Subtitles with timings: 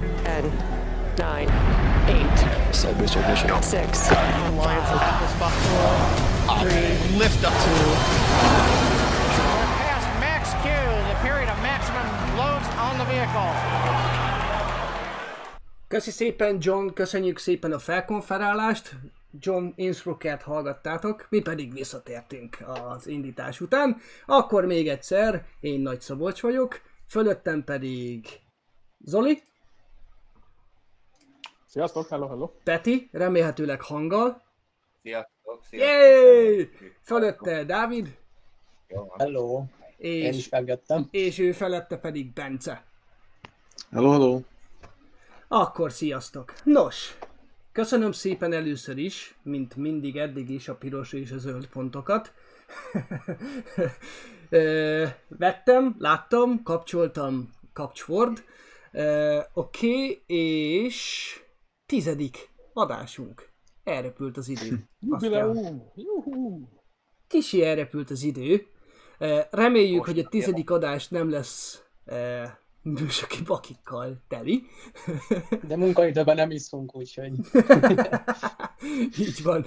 [0.00, 0.52] 10,
[1.16, 1.48] 9,
[2.08, 3.48] 8, Side booster ignition.
[3.48, 5.96] 6, Alliance will get this before.
[6.60, 7.18] Three.
[7.18, 7.52] Lift up.
[9.80, 10.68] Past max Q,
[11.08, 13.52] the period of maximum loads on the vehicle.
[15.88, 18.96] Köszi szépen John, köszönjük szépen a felkonferálást.
[19.38, 23.96] John Innsbrucket hallgattátok, mi pedig visszatértünk az indítás után.
[24.26, 28.26] Akkor még egyszer, én Nagy Szabolcs vagyok, fölöttem pedig
[29.04, 29.42] Zoli,
[31.76, 32.50] Sziasztok, hello, hello.
[32.64, 34.42] Peti, remélhetőleg hanggal,
[35.02, 35.90] Sziasztok, sziasztok.
[35.90, 36.70] Yay!
[37.02, 38.18] Fölötte Dávid,
[38.88, 39.12] Jó.
[39.18, 39.64] Hello,
[39.96, 41.08] én is és, megjöttem.
[41.10, 42.84] és ő felette pedig Bence.
[43.90, 44.40] Hello, hello.
[45.48, 46.52] Akkor sziasztok!
[46.64, 47.18] Nos,
[47.72, 52.32] köszönöm szépen először is, mint mindig eddig is a piros és a zöld pontokat.
[54.48, 58.44] Ö, Vettem, láttam, kapcsoltam kapcsford.
[58.92, 61.40] Oké, okay, és
[61.86, 63.50] tizedik adásunk.
[63.84, 64.88] Elrepült az idő.
[65.08, 65.92] Jubileum!
[67.26, 68.66] Kicsi elrepült az idő.
[69.50, 72.44] Reméljük, hogy a tizedik adás nem lesz ö,
[72.82, 74.62] műsaki bakikkal teli.
[75.62, 77.32] De munkaidőben nem iszunk, úgyhogy
[79.18, 79.66] Így van.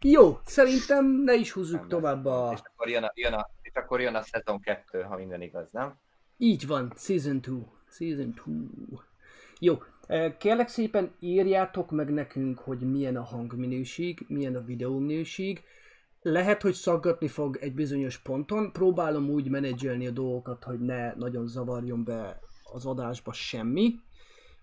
[0.00, 2.50] Jó, szerintem ne is húzzuk tovább a...
[2.52, 5.70] És akkor jön a, jön a, és akkor jön a szezon 2, ha minden igaz,
[5.72, 5.98] nem?
[6.36, 7.66] Így van, Season 2.
[7.90, 8.52] Season 2.
[9.58, 9.78] Jó,
[10.38, 15.62] kérlek szépen írjátok meg nekünk, hogy milyen a hangminőség, milyen a videóminőség.
[16.22, 18.72] Lehet, hogy szaggatni fog egy bizonyos ponton.
[18.72, 22.40] Próbálom úgy menedzselni a dolgokat, hogy ne nagyon zavarjon be
[22.72, 23.94] az adásba semmi.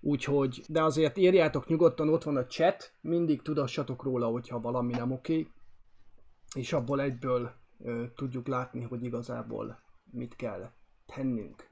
[0.02, 5.12] Úgyhogy, de azért írjátok nyugodtan, ott van a chat, mindig tudassatok róla, hogyha valami nem
[5.12, 5.48] oké.
[6.56, 9.80] És abból egyből ö, tudjuk látni, hogy igazából
[10.12, 10.72] mit kell
[11.06, 11.72] tennünk.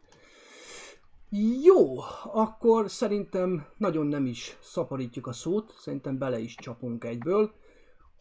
[1.63, 7.51] Jó, akkor szerintem nagyon nem is szaporítjuk a szót, szerintem bele is csapunk egyből.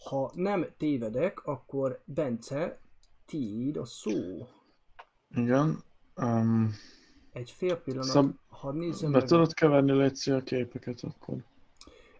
[0.04, 2.80] Ha nem tévedek, akkor Bence,
[3.26, 4.46] tiéd a szó.
[5.34, 5.82] Igen.
[6.16, 6.74] Um,
[7.32, 9.28] Egy fél pillanat, Szab- ha nézem be meg...
[9.28, 11.36] tudod keverni, Léci, a képeket akkor?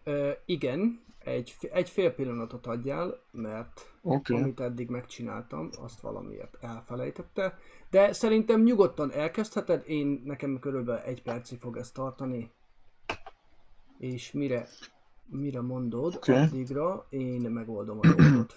[0.04, 3.92] Ö, igen, egy, egy fél pillanatot adjál, mert.
[4.02, 4.36] Okay.
[4.36, 7.58] amit eddig megcsináltam, azt valamiért elfelejtette.
[7.90, 12.50] De szerintem nyugodtan elkezdheted, én nekem körülbelül egy percig fog ezt tartani.
[13.98, 14.68] És mire,
[15.26, 16.36] mire mondod, okay.
[16.36, 18.54] addigra én megoldom a dolgot.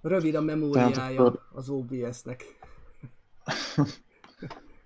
[0.00, 2.44] Rövid a memóriája akkor- az OBS-nek.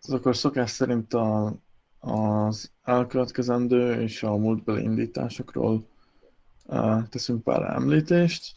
[0.03, 1.55] Ez akkor szokás szerint a,
[1.99, 5.91] az elkövetkezendő és a múltbeli indításokról
[6.73, 8.55] uh, teszünk pár említést.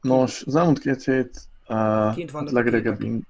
[0.00, 3.00] Nos, az elmúlt két hét uh, Kint képek.
[3.00, 3.26] in-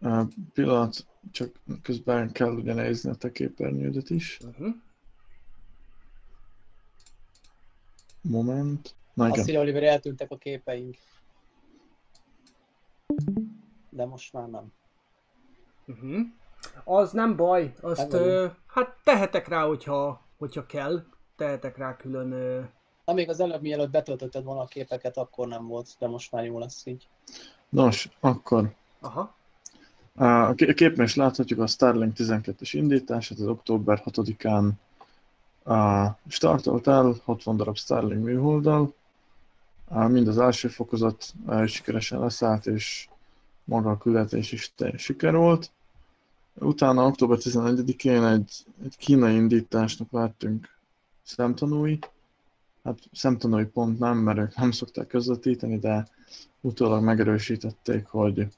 [0.00, 4.40] uh, pillanat, csak közben kell ugye nézni a te képernyődet is.
[4.46, 4.74] Uh-huh.
[8.20, 8.94] Moment.
[9.14, 9.46] Na azt igen.
[9.48, 10.96] írja Oliver, eltűntek a képeink.
[13.90, 14.72] De most már nem.
[15.86, 16.20] Uh-huh.
[16.84, 21.04] Az nem baj, azt Nem ö, hát tehetek rá, hogyha, hogyha kell.
[21.36, 22.60] Tehetek rá külön ö,
[23.04, 26.58] Amíg az előbb, mielőtt betöltötted volna a képeket, akkor nem volt, de most már jó
[26.58, 27.08] lesz így.
[27.68, 29.34] Nos, akkor Aha.
[30.16, 34.70] A ké- a képen is láthatjuk a Starlink 12-es indítását, az október 6-án
[35.64, 38.94] uh, startolt el, 60 darab Starlink műholddal.
[39.88, 41.32] Mind az első fokozat
[41.66, 43.08] sikeresen leszállt, és
[43.64, 45.70] maga a küldetés is teljes siker volt.
[46.54, 48.52] Utána október 11-én egy,
[48.84, 50.73] egy kínai indításnak lettünk
[51.24, 51.98] szemtanúi.
[52.84, 56.08] Hát szemtanúi pont nem, mert ők nem szokták közvetíteni, de
[56.60, 58.48] utólag megerősítették, hogy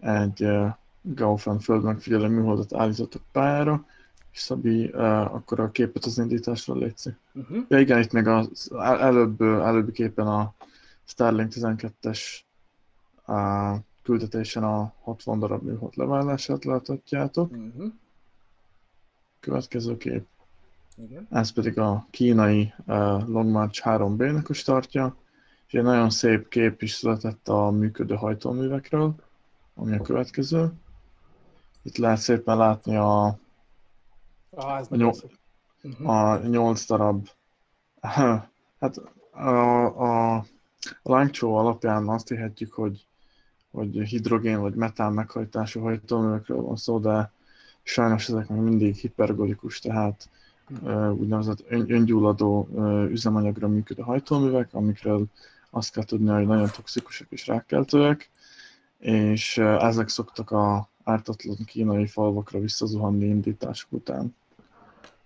[0.00, 0.68] egy uh,
[1.02, 3.86] Gaufen földmegfigyelő műholdat állítottak pályára,
[4.32, 7.16] és Szabi, uh, akkor a képet az indításról létszik.
[7.32, 7.64] Uh-huh.
[7.68, 10.54] Ja igen, itt még az el- előbb, előbbi képen a
[11.04, 12.20] Starlink 12-es
[13.26, 17.50] uh, küldetésen a 60 darab műhold leválását láthatjátok.
[17.50, 17.92] Uh-huh.
[19.40, 20.26] Következő kép,
[20.96, 21.26] Igen.
[21.30, 25.16] ez pedig a kínai uh, Long March 3B-nek a startja,
[25.66, 29.14] és egy nagyon szép kép is született a működő hajtóművekről,
[29.74, 30.72] ami a következő.
[31.82, 33.38] Itt lehet szépen látni a,
[34.56, 35.38] Ah, nagyon szép.
[35.82, 36.08] Uh-huh.
[36.08, 37.28] a 8 darab,
[38.80, 38.96] hát
[39.30, 40.44] a, a, a
[41.02, 43.06] lángcsó alapján azt hihetjük, hogy,
[43.70, 47.32] hogy hidrogén vagy metán meghajtású hajtóművekről van szó, de
[47.82, 50.28] sajnos ezek még mindig hipergolikus, tehát
[51.12, 52.68] úgynevezett ön, öngyulladó
[53.10, 55.24] üzemanyagra működő hajtóművek, amikről
[55.70, 58.30] azt kell tudni, hogy nagyon toxikusak és rákkeltőek,
[58.98, 64.34] és ezek szoktak a, ártatlan kínai falvakra visszazuhanni indítások után.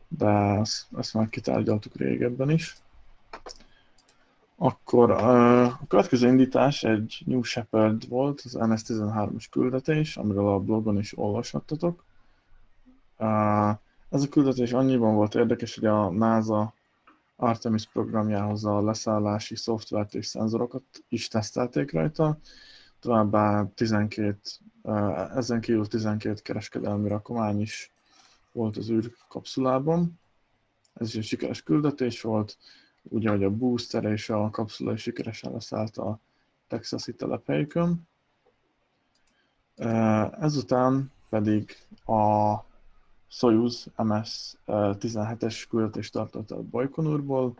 [0.08, 2.76] De ezt, ezt már kitárgyaltuk régebben is.
[4.56, 11.19] Akkor a következő indítás egy New Shepard volt, az NS-13-as küldetés, amiről a blogon is
[11.19, 12.05] olvashattatok.
[14.10, 16.75] Ez a küldetés annyiban volt érdekes, hogy a NASA
[17.37, 22.38] Artemis programjához a leszállási szoftvert és szenzorokat is tesztelték rajta,
[23.00, 24.38] továbbá 12,
[24.82, 27.93] ö, ezen kívül 12 kereskedelmi rakomány is
[28.52, 30.20] volt az űrkapszulában.
[30.94, 32.58] Ez is egy sikeres küldetés volt,
[33.02, 36.20] úgy, hogy a booster és a kapszula is sikeresen leszállt a
[36.69, 38.08] texasi telephelyükön.
[40.40, 42.55] Ezután pedig a
[43.28, 47.54] Soyuz MS-17-es küldetést tartott el Bajkonurból.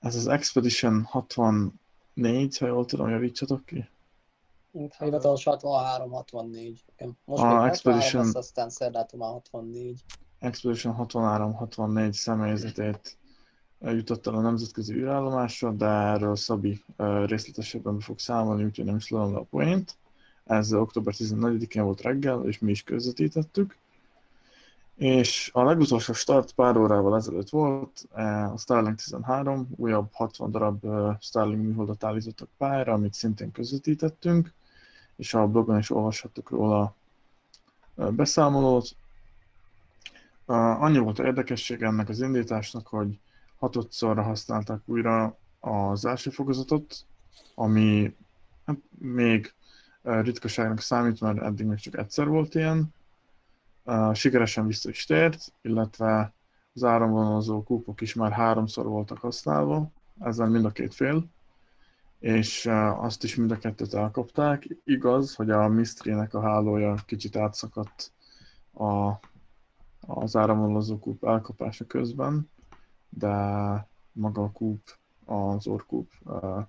[0.00, 3.88] Ez az Expedition 64, ha jól tudom, javítsatok ki.
[4.98, 6.76] Hivatalos 63-64.
[6.96, 7.18] Igen.
[7.24, 10.00] Most A még 63 Expedition- lesz, aztán szerdától már 64.
[10.38, 13.16] Expedition 63-64 személyzetét
[13.80, 16.82] jutott el a nemzetközi űrállomásra, de erről Szabi
[17.26, 19.96] részletesebben be fog számolni, úgyhogy nem is lőm le a poént.
[20.44, 23.76] Ez október 14-én volt reggel, és mi is közvetítettük.
[24.94, 30.84] És a legutolsó start pár órával ezelőtt volt, eh, a Starlink 13, újabb 60 darab
[30.84, 34.52] eh, Starlink műholdat állítottak pályára, amit szintén közvetítettünk,
[35.16, 36.94] és a blogon is olvashattuk róla
[37.96, 38.96] eh, beszámolót.
[40.46, 43.18] Annyi volt a érdekesség ennek az indításnak, hogy
[43.58, 47.04] hatodszorra használták újra az első fokozatot,
[47.54, 48.16] ami
[48.66, 49.54] hát, még
[50.02, 52.94] ritkaságnak számít, mert eddig még csak egyszer volt ilyen.
[54.12, 56.34] Sikeresen vissza is tért, illetve
[56.72, 59.90] az áramvonalazó kúpok is már háromszor voltak használva,
[60.20, 61.26] ezzel mind a két fél,
[62.18, 64.68] és uh, azt is mind a kettőt elkapták.
[64.84, 68.12] Igaz, hogy a Mystery-nek a hálója kicsit átszakadt
[68.72, 69.12] a
[70.06, 72.50] az áramvonalazó kúp elkapása közben,
[73.08, 73.28] de
[74.12, 76.66] maga a kúp, az orkúp uh,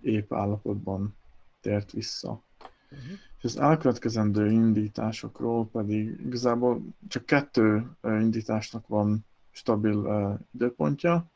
[0.00, 1.16] épp állapotban
[1.60, 2.42] tért vissza.
[2.90, 3.18] Uh-huh.
[3.44, 11.30] Az elkövetkezendő indításokról pedig igazából csak kettő indításnak van stabil uh, időpontja.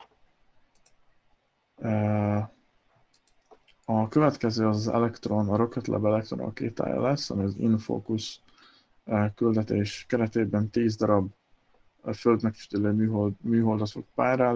[3.85, 8.41] A következő az Electron, a Rocket Lab Electron rakétája lesz, ami az Infocus
[9.35, 11.31] küldetés keretében 10 darab
[12.13, 14.49] földmegfigyelő műhold, műholdat fog pályára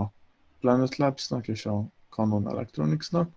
[0.00, 0.12] a
[0.60, 3.30] Planet Labs-nak és a Canon Electronics-nak.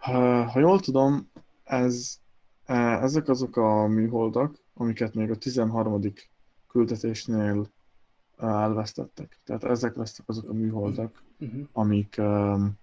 [0.00, 1.30] Ha jól tudom,
[1.66, 2.18] ez,
[3.00, 6.00] ezek azok a műholdak, amiket még a 13.
[6.68, 7.70] küldetésnél
[8.36, 9.38] elvesztettek.
[9.44, 11.66] Tehát ezek lesznek azok a műholdak, Uh-huh.
[11.72, 12.78] amik um,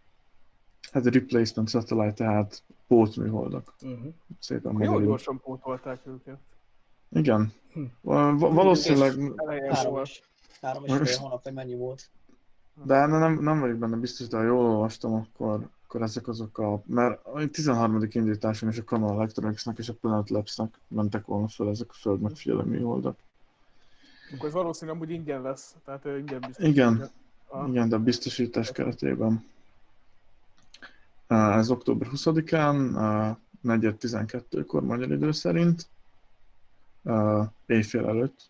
[0.91, 3.74] hát replacement satellite, tehát pótműholdak.
[3.81, 4.13] Uh-huh.
[4.39, 6.39] Szépen Jó gyorsan pótolták őket.
[7.09, 7.53] Igen.
[7.74, 7.83] Hm.
[8.01, 9.12] Va- va- valószínűleg,
[9.69, 10.21] Három és,
[10.62, 12.09] három és fél hónap, hogy mennyi volt.
[12.83, 16.81] de nem, nem vagyok benne biztos, de ha jól olvastam, akkor, akkor ezek azok a...
[16.86, 18.07] Mert a 13.
[18.10, 22.22] indításon is a Canon Electronics-nak és a Planet Labs-nak mentek volna fel ezek a föld
[22.22, 23.18] megfigyelő műholdak.
[24.34, 25.75] Akkor ez valószínűleg amúgy ingyen lesz.
[25.86, 26.66] Tehát ingyen biztos.
[26.66, 27.10] Igen.
[27.48, 27.69] Ah.
[27.69, 29.45] Igen, de a biztosítás keretében.
[31.28, 32.75] Ez október 20-án,
[33.63, 35.88] uh, 4.12-kor magyar idő szerint,
[37.66, 38.50] éjfél előtt,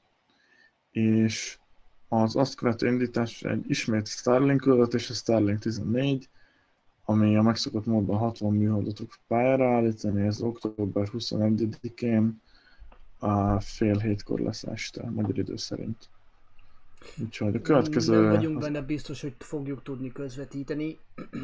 [0.91, 1.57] és
[2.07, 6.29] az azt követő indítás egy ismét Starlink küldetés, a Starlink 14,
[7.05, 12.41] ami a megszokott módban 60 műholdat fog pályára állítani, ez október 21-én
[13.19, 16.09] a fél hétkor lesz este, magyar idő szerint.
[17.17, 18.21] Úgyhogy a következő...
[18.21, 20.97] Nem vagyunk az- benne biztos, hogy fogjuk tudni közvetíteni.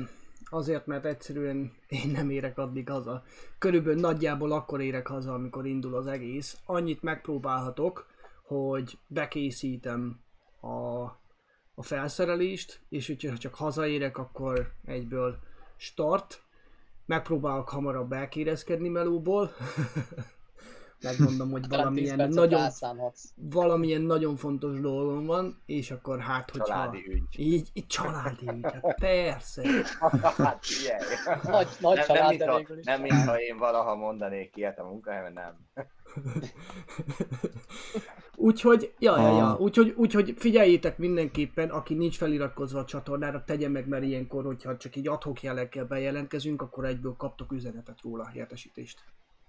[0.52, 3.24] Azért, mert egyszerűen én nem érek addig haza.
[3.58, 6.58] Körülbelül nagyjából akkor érek haza, amikor indul az egész.
[6.66, 8.08] Annyit megpróbálhatok,
[8.44, 10.20] hogy bekészítem
[10.62, 11.04] a,
[11.76, 15.40] a felszerelést, és hogyha csak hazaérek, akkor egyből
[15.80, 16.42] start.
[17.06, 19.52] Megpróbálok hamarabb elkérezkedni melóból.
[21.02, 22.72] Megmondom, hogy 10 valamilyen nagyon,
[23.36, 26.66] valamilyen nagyon fontos dolgom van, és akkor hát, hogyha...
[26.66, 27.24] Családi ügy.
[27.36, 29.64] Így, így családi ügy, hát persze.
[30.38, 30.66] Hát.
[31.44, 35.34] Nagy, nagy nem, nem, család, de mintha, nem mintha én valaha mondanék ilyet a munkahelyemen,
[35.34, 35.56] nem.
[38.42, 39.60] Úgyhogy, ja, ja, ja, Ah.
[39.62, 44.96] úgyhogy, úgyhogy figyeljétek mindenképpen, aki nincs feliratkozva a csatornára, tegye meg, mert ilyenkor, hogyha csak
[44.96, 49.04] így adhok jelekkel bejelentkezünk, akkor egyből kaptok üzenetet róla, értesítést.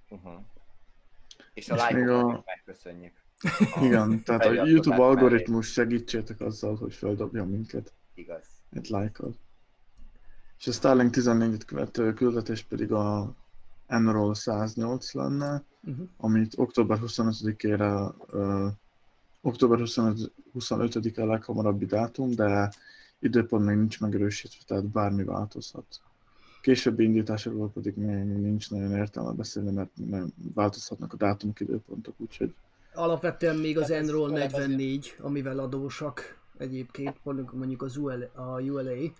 [0.08, 0.32] Uh-huh.
[1.54, 3.12] És a lájkokat a- megköszönjük.
[3.86, 5.02] Igen, tehát a YouTube mellé.
[5.10, 8.46] algoritmus segítsétek azzal, hogy feldobja minket Igaz.
[8.72, 9.34] egy lájkkal.
[10.58, 13.34] És a Starlink 14-et követő küldetés pedig a
[13.90, 16.08] Enroll 108 lenne, Uh-huh.
[16.16, 18.66] amit október 25-ére, uh,
[19.40, 22.72] október 25 25-e a leghamarabbi dátum, de
[23.18, 25.84] időpont még nincs megerősítve, tehát bármi változhat.
[26.62, 32.54] Későbbi indításokról pedig még nincs nagyon értelme beszélni, mert nem változhatnak a dátumok, időpontok, úgyhogy
[32.94, 38.26] Alapvetően még az Hát Enroll főleg azért- 44, amivel adósak egyébként, mondjuk, mondjuk az ULA,
[38.34, 39.12] a ULA,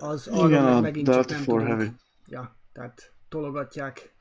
[0.00, 1.78] az Igen, arra meg a megint csak nem for tudunk.
[1.78, 1.92] Heavy.
[2.28, 4.14] Ja, tehát tologatják,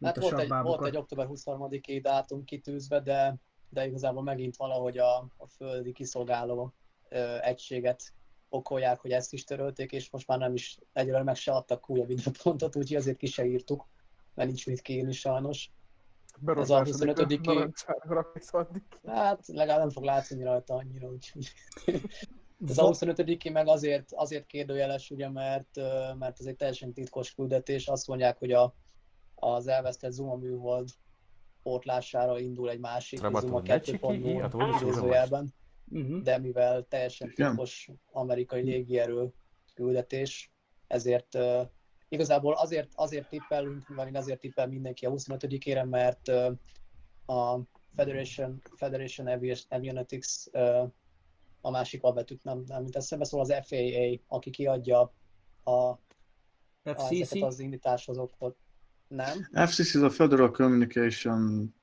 [0.00, 3.36] Hát a volt egy, volt egy október 23-i dátum kitűzve, de,
[3.68, 6.74] de igazából megint valahogy a, a földi kiszolgáló
[7.08, 8.02] ö, egységet
[8.48, 12.10] okolják, hogy ezt is törölték, és most már nem is, egyre meg se adtak újabb
[12.10, 13.88] időpontot, úgyhogy azért ki se írtuk,
[14.34, 15.70] mert nincs mit kiírni sajnos.
[16.46, 18.82] 25-i narancságra addig.
[19.06, 21.52] Hát legalább nem fog látszani rajta annyira, úgyhogy...
[22.68, 25.76] Ez a Va- 25 meg azért, azért kérdőjeles, ugye, mert,
[26.18, 27.86] mert ez egy teljesen titkos küldetés.
[27.86, 28.74] Azt mondják, hogy a,
[29.34, 30.88] az elvesztett Zuma műhold
[31.62, 36.22] pótlására indul egy másik Trabaton Zuma 2.0 idézőjelben, mhm.
[36.22, 39.32] de mivel teljesen titkos amerikai légierő
[39.74, 40.52] küldetés,
[40.86, 41.38] ezért
[42.08, 46.28] igazából azért, azért tippelünk, mert én azért tippel mindenki a 25-ére, mert
[47.26, 47.58] a
[47.94, 49.26] Federation, Federation
[49.68, 50.90] Avionics uh,
[51.60, 55.12] a másik albetűt nem, nem mint eszembe, szóval az FAA, aki kiadja
[55.64, 55.98] a,
[56.84, 58.56] hát a ezeket az indításhoz okot.
[59.08, 61.74] Nem, FCC a Federal Communication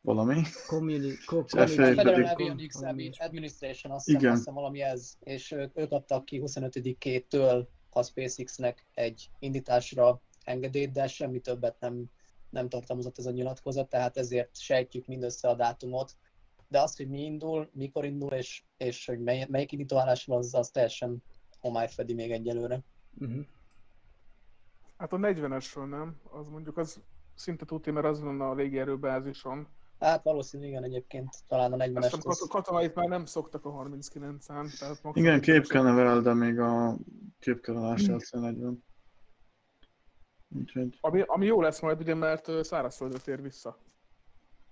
[0.00, 0.42] valami.
[0.66, 5.78] Communi- co- communi- Federal Avionics Communi- Administration, azt hiszem, azt hiszem valami ez, és ők,
[5.78, 12.04] ők adtak ki 25-től a SpaceX-nek egy indításra engedélyt, de semmi többet nem,
[12.50, 16.16] nem tartalmazott ez a nyilatkozat, tehát ezért sejtjük mindössze a dátumot.
[16.68, 20.54] De azt, hogy mi indul, mikor indul, és, és hogy mely, melyik indítóállás van, az,
[20.54, 21.22] az teljesen
[21.60, 22.80] homály fedi még egyelőre.
[23.18, 23.44] Uh-huh.
[24.98, 27.00] Hát a 40-esről nem, az mondjuk az
[27.34, 29.68] szinte tuti, mert az van a légierőbázison.
[29.98, 32.02] Hát valószínű, igen, egyébként talán a Azt 40-es.
[32.02, 34.78] hiszem kat- katonait már nem szoktak a 39-en.
[34.78, 35.42] Tehát Igen, 40-es.
[35.42, 36.96] képkenevel, de még a
[37.38, 38.84] képkenelás lesz a 40.
[40.48, 43.78] Úgyhogy Ami, ami jó lesz majd, ugye, mert szárazföldre tér vissza.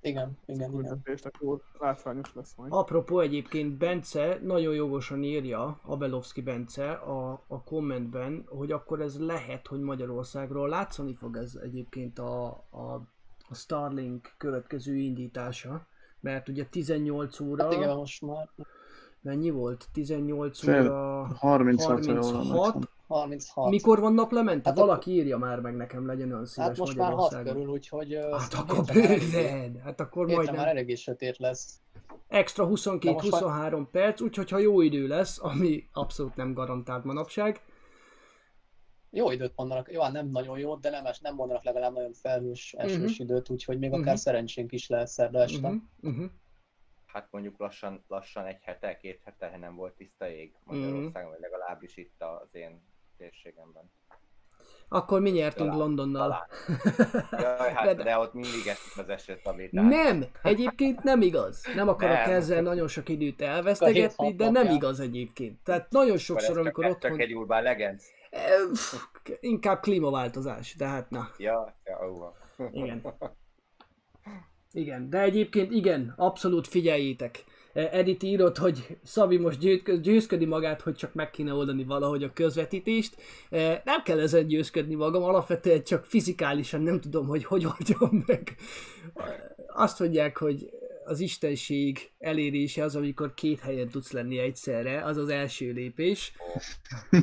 [0.05, 1.03] Igen, igen, igen.
[1.03, 2.73] Tehát jó látványos lesz majd.
[2.73, 9.67] Apropó egyébként Bence nagyon jogosan írja, Abelovski Bence a, a kommentben, hogy akkor ez lehet,
[9.67, 13.09] hogy Magyarországról látszani fog ez egyébként a, a,
[13.49, 15.87] a Starlink következő indítása,
[16.21, 18.51] mert ugye 18 óra, Hát igen, most már
[19.25, 19.87] mennyi volt?
[19.93, 22.89] 18 Fél- óra 36 ha jól 36, emlékszem.
[23.07, 23.71] 36.
[23.71, 24.69] mikor van naplemente?
[24.69, 27.55] Hát Valaki írja már meg nekem, legyen olyan szíves Hát most már 6 Magyarországon.
[27.61, 28.19] körül, úgyhogy...
[28.33, 30.57] Hát akkor már bőven, hát akkor hétre majdnem.
[30.61, 31.79] már eléggé sötét lesz.
[32.29, 37.61] Extra De most 22-23 perc, úgyhogy ha jó idő lesz, ami abszolút nem garantált manapság,
[39.11, 42.75] Jó időt mondanak, jó, hát nem nagyon jó, de nem, nem mondanak legalább nagyon felhős,
[42.79, 43.23] esős Mhm.
[43.23, 45.67] időt, úgyhogy még akár szerencsénk is lehet szerda este.
[45.69, 46.25] uh-huh, uh-huh.
[47.15, 50.77] Hát mondjuk lassan, lassan egy hete, két hete nem volt tiszta ég Mhm.
[50.79, 52.83] Magyarországon, vagy legalábbis itt az én
[53.17, 53.91] térségemben.
[54.89, 56.47] akkor mi nyertünk Talán- Londonnal.
[57.31, 59.85] Jaj, hát De- de, ott mindig esik az eső tabétát.
[59.85, 61.65] Nem, egyébként nem igaz.
[61.75, 62.31] Nem akarok Nem.
[62.31, 65.63] ezzel nagyon sok időt elvesztegetni, de nem igaz egyébként.
[65.63, 67.11] Tehát nagyon sokszor, amikor otthon...
[67.11, 68.05] csak egy Urban Legends.
[68.31, 68.59] Eh,
[69.41, 71.29] Inkább klímaváltozás, de hát na.
[71.39, 72.33] Ja, ja, ó.
[72.71, 73.03] Igen.
[74.75, 77.45] Igen, de egyébként igen, abszolút figyeljétek.
[77.73, 82.23] Eh, Edith írott, hogy Szabi most győzk- győzködi magát, hogy csak meg kéne oldani valahogy
[82.23, 83.17] a közvetítést.
[83.51, 88.57] Eh, Nem kell ezen győzködni magam, alapvetően csak fizikálisan nem tudom, hogy hogy oldjam meg.
[89.67, 90.71] Azt mondják, hogy
[91.05, 96.33] az istenség elérése az, amikor két helyen tudsz lenni egyszerre, az az első lépés.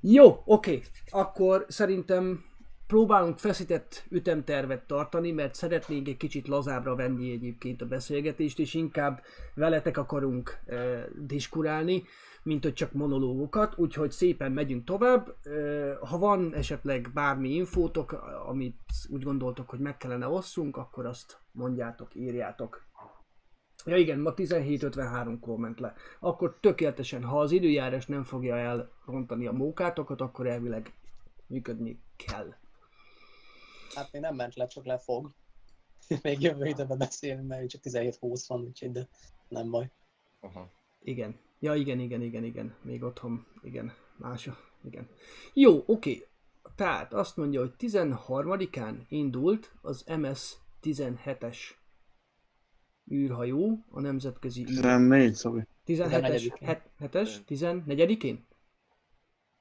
[0.00, 0.80] Jó, oké.
[1.10, 2.44] Akkor szerintem
[2.88, 9.22] próbálunk feszített ütemtervet tartani, mert szeretnénk egy kicsit lazábbra venni egyébként a beszélgetést, és inkább
[9.54, 12.02] veletek akarunk e, diskurálni,
[12.42, 15.34] mint hogy csak monológokat, úgyhogy szépen megyünk tovább.
[15.42, 18.12] E, ha van esetleg bármi infótok,
[18.46, 22.86] amit úgy gondoltok, hogy meg kellene osszunk, akkor azt mondjátok, írjátok.
[23.84, 25.94] Ja igen, ma 17.53-kor ment le.
[26.20, 30.92] Akkor tökéletesen, ha az időjárás nem fogja elrontani a mókátokat, akkor elvileg
[31.46, 32.54] működni kell.
[33.98, 35.32] Hát még nem ment le, csak le fog.
[36.22, 39.08] Még jövő időben beszélünk, mert csak 17-20 van, úgyhogy de
[39.48, 39.90] nem baj.
[40.40, 40.62] Uh-huh.
[41.00, 41.38] Igen.
[41.60, 42.76] Ja, igen, igen, igen, igen.
[42.82, 43.92] Még otthon, igen.
[44.16, 45.08] Mása, igen.
[45.54, 46.26] Jó, oké.
[46.74, 51.56] Tehát azt mondja, hogy 13-án indult az MS-17-es
[53.12, 54.66] űrhajó, a nemzetközi űr...
[54.66, 55.60] 14, Szabi.
[55.86, 56.82] 17-es, 14-én.
[57.00, 58.46] 7-es, 14-én?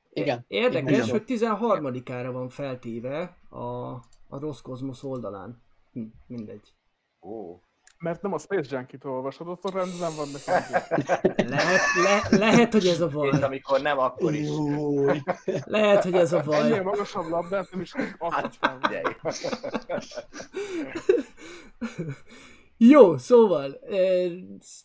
[0.10, 0.46] Igen.
[0.48, 1.10] Érdekes, Igen.
[1.10, 3.96] hogy 13-ára van feltéve, a,
[4.29, 5.62] a Roszkozmosz oldalán.
[5.93, 6.74] Hm, mindegy.
[7.22, 7.60] Ó,
[8.00, 10.63] Mert nem a Space Junkie-t olvasod, ott rendben van nekem.
[11.50, 13.29] Lehet, le, lehet, hogy ez a és baj.
[13.41, 14.48] amikor nem, akkor is.
[14.48, 15.22] Júj.
[15.63, 16.84] Lehet, hogy ez a Ennél baj.
[16.84, 18.79] magasabb labdát nem is Hát, adhatnám.
[18.81, 19.03] figyelj.
[22.77, 23.79] Jó, szóval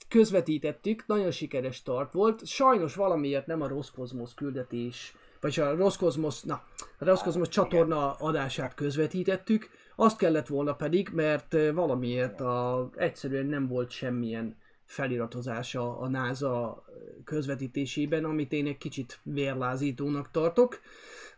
[0.08, 2.46] közvetítettük, nagyon sikeres start volt.
[2.46, 6.62] Sajnos valamiért nem a Roszkozmosz küldetés, vagy a Roszkozmosz, na,
[6.98, 9.68] a Roszkozmosz csatorna adását közvetítettük.
[9.96, 16.84] Azt kellett volna pedig, mert valamiért a, egyszerűen nem volt semmilyen feliratozása a NASA
[17.24, 20.80] közvetítésében, amit én egy kicsit vérlázítónak tartok,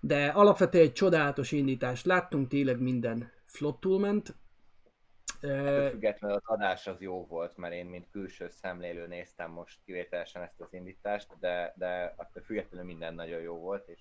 [0.01, 4.35] de alapvetően egy csodálatos indítást láttunk, tényleg minden flottul ment.
[5.45, 10.43] Ettől Függetlenül az adás az jó volt, mert én, mint külső szemlélő néztem most kivételesen
[10.43, 14.01] ezt az indítást, de, de attól függetlenül minden nagyon jó volt, és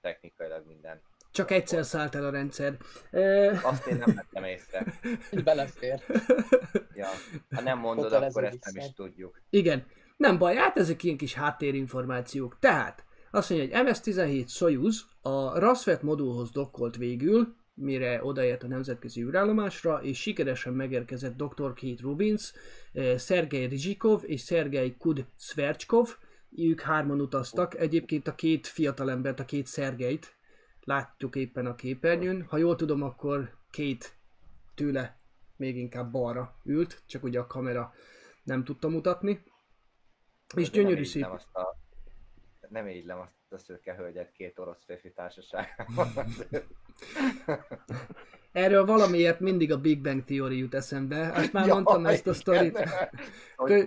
[0.00, 1.02] technikailag minden.
[1.30, 2.76] Csak egyszer szállt el a rendszer.
[3.62, 4.84] Azt én nem vettem észre.
[5.44, 6.02] Belefér.
[6.94, 7.08] Ja.
[7.54, 9.40] Ha nem mondod, Kötelező akkor ezt nem is tudjuk.
[9.50, 9.86] Igen,
[10.16, 12.58] nem baj, hát ezek ilyen kis háttérinformációk.
[12.58, 19.22] Tehát, azt mondja, hogy MS-17 Soyuz a Rasvet modulhoz dokkolt végül, mire odaért a nemzetközi
[19.22, 21.72] űrállomásra, és sikeresen megérkezett dr.
[21.74, 22.52] Kate Rubins,
[22.92, 26.16] eh, Szergej Rizsikov és Szergej Kud Svercskov,
[26.56, 30.36] ők hárman utaztak, egyébként a két fiatalembert, a két Szergejt
[30.80, 32.42] látjuk éppen a képernyőn.
[32.42, 34.18] Ha jól tudom, akkor két
[34.74, 35.20] tőle
[35.56, 37.92] még inkább balra ült, csak ugye a kamera
[38.42, 39.42] nem tudta mutatni.
[40.56, 41.38] És nem gyönyörű irigylem szép.
[41.38, 41.76] Azt a,
[42.68, 46.08] nem igylem azt a szőke hölgyet két orosz férfi társaságában.
[48.52, 51.32] Erről valamiért mindig a Big Bang Theory jut eszembe.
[51.34, 52.88] Azt már mondtam ezt a sztorit.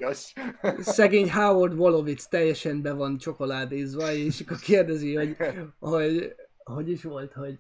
[0.80, 5.36] Szegény Howard Wolowitz teljesen be van csokoládézva, és akkor kérdezi, hogy,
[5.80, 7.60] hogy hogy is volt, hogy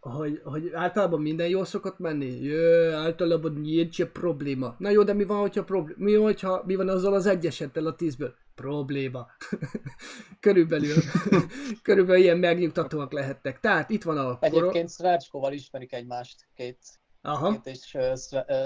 [0.00, 2.42] hogy, hogy általában minden jól szokott menni?
[2.42, 4.74] Jö, általában nincs probléma.
[4.78, 5.98] Na jó, de mi van, hogyha probléma?
[6.04, 8.34] Mi, hogyha, mi van azzal az egy esettel a tízből?
[8.54, 9.26] Probléma.
[10.40, 10.96] körülbelül,
[11.82, 13.60] körülbelül ilyen megnyugtatóak lehettek.
[13.60, 14.38] Tehát itt van a...
[14.40, 16.78] Egyébként Szvercskóval ismerik egymást, két,
[17.26, 18.14] Aha, két és uh,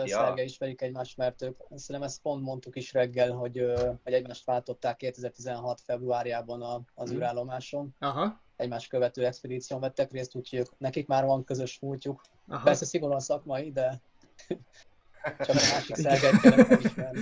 [0.06, 4.44] Szerge ismerik egymást, mert ők, szerintem ezt pont mondtuk is reggel, hogy, ö, hogy egymást
[4.44, 7.94] váltották 2016 februárjában a, az űrállomáson.
[7.98, 12.22] aha, Egymás követő expedíción vettek részt, úgyhogy ők, nekik már van közös múltjuk.
[12.48, 12.64] aha.
[12.64, 14.00] Persze szigorúan szakmai, de
[15.46, 17.20] csak a másik Szergeit kellett megismerni.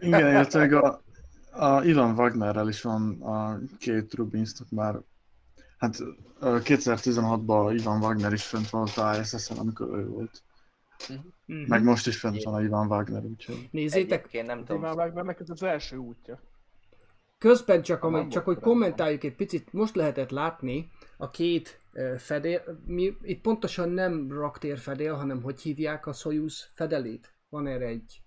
[0.00, 1.02] Igen, illetve a,
[1.52, 5.00] a Ivan Wagnerrel is van a két Rubinstok már.
[5.78, 6.00] Hát
[6.40, 10.42] ö, 2016-ban Ivan Wagner is fönt volt a ISS-en, amikor ő volt.
[11.08, 11.56] Mhm.
[11.66, 13.68] Meg most is fönt van a Ivan Wagner, úgyhogy...
[13.70, 16.40] Nézzétek, Egyébként nem tudom, Simán Wagnernek ez az első útja.
[17.38, 21.80] Közben csak, amely, csak hogy kommentáljuk egy picit, most lehetett látni a két
[22.18, 27.34] fedél, mi, itt pontosan nem raktér fedél, hanem hogy hívják a Soyuz fedelét.
[27.48, 28.22] Van erre egy,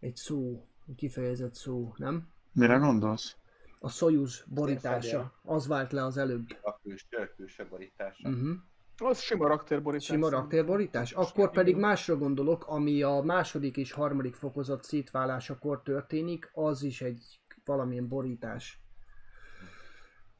[0.00, 0.66] egy szó,
[0.96, 2.28] kifejezett szó, nem?
[2.52, 3.36] Mire gondolsz?
[3.80, 6.46] A Soyuz borítása, az vált le az előbb.
[6.62, 8.28] a külső, külső borítása.
[8.28, 8.50] Uh-huh.
[8.98, 10.06] Az sima raktérborítás.
[10.06, 11.12] Sima raktérborítás.
[11.12, 17.40] Akkor pedig másra gondolok, ami a második és harmadik fokozat szétválásakor történik, az is egy
[17.64, 18.80] valamilyen borítás.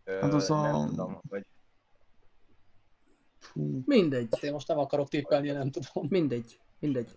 [0.04, 1.46] Ö, Hát az a- Nem tudom, hogy
[3.38, 3.82] Fú.
[3.86, 4.28] Mindegy.
[4.30, 6.06] Hát én most nem akarok tippelni, nem tudom.
[6.10, 7.08] Mindegy, mindegy.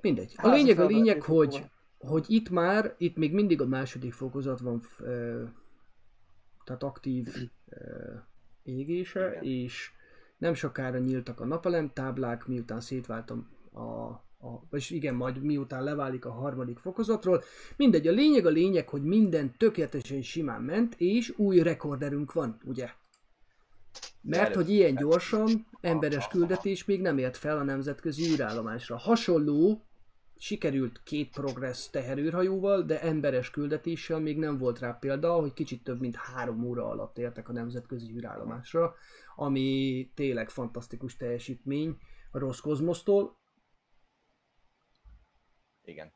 [0.00, 0.34] Mindegy.
[0.36, 1.64] A lényeg, a az lényeg, hogy.
[1.98, 4.82] Hogy itt már, itt még mindig a második fokozat van,
[6.64, 7.28] tehát aktív
[8.62, 9.42] égése, Igen.
[9.42, 9.90] és
[10.38, 13.80] nem sokára nyíltak a napelem táblák, miután szétváltam a,
[14.46, 17.42] a vagyis igen, majd miután leválik a harmadik fokozatról.
[17.76, 22.90] Mindegy, a lényeg a lényeg, hogy minden tökéletesen simán ment, és új rekorderünk van, ugye?
[24.20, 28.96] Mert hogy ilyen gyorsan emberes küldetés még nem ért fel a nemzetközi űrállomásra.
[28.96, 29.85] Hasonló
[30.38, 36.00] sikerült két progress teherőrhajóval, de emberes küldetéssel még nem volt rá példa, hogy kicsit több
[36.00, 38.94] mint három óra alatt értek a nemzetközi űrállomásra,
[39.36, 41.98] ami tényleg fantasztikus teljesítmény
[42.30, 43.36] a Roszkozmosztól.
[45.84, 46.12] igen.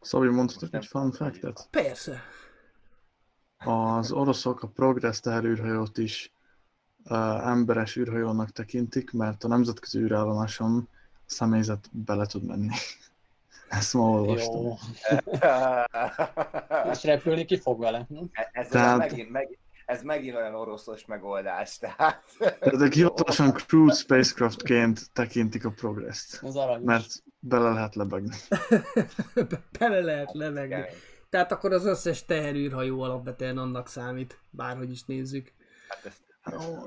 [0.00, 1.68] Szóval mondhatok egy fun factet?
[1.70, 2.22] Persze.
[3.56, 6.32] Az oroszok a Progress teherűrhajót is
[7.04, 10.88] uh, emberes űrhajónak tekintik, mert a nemzetközi űrállomáson
[11.26, 12.74] személyzet bele tud menni.
[13.68, 14.62] Ezt ma olvastam.
[14.62, 14.74] Jó.
[16.92, 18.04] És repülni ki fog vele.
[18.08, 18.24] hm?
[18.52, 25.10] ez, Tehát- megint, meg, ez megint olyan oroszos megoldás, tehát De ezek hivatalosan crewed spacecraftként
[25.12, 26.42] tekintik a Progress-t,
[26.84, 28.36] mert bele lehet lebegni.
[29.78, 30.74] Bele lehet levegni.
[30.74, 30.94] kemény.
[31.28, 35.52] Tehát akkor az összes teherűrhajó alapvetően annak számít, bárhogy is nézzük.
[35.88, 36.22] Hát ezt,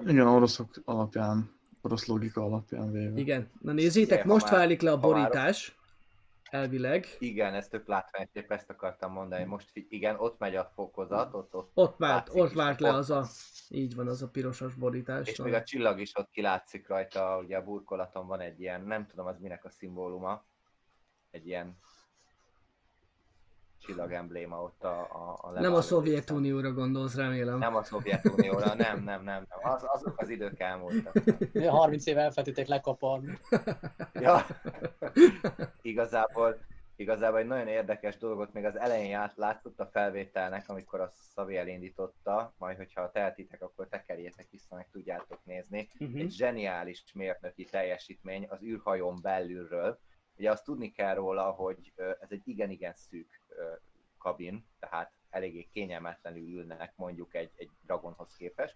[0.07, 3.19] Igen, oroszok alapján, orosz logika alapján véve.
[3.19, 3.49] Igen.
[3.61, 5.77] Na nézzétek, Igen, most már- válik le a ha már- borítás.
[6.49, 7.05] Elvileg.
[7.19, 9.43] Igen, ezt tök látványosképp ezt akartam mondani.
[9.43, 12.95] Most igen, ott megy a fokozat, ott, ott Ott vált, látszik ott vált le ott-
[12.95, 13.25] az a...
[13.69, 15.27] Így van, az a pirosas borítás.
[15.27, 19.05] És még a csillag is ott kilátszik rajta, ugye a burkolaton van egy ilyen, nem
[19.07, 20.45] tudom az minek a szimbóluma,
[21.31, 21.77] egy ilyen
[23.89, 25.81] csillag embléma ott a, a, a Nem a.
[25.81, 27.57] Szovjetunióra gondolsz, remélem.
[27.57, 29.71] Nem a Szovjetunióra, nem, nem, nem, nem.
[29.71, 31.13] Az, azok az idők elmúltak.
[31.67, 33.39] 30 éve elfelejtették lekaparni.
[34.13, 34.45] Ja.
[35.81, 36.57] igazából,
[36.95, 41.57] igazából egy nagyon érdekes dolgot még az elején át látszott a felvételnek, amikor a Szavi
[41.57, 45.89] elindította, majd hogyha tehetitek, akkor tekerjétek vissza, meg tudjátok nézni.
[45.97, 46.17] Mhm.
[46.17, 49.99] Egy zseniális mérnöki teljesítmény az űrhajón belülről.
[50.37, 53.38] Ugye azt tudni kell róla, hogy ez egy igen-igen szűk
[54.17, 58.75] kabin, tehát eléggé kényelmetlenül ülnek mondjuk egy, egy Dragonhoz képest.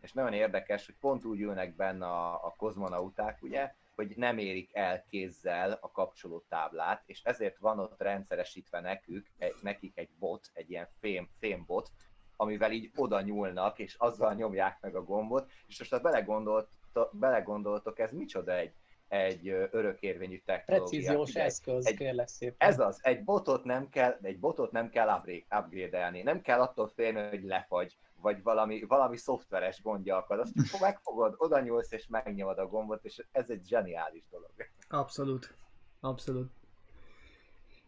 [0.00, 4.74] És nagyon érdekes, hogy pont úgy ülnek benne a, a kozmonauták, ugye, hogy nem érik
[4.74, 10.50] el kézzel a kapcsoló táblát, és ezért van ott rendszeresítve nekük, egy, nekik egy bot,
[10.52, 11.90] egy ilyen fém, fémbot,
[12.36, 16.68] amivel így oda nyúlnak, és azzal nyomják meg a gombot, és most ha belegondolt,
[17.12, 18.74] belegondoltok, ez micsoda egy,
[19.12, 20.88] egy örökérvényű technológia.
[20.88, 22.68] Precíziós Figyelj, eszköz, egy- kérlek szépen.
[22.68, 26.88] ez az, egy botot nem kell, egy botot nem kell upgrade- upgrade-elni, nem kell attól
[26.94, 32.06] félni, hogy lefagy, vagy valami, valami szoftveres gondja akad, azt csak megfogod, oda nyúlsz és
[32.06, 34.50] megnyomod a gombot, és ez egy zseniális dolog.
[34.88, 35.54] Abszolút.
[36.00, 36.50] Abszolút.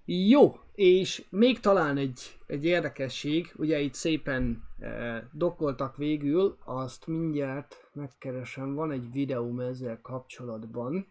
[0.06, 7.88] Jó, és még talán egy, egy érdekesség, ugye itt szépen eh, dokkoltak végül, azt mindjárt
[7.92, 11.06] megkeresem, van egy videóm ezzel kapcsolatban,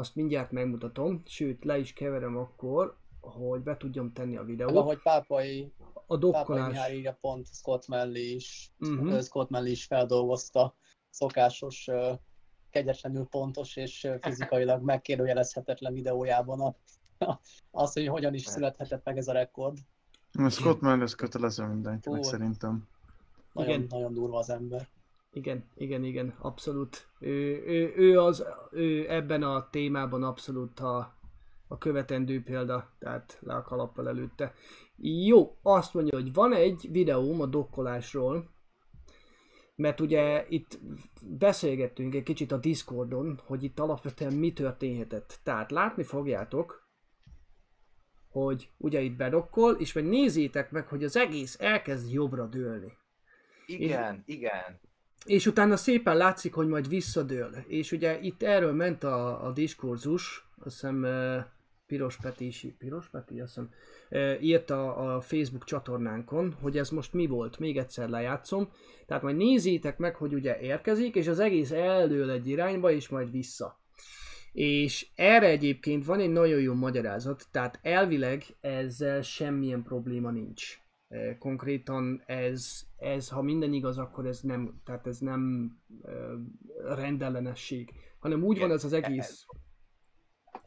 [0.00, 4.76] azt mindjárt megmutatom, sőt le is keverem akkor, hogy be tudjam tenni a videót.
[4.76, 6.70] ahogy Pápai, A Pápai dokkolás.
[6.72, 9.06] Mihály írja, pont Scott Manley is, Mhm.
[9.06, 10.74] uh Scott Manley is feldolgozta
[11.10, 11.88] szokásos,
[12.70, 16.74] kegyetlenül pontos és fizikailag megkérdőjelezhetetlen videójában a,
[17.70, 19.78] az, hogy hogyan is születhetett meg ez a rekord.
[20.32, 22.22] A Scott Mellers kötelező mindenkinek Ó.
[22.22, 22.88] szerintem.
[23.52, 23.86] Nagyon, Igen.
[23.90, 24.88] nagyon durva az ember.
[25.32, 27.08] Igen, igen, igen, abszolút.
[27.18, 31.14] Ő, ő, ő, az, ő ebben a témában abszolút a,
[31.68, 34.54] a követendő példa, tehát le a kalappal előtte.
[34.96, 38.48] Jó, azt mondja, hogy van egy videóm a dokkolásról,
[39.74, 40.78] mert ugye itt
[41.38, 45.40] beszélgettünk egy kicsit a Discordon, hogy itt alapvetően mi történhetett.
[45.42, 46.88] Tehát látni fogjátok,
[48.30, 52.92] hogy ugye itt bedokkol, és meg nézzétek meg, hogy az egész elkezd jobbra dőlni.
[53.66, 54.80] Igen, igen.
[55.24, 57.54] És utána szépen látszik, hogy majd visszadől.
[57.66, 61.06] És ugye itt erről ment a, a diskurzus, azt hiszem
[61.90, 63.70] Piros Peti is, Piros Peti, azt hiszem,
[64.10, 68.70] uh, írta a Facebook csatornánkon, hogy ez most mi volt, még egyszer lejátszom.
[69.06, 73.30] Tehát majd nézzétek meg, hogy ugye érkezik, és az egész eldől egy irányba, és majd
[73.30, 73.80] vissza.
[74.52, 80.78] És erre egyébként van egy nagyon jó magyarázat, tehát elvileg ezzel semmilyen probléma nincs.
[81.38, 85.72] Konkrétan ez, ez, ha minden igaz, akkor ez nem, tehát ez nem
[86.84, 89.46] rendellenesség, hanem úgy van ez az egész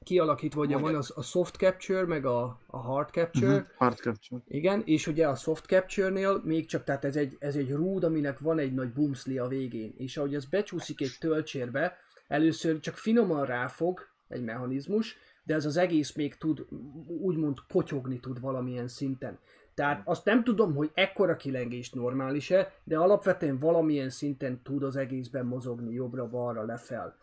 [0.04, 3.68] kialakítva, hogy van az, a soft capture, meg a, a hard capture, Uh-huh.
[3.78, 4.42] Hard capture.
[4.48, 8.40] igen, és ugye a soft capture-nél még csak, tehát ez egy, ez egy rúd, aminek
[8.40, 13.46] van egy nagy bumszli a végén, és ahogy ez becsúszik egy töltsérbe, először csak finoman
[13.46, 16.66] ráfog egy mechanizmus, de ez az egész még tud,
[17.08, 19.40] úgymond kotyogni tud valamilyen szinten.
[19.74, 25.46] Tehát azt nem tudom, hogy ekkora kilengés normális-e, de alapvetően valamilyen szinten tud az egészben
[25.46, 27.16] mozogni jobbra-balra, lefel.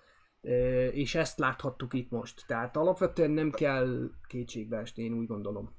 [0.91, 2.47] És ezt láthattuk itt most.
[2.47, 5.79] Tehát alapvetően nem kell kétségbe esni, én úgy gondolom.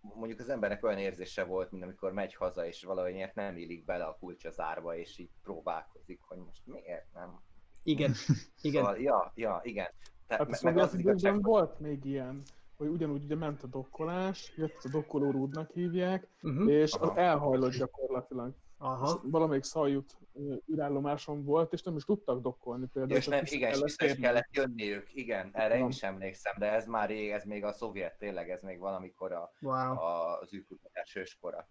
[0.00, 4.04] Mondjuk az embernek olyan érzése volt, mint amikor megy haza, és valamiért nem illik bele
[4.04, 7.40] a kulcs az árba, és így próbálkozik, hogy most miért nem.
[7.82, 8.12] Igen,
[8.62, 8.82] igen.
[8.82, 9.88] Szóval, ja, ja, igen.
[10.26, 12.42] Tehát, Hát meg, meg az az igazság, időkben volt még ilyen,
[12.78, 16.70] hogy ugyanúgy ugye ment a dokkolás, jött a dokkolórúdnak hívják, Uh-huh.
[16.70, 17.10] és Aha.
[17.10, 18.52] az elhajlott gyakorlatilag.
[18.78, 19.20] Aha.
[19.24, 23.18] Valamelyik szaljut ö, űrállomáson volt, és nem is tudtak dokkolni például.
[23.18, 25.88] és nem, vissza igen, és kellett vissza is kellett jönniük, igen, erre én Van.
[25.90, 29.52] is emlékszem, de ez már rég, ez még a szovjet, tényleg ez még valamikor a,
[29.60, 29.74] Wow.
[29.98, 31.68] a, az űrkutatás őskora.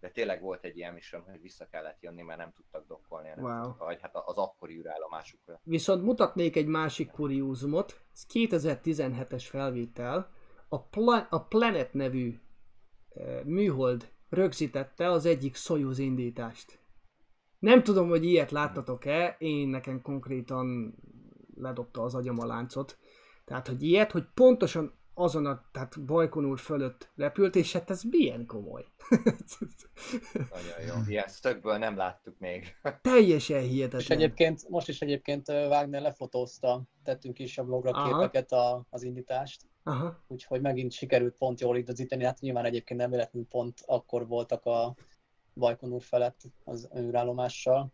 [0.00, 3.44] De tényleg volt egy ilyen mission, hogy vissza kellett jönni, mert nem tudtak dokkolni, nem
[3.44, 3.62] Wow.
[3.62, 5.60] tudtak, vagy hát az akkori űrállomásukra.
[5.62, 8.00] Viszont mutatnék egy másik kuriózumot.
[8.12, 10.30] Ez 2017-es felvétel.
[10.68, 12.38] A, Pla- a Planet nevű
[13.44, 16.78] műhold rögzítette az egyik Soyuz indítást.
[17.58, 20.94] Nem tudom, hogy ilyet láttatok-e, én nekem konkrétan
[21.54, 22.98] ledobta az agyam a láncot.
[23.44, 28.46] Tehát, hogy ilyet, hogy pontosan azon a, tehát Bajkonur fölött repült, és hát ez milyen
[28.46, 28.84] komoly.
[30.32, 30.94] Nagyon jó.
[31.08, 32.76] Ilyen szögből nem láttuk még.
[33.02, 34.18] Teljesen És hihetetlen.
[34.18, 38.08] egyébként, most is egyébként Wagner lefotózta, tettünk is a blogra Aha.
[38.08, 43.10] képeket a, az indítást, Aha, úgyhogy megint sikerült pont jól időzíteni, hát nyilván egyébként nem
[43.10, 44.94] véletlenül pont akkor voltak a
[45.54, 47.92] Bajkonur felett az űrállomással,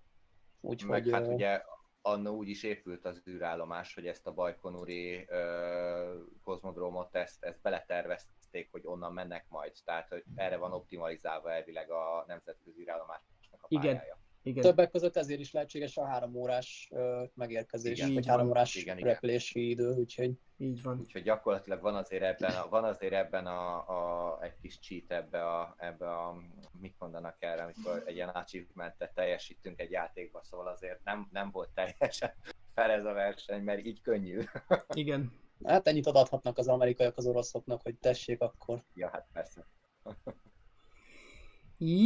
[0.61, 1.63] úgyhogy Meg hát ugye
[2.03, 8.69] annó úgy is épült az űrállomás, hogy ezt a Bajkonuri ö, kozmodrómot, ezt, ezt beletervezték,
[8.71, 9.73] hogy onnan mennek majd.
[9.85, 13.97] Tehát, hogy erre van optimalizálva elvileg a nemzetközi űrállomásnak a Igen.
[13.97, 14.19] pályája.
[14.43, 14.63] igen.
[14.63, 18.99] Többek között ezért is lehetséges a három órás ö, megérkezés, Igen, vagy három órás Igen,
[18.99, 19.13] igen.
[19.13, 20.99] repülési idő, úgyhogy Így van.
[21.01, 25.51] Úgyhogy gyakorlatilag van azért ebben, a, van azért ebben a, a, egy kis cheat ebbe
[25.51, 26.37] a, ebbe a,
[26.81, 31.71] mit mondanak erre, amikor egy ilyen achievementet teljesítünk egy játékba, szóval azért nem, nem volt
[31.75, 32.33] teljesen
[32.75, 34.43] fel ez a verseny, mert így könnyű.
[34.89, 35.33] Igen.
[35.65, 38.83] hát ennyit adathatnak az amerikaiak az oroszoknak, hogy tessék akkor.
[38.95, 39.67] ja, hát persze.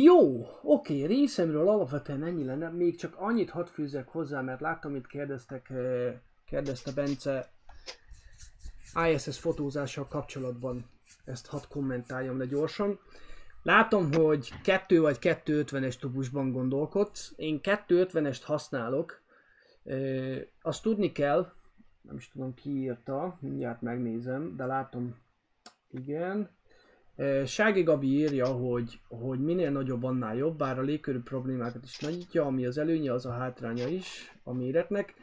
[0.03, 2.69] Jó, oké, részemről alapvetően ennyi lenne.
[2.69, 7.51] Még csak annyit hadd fűzzek hozzá, mert láttam, itt kérdeztek, eh, kérdezte Bence
[8.94, 10.85] ISS fotózással kapcsolatban.
[11.24, 12.98] Ezt hadd kommentáljam le gyorsan.
[13.62, 17.33] Látom, hogy 2 vagy 250-es tubusban gondolkodsz.
[17.37, 19.22] Én 250-est használok.
[20.62, 21.53] Azt tudni kell,
[22.01, 25.16] nem is tudom ki írta, mindjárt megnézem, de látom,
[25.90, 26.51] igen.
[27.44, 32.44] Sági Gabi írja, hogy, hogy minél nagyobb, annál jobb, bár a légkörű problémákat is nagyítja,
[32.44, 35.14] ami az előnye, az a hátránya is a méretnek.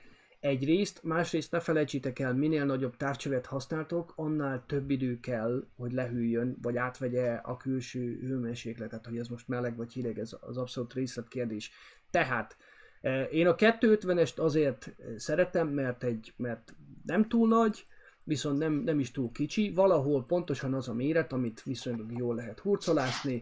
[0.45, 6.58] Egyrészt, másrészt ne felejtsétek el, minél nagyobb távcsövet használtok, annál több idő kell, hogy lehűljön,
[6.62, 11.71] vagy átvegye a külső hőmérsékletet, hogy ez most meleg vagy hideg, ez az abszolút részletkérdés.
[12.10, 12.58] Tehát
[13.01, 17.86] eh, én a 250-est azért szeretem, mert, egy, mert nem túl nagy,
[18.23, 22.60] viszont nem, nem is túl kicsi, valahol pontosan az a méret, amit viszonylag jól lehet
[22.60, 23.41] hurcolászni,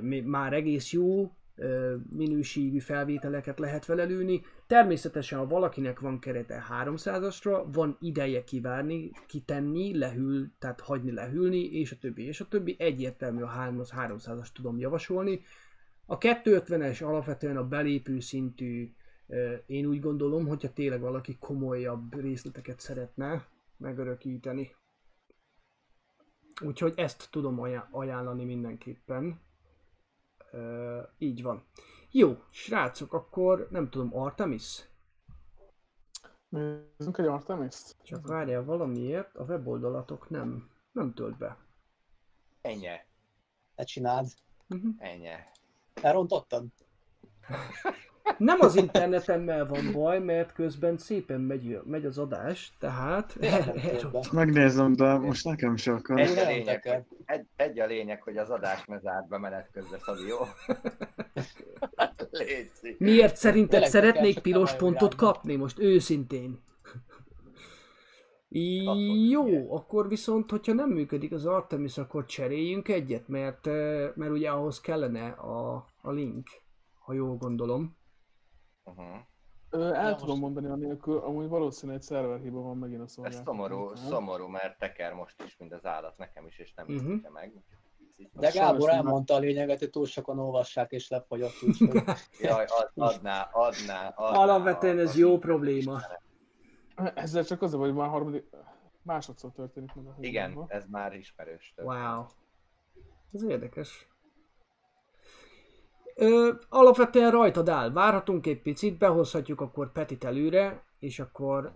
[0.00, 1.35] mi- már egész jó
[2.10, 4.42] minőségű felvételeket lehet vele lőni.
[4.66, 11.92] Természetesen, ha valakinek van kerete 300-asra, van ideje kivárni, kitenni, lehűl, tehát hagyni lehűlni, és
[11.92, 12.76] a többi, és a többi.
[12.78, 15.40] Egyértelmű a 300-as tudom javasolni.
[16.06, 18.94] A 250-es alapvetően a belépő szintű,
[19.66, 24.74] én úgy gondolom, hogyha tényleg valaki komolyabb részleteket szeretne megörökíteni.
[26.64, 29.40] Úgyhogy ezt tudom ajá- ajánlani mindenképpen.
[31.18, 31.64] Így van.
[32.10, 34.88] Jó, srácok, akkor nem tudom, Artemis?
[36.48, 37.96] Nézzünk egy Artemis-t?
[38.02, 41.56] Csak várjál valamiért, a weboldalatok nem, nem tölt be.
[42.60, 42.88] Ennyi,
[43.74, 44.28] Ne csináld.
[44.98, 45.28] ennyi.
[45.94, 46.64] Elrontottad?
[48.38, 53.38] Nem az internetemmel van baj, mert közben szépen megy, megy az adás, tehát...
[54.32, 56.20] Megnézem, de most nekem se akar.
[56.20, 59.68] Egy a, lényeg, hogy, egy, egy a lényeg, hogy az adás ne zárt be menet
[59.72, 60.36] közben, Szabi, jó?
[62.30, 62.96] Léci.
[62.98, 66.64] Miért szerinted Tényleg szeretnék piros pontot kapni most őszintén?
[69.28, 74.50] Jó, akkor viszont, hogyha nem működik az Artemis, akkor cseréljünk egyet, mert, eh, mert ugye
[74.50, 76.48] ahhoz kellene a, a link,
[76.98, 77.96] ha jól gondolom.
[78.86, 79.16] Uh-huh.
[79.70, 83.12] Ö, el Ja, tudom most- mondani anélkül, amúgy valószínűleg egy szerverhiba van megint a Ez
[83.12, 83.54] szolgáltatón.
[83.54, 87.30] szomorú, szomorú, mert teker most is, mint az állat, nekem is, és nem uh-huh.
[87.32, 87.52] meg.
[88.32, 88.96] De Gábor nem.
[88.96, 92.02] elmondta a lényeget, hogy túl sokan olvassák és lefogyott, úgyhogy
[92.40, 94.38] Jaj, ad, adná, adná, adná.
[94.38, 96.00] Alapvetően ez jó probléma.
[97.14, 98.44] Ezzel csak az hogy már harmadik,
[99.02, 101.72] másodszor történik meg a Igen, ez már ismerős.
[101.76, 101.86] több.
[101.86, 102.24] Wow.
[103.32, 104.08] Ez érdekes.
[106.18, 107.90] Ö, alapvetően rajtad áll.
[107.92, 111.72] Várhatunk egy picit, behozhatjuk akkor Petit előre, és akkor.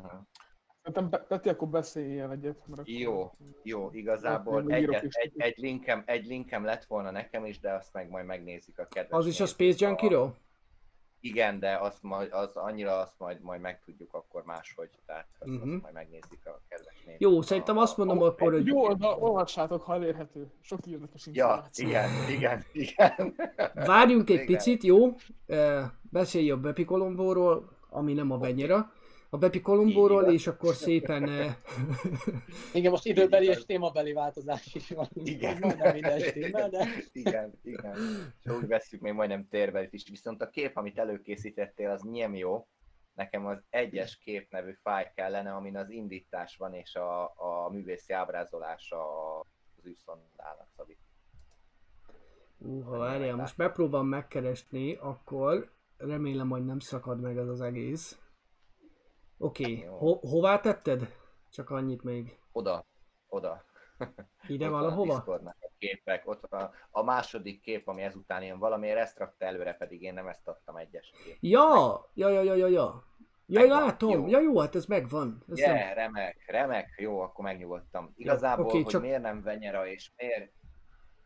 [0.82, 2.66] Szerintem Pe- Peti, akkor beszéljél egyet.
[2.66, 2.84] Mert akkor...
[2.86, 3.30] Jó,
[3.62, 8.08] jó, igazából egy, egy, egy, linkem, egy linkem lett volna nekem is, de azt meg
[8.08, 9.46] majd megnézik a kedves az is a.
[9.46, 10.36] Space Junkie-ról?
[11.22, 15.54] Igen, de azt majd, az annyira azt majd, majd megtudjuk akkor máshogy, tehát azt, Mhm.
[15.58, 15.72] uh-huh.
[15.72, 17.20] azt majd megnézik a kedves nézők.
[17.20, 20.50] Jó, szerintem azt mondom akkor, hogy Jó, de olvassátok, ha elérhető.
[20.60, 21.88] Sok érdekes Ja, információ.
[21.88, 23.34] igen, igen, igen.
[23.74, 24.46] várjunk egy Igen.
[24.46, 25.14] picit, jó?
[26.10, 28.92] Beszélj a Bepi Kolombóról, ami nem a Venyera.
[29.32, 31.28] A Bepi Kolombóról, és akkor szépen...
[31.28, 31.46] ö,
[32.78, 35.08] igen, most időbeli és témabeli változás is van.
[35.14, 35.56] Igen.
[35.60, 37.96] Majdnem minden stimmel, de Igen, igen.
[38.42, 40.08] És úgy veszük még majdnem térbelit is.
[40.08, 42.66] Viszont a kép, amit előkészítettél, az nem jó.
[43.14, 48.12] Nekem az egyes kép nevű fájl kellene, amin az indítás van, és a, a művészi
[48.12, 50.96] ábrázolása az űrszondának, Szabi.
[52.58, 58.18] Ú, ha várjál, most megpróbálom megkeresni, akkor remélem, hogy nem szakad meg ez az egész.
[59.42, 59.78] Oké, okay.
[59.84, 59.96] Jó.
[59.96, 61.16] Ho- hová tetted?
[61.50, 62.38] Csak annyit még.
[62.52, 62.86] Oda,
[63.28, 63.64] oda.
[64.46, 65.14] Ide Ott van valahova?
[65.14, 69.74] Discordnak a képek, ott van a, második kép, ami ezután jön valamiért ezt rakta előre,
[69.74, 71.36] pedig én nem ezt adtam egyesével.
[71.40, 73.04] Ja, ja, ja, ja, ja, ja.
[73.46, 74.10] Ja, Megvan, látom.
[74.10, 74.28] jó.
[74.28, 75.44] Ja, jó, hát ez megvan.
[75.50, 75.94] Ez Yeah, nem...
[75.94, 78.12] remek, remek, jó, akkor megnyugodtam.
[78.16, 80.52] Igazából, oké, hogy csak- miért nem Venyera és miért...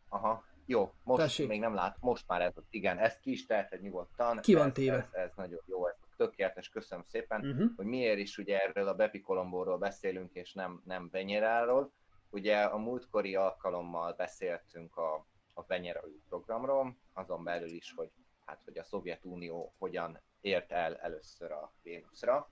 [0.08, 1.48] Aha, jó, most Tessék.
[1.48, 4.40] még nem lát, most már ez, igen, ezt ki is teheted nyugodtan.
[4.40, 4.96] Ki van ez, téve.
[4.96, 7.50] Ez, ez, nagyon jó, ez tökéletes, köszönöm szépen.
[7.50, 7.70] Uh-huh.
[7.76, 11.92] hogy miért is ugye erről a Bepi Kolombóról beszélünk, és nem, nem Benyeráról.
[12.30, 18.10] Ugye a múltkori alkalommal beszéltünk a, a Benyera programról, azon belül is, hogy,
[18.44, 22.50] hát, hogy a Szovjetunió hogyan ért el először a Vénuszra,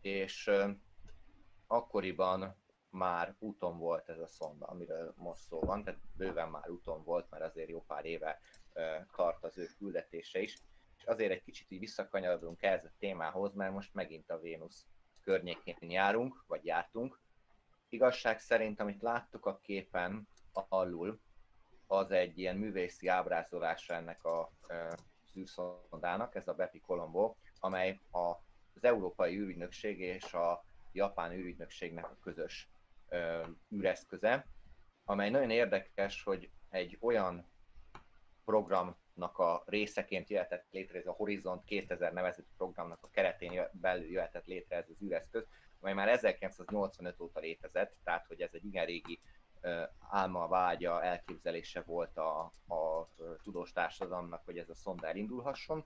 [0.00, 0.70] és ö,
[1.66, 2.56] akkoriban
[2.90, 7.30] már úton volt ez a szonda, amiről most szó van, tehát bőven már úton volt,
[7.30, 8.40] mert azért jó pár éve
[8.72, 10.58] ö, tart az ő küldetése is,
[11.06, 14.86] azért egy kicsit így visszakanyarodunk ehhez a témához, mert most megint a Vénusz
[15.22, 17.20] környékén járunk, vagy jártunk.
[17.88, 21.20] Igazság szerint, amit láttuk a képen alul,
[21.86, 24.52] az egy ilyen művészi ábrázolása ennek a
[25.32, 28.18] zűrszondának, ez a Bepi Colombo, amely a,
[28.74, 32.68] az Európai űrügynökség és a Japán űrügynökségnek a közös
[33.08, 34.46] ö, űreszköze,
[35.04, 37.50] amely nagyon érdekes, hogy egy olyan
[38.44, 44.46] programnak a részeként jöhetett létre, ez a Horizont 2000 nevezetű programnak a keretén belül jöhetett
[44.46, 45.46] létre ez az űreszköz,
[45.80, 49.20] amely már 1985 óta létezett, tehát hogy ez egy igen régi
[50.10, 53.08] álma, vágya, elképzelése volt a, a
[53.42, 55.84] tudós társadalomnak, hogy ez a szonda elindulhasson.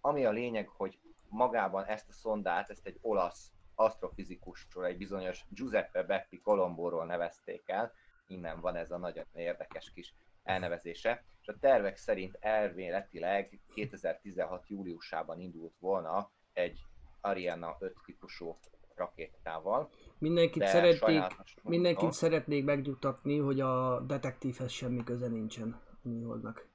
[0.00, 6.02] Ami a lényeg, hogy magában ezt a szondát, ezt egy olasz asztrofizikusról, egy bizonyos Giuseppe
[6.02, 7.92] Beppi Colombóról nevezték el,
[8.26, 10.14] innen van ez a nagyon érdekes kis
[10.46, 14.68] elnevezése, és a tervek szerint elméletileg 2016.
[14.68, 16.78] júliusában indult volna egy
[17.20, 18.58] Ariana 5 típusú
[18.94, 19.90] rakétával.
[20.18, 21.22] Mindenkit de szeretnék,
[21.62, 26.68] mindenkit szeretnék megnyugtatni, hogy a detektívhez semmi köze nincsen a műholdnak.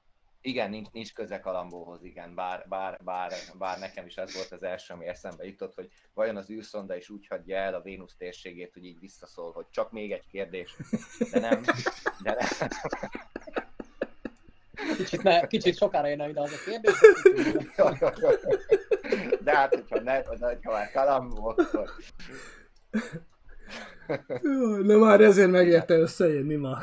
[0.44, 4.62] Igen, nincs, nincs köze Kalambóhoz, igen, bár, bár, bár, bár nekem is az volt az
[4.62, 8.72] első, ami eszembe jutott, hogy vajon az űrszonda is úgy hagyja el a Vénusz térségét,
[8.72, 10.76] hogy így visszaszól, hogy csak még egy kérdés,
[11.32, 11.62] de nem,
[12.22, 12.68] de nem.
[14.96, 16.94] Kicsit, ne, kicsit sokára jön ide az a kérdés.
[19.44, 21.90] De hát, hogyha, ne, hogyha már Kalambó, akkor
[24.82, 26.78] Na már ezért megérte összejönni ma.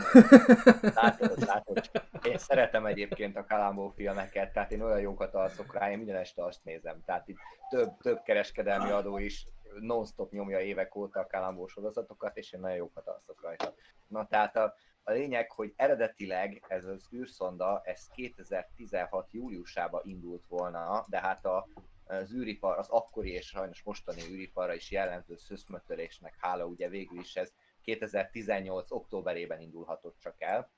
[0.93, 1.89] látod, látod.
[2.23, 6.43] Én szeretem egyébként a Kalambó filmeket, tehát én olyan jókat alszok rá, én minden este
[6.45, 7.01] azt nézem.
[7.05, 7.37] Tehát itt
[7.69, 9.45] több, több kereskedelmi adó is
[9.79, 13.73] non-stop nyomja évek óta a Kalambó sorozatokat, és én nagyon jókat alszok rajta.
[14.07, 14.73] Na tehát a,
[15.09, 21.67] a lényeg, hogy eredetileg ez az űrszonda, ez 2016 júliusában indult volna, de hát a,
[22.05, 27.35] az űripar, az akkori és sajnos mostani űriparra is jellemző szöszmötölésnek hála, ugye végül is
[27.35, 28.91] ez 2018.
[28.91, 30.69] októberében indulhatott csak el.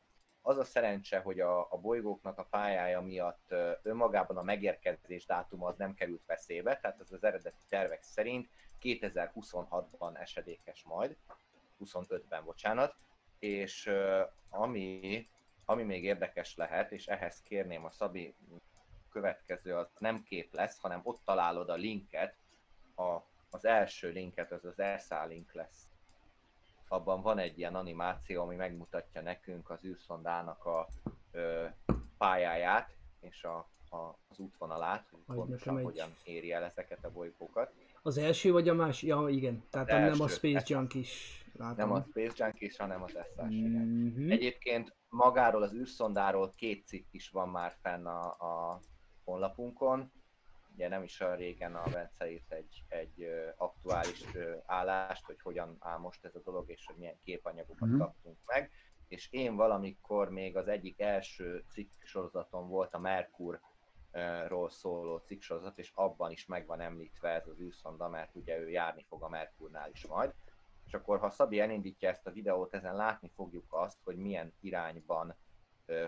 [0.42, 5.78] Az a szerencse, hogy a, a bolygóknak a pályája miatt önmagában a megérkezés dátuma az
[5.78, 8.50] nem került veszélybe, tehát ez az eredeti tervek szerint
[8.82, 11.18] 2026-ban esedékes majd,
[11.80, 12.96] 25-ben, bocsánat,
[13.42, 13.92] és
[14.50, 15.28] ami,
[15.66, 18.36] ami még érdekes lehet, és ehhez kérném a Szabi
[19.12, 22.36] következő, az nem kép lesz, hanem ott találod a linket,
[22.96, 23.18] a,
[23.50, 25.88] az első linket, az az ESA link lesz.
[26.88, 30.88] Abban van egy ilyen animáció, ami megmutatja nekünk az űrszondának a
[31.32, 31.66] ö,
[32.18, 33.58] pályáját, és a,
[33.90, 33.96] a,
[34.30, 37.74] az útvonalát, hogy pontosan egy- hogyan éri el ezeket a bolygókat.
[38.02, 39.10] Az első vagy a másik?
[39.10, 39.64] Ja, igen.
[39.70, 40.28] Tehát nem a.
[40.28, 41.41] Space Junk is.
[41.54, 41.76] Látom.
[41.76, 43.18] Nem a Space Junkies, hanem az
[43.50, 43.88] igen.
[43.88, 44.32] Mhm.
[44.32, 48.80] Egyébként magáról az űrszondáról két cikk is van már fenn a, a
[49.24, 50.12] honlapunkon.
[50.74, 53.26] Ugye nem is olyan régen a Bence írt egy, egy
[53.58, 54.24] aktuális
[54.66, 57.98] állást, hogy hogyan áll most ez a dolog, és hogy milyen képanyagokat Mhm.
[57.98, 58.72] kaptunk meg.
[59.08, 63.60] És én valamikor még az egyik első cikk sorozaton volt a Merkur
[64.48, 68.70] ról szóló cikksorozat, és abban is meg van említve ez az űrszonda, mert ugye ő
[68.70, 70.34] járni fog a Merkurnál is majd.
[70.92, 75.36] És akkor, ha Szabi elindítja ezt a videót, ezen látni fogjuk azt, hogy milyen irányban,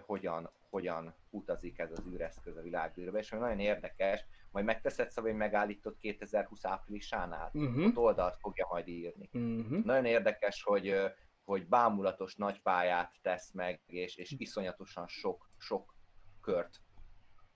[0.05, 5.29] hogyan, hogyan utazik ez az űreszköz a világűrbe, és ami nagyon érdekes, majd megteszed Szabi,
[5.29, 7.83] hogy megállított 2020 áprilisánál, Mhm.
[7.85, 9.29] ott oldalt fogja majd írni.
[9.31, 9.75] Mhm.
[9.83, 10.95] Nagyon érdekes, hogy,
[11.43, 15.95] hogy bámulatos nagy pályát tesz meg, és, és iszonyatosan sok, sok
[16.41, 16.81] kört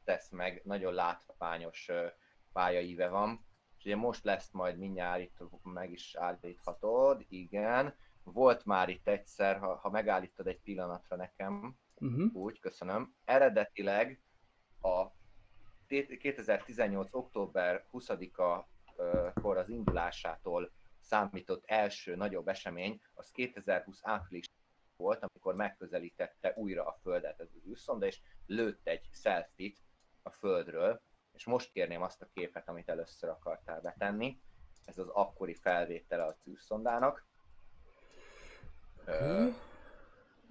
[0.03, 1.91] tesz meg, nagyon látványos
[2.53, 3.45] pályaíve van.
[3.77, 7.95] És ugye most lesz majd mindjárt itt, meg is állíthatod, igen.
[8.23, 12.25] Volt már itt egyszer, ha, ha megállítod egy pillanatra nekem, Mhm.
[12.33, 13.15] úgy, köszönöm.
[13.25, 14.21] Eredetileg
[14.81, 15.05] a
[15.87, 17.13] 2018.
[17.13, 24.45] október 20-a ö, kor az indulásától számított első nagyobb esemény, az 2020 április
[24.95, 29.79] volt, amikor megközelítette újra a Földet ez az űrszonda, és lőtt egy selfit
[30.23, 31.01] a Földről,
[31.37, 34.39] és most kérném azt a képet, amit először akartál betenni.
[34.85, 37.25] Ez az akkori felvétele az űrszondának.
[39.05, 39.47] Ö,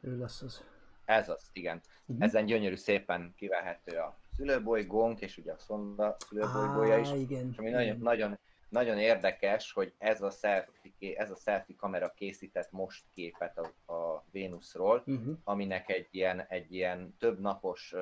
[0.00, 0.64] Ő lesz az.
[1.04, 1.80] Ez az, igen.
[2.04, 2.22] Mhm.
[2.22, 7.08] Ezen gyönyörű szépen kivehető a szülőbolygónk, és ugye a szonda szülőbolygója is.
[7.08, 7.48] Á, igen.
[7.50, 7.98] És ami nagyon, igen.
[7.98, 13.92] nagyon, nagyon érdekes, hogy ez a selfie, ez a selfie kamera készített most képet a,
[13.92, 15.36] a Vénuszról, Uh-huh.
[15.44, 17.94] aminek egy ilyen, egy ilyen több napos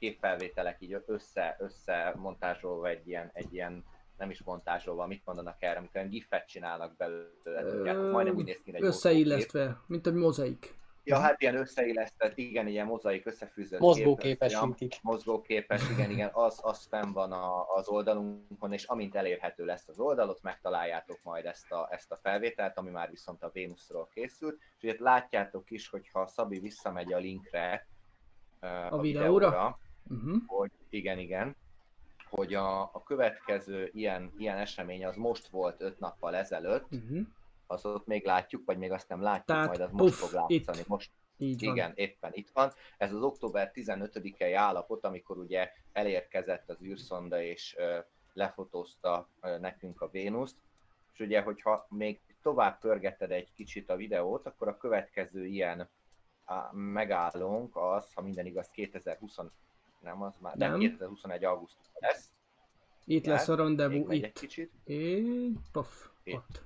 [0.00, 3.84] képfelvételek így össze, össze montázsolva egy ilyen, egy ilyen
[4.18, 8.60] nem is montázsolva, mit mondanak erre, amikor ilyen gifet csinálnak belőle, tudjátok, majdnem úgy néz
[8.64, 10.78] ki, egy Összeillesztve, mint egy mozaik.
[11.04, 16.58] Ja, hát ilyen összeillesztett, igen, ilyen mozaik összefűzött Mozgóképes kép, ja, mozgóképes, igen, igen, az,
[16.62, 21.44] az fenn van a, az oldalunkon, és amint elérhető lesz az oldal, ott megtaláljátok majd
[21.44, 25.88] ezt a, ezt a felvételt, ami már viszont a Vénuszról készült, és ugye látjátok is,
[25.88, 27.86] hogyha Szabi visszamegy a linkre,
[28.60, 29.00] ö, a, videóra?
[29.00, 29.78] videóra,
[30.08, 30.36] Uh-huh.
[30.46, 31.56] hogy igen, igen,
[32.28, 37.26] hogy a, a következő ilyen, ilyen esemény az most volt öt nappal ezelőtt, Uh-huh.
[37.66, 40.32] az ott még látjuk, vagy még azt nem látjuk, Tehát, majd az most puff, fog
[40.32, 40.78] látszani.
[40.78, 40.86] itt.
[40.86, 41.74] Most Így van.
[41.74, 42.72] igen, éppen itt van.
[42.98, 47.98] Ez az október 15-i állapot, amikor ugye elérkezett az űrszonda és ö,
[48.32, 50.56] lefotózta ö, nekünk a Vénuszt.
[51.12, 55.88] És ugye, hogyha még tovább pörgeted egy kicsit a videót, akkor a következő ilyen
[56.72, 59.38] megállónk az, ha minden igaz, 2020,
[60.00, 60.80] nem az már, nem, Nem.
[60.80, 62.32] 2021 augusztus lesz.
[63.04, 64.38] Itt lesz a rendezvú, megy egy itt.
[64.38, 64.72] kicsit.
[64.84, 66.34] Így, puff, Itt.
[66.34, 66.62] ott.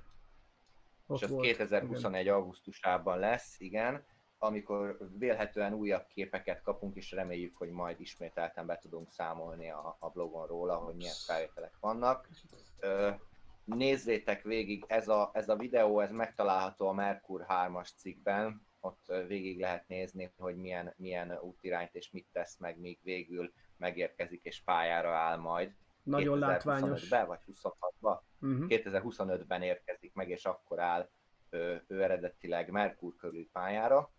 [1.15, 2.27] és az volt, 2021.
[2.27, 4.05] augusztusában lesz, igen,
[4.37, 10.09] amikor vélhetően újabb képeket kapunk, és reméljük, hogy majd ismételten be tudunk számolni a, a
[10.09, 12.29] blogon róla, hogy milyen felvételek vannak.
[12.79, 13.11] Ö,
[13.63, 19.59] nézzétek végig, ez a, ez a videó, ez megtalálható a Merkur 3-as cikkben, ott végig
[19.59, 25.15] lehet nézni, hogy milyen, milyen útirányt és mit tesz meg, míg végül megérkezik és pályára
[25.15, 25.75] áll majd.
[26.03, 27.07] Nagyon látványos.
[27.07, 28.19] 2025-ben vagy 26-ban?
[28.41, 28.65] Uh-huh.
[28.69, 31.09] 2025-ben érkezik meg, és akkor áll
[31.49, 34.11] ő, ő eredetileg Merkur körül pályára.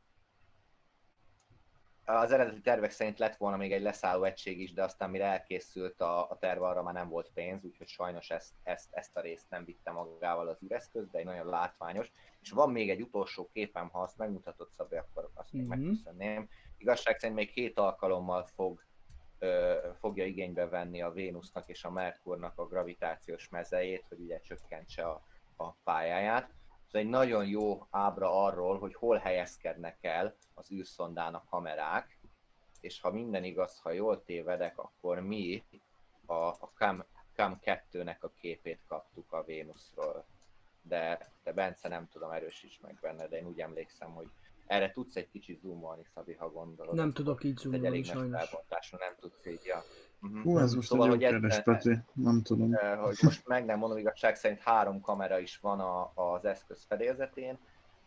[2.09, 6.01] Az eredeti tervek szerint lett volna még egy leszálló egység is, de aztán mire elkészült
[6.01, 9.51] a, a terv, arra már nem volt pénz, úgyhogy sajnos ezt, ezt, ezt a részt
[9.51, 12.13] nem vitte magával az üreszköz, de egy nagyon látványos.
[12.41, 15.79] És van még egy utolsó képem, ha azt megmutatod Szabi, akkor azt még Mhm.
[15.81, 16.49] megköszönném.
[16.79, 18.85] Igazság szerint még két alkalommal fog
[19.39, 25.09] ö, fogja igénybe venni a Vénusznak és a Merkurnak a gravitációs mezejét, hogy ugye csökkentse
[25.09, 25.23] a,
[25.57, 26.51] a pályáját.
[26.87, 32.19] Ez egy nagyon jó ábra arról, hogy hol helyezkednek el az űrszondán a kamerák,
[32.81, 35.65] és ha minden igaz, ha jól tévedek, akkor mi
[36.27, 40.25] a, a Cam, Cam 2-nek a képét kaptuk a Vénuszról.
[40.83, 44.29] De, de Bence nem tudom, erősíts meg benne, de én úgy emlékszem, hogy
[44.67, 46.95] erre tudsz egy kicsit zoomolni, Szabi, ha gondolod.
[46.95, 48.51] Nem tudok így Ez egy zoomolni elég sajnos.
[48.91, 49.85] nem tudsz így, ja.
[50.23, 50.43] Uh-huh.
[50.43, 51.99] Hú, ez most Szóval, egy hogy jó kérdés, Peti.
[52.13, 52.75] Nem tudom.
[52.75, 56.85] Eh, hogy most meg nem mondom, igazság szerint három kamera is van a, az eszköz
[56.89, 57.59] fedélzetén,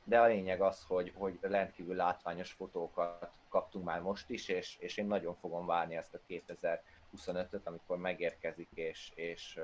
[0.03, 4.97] de a lényeg az, hogy, hogy rendkívül látványos fotókat kaptunk már most is, és, és
[4.97, 9.59] én nagyon fogom várni ezt a 2025-öt, amikor megérkezik, és, és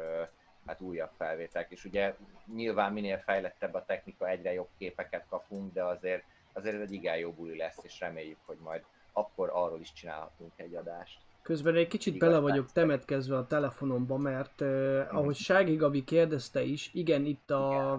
[0.65, 1.71] hát újabb felvételek.
[1.71, 2.15] És ugye
[2.53, 6.23] nyilván minél fejlettebb a technika, egyre jobb képeket kapunk, de azért,
[6.53, 10.51] azért ez egy igen jó buli lesz, és reméljük, hogy majd akkor arról is csinálhatunk
[10.55, 11.19] egy adást.
[11.45, 16.63] Közben egy kicsit Igaz, bele vagyok temetkezve a telefonomba, mert uh, ahogy Sági Gabi kérdezte
[16.63, 17.91] is, igen, itt a,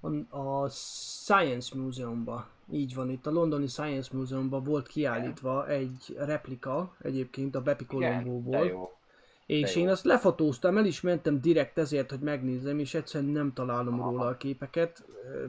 [0.00, 6.94] a, a Science Museumban, így van, itt a londoni Science Museumban volt kiállítva egy replika,
[7.02, 8.26] egyébként a Bepi Igen,
[8.66, 8.92] jó.
[9.46, 14.00] És én azt lefotóztam, el is mentem direkt ezért, hogy megnézzem, és egyszerűen nem találom
[14.00, 14.10] Aha.
[14.10, 15.04] róla a képeket,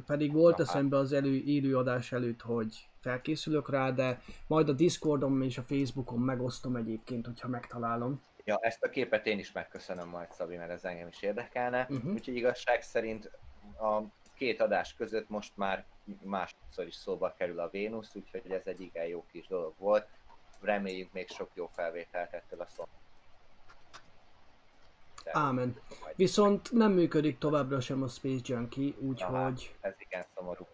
[0.06, 0.68] pedig volt hát.
[0.68, 6.20] eszembe az elő, élőadás előtt, hogy felkészülök rá, de majd a Discordon és a Facebookon
[6.20, 8.22] megosztom egyébként, hogyha megtalálom.
[8.44, 11.86] Ja, ezt a képet én is megköszönöm majd, Szabi, mert ez engem is érdekelne.
[11.90, 12.14] Mhm.
[12.14, 13.32] Úgyhogy igazság szerint
[13.80, 14.02] a
[14.34, 15.86] két adás között most már
[16.24, 20.08] másodszor is szóba kerül a Vénusz, úgyhogy ez egy igen jó kis dolog volt.
[20.62, 22.84] Reméljük még sok jó felvételt ettől a szó.
[25.32, 25.80] Ámen.
[26.16, 29.76] Viszont nem működik továbbra sem a Space Junkie, Aha, úgyhogy...
[29.82, 30.68] ez igen szomorú.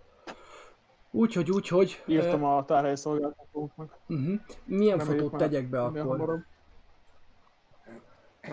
[1.12, 2.04] Úgyhogy, úgyhogy...
[2.08, 3.97] Írtam a tárhely szolgáltatóknak.
[4.08, 4.39] Uh-huh.
[4.66, 6.45] Milyen Reméljük fotót tegyek be akkor?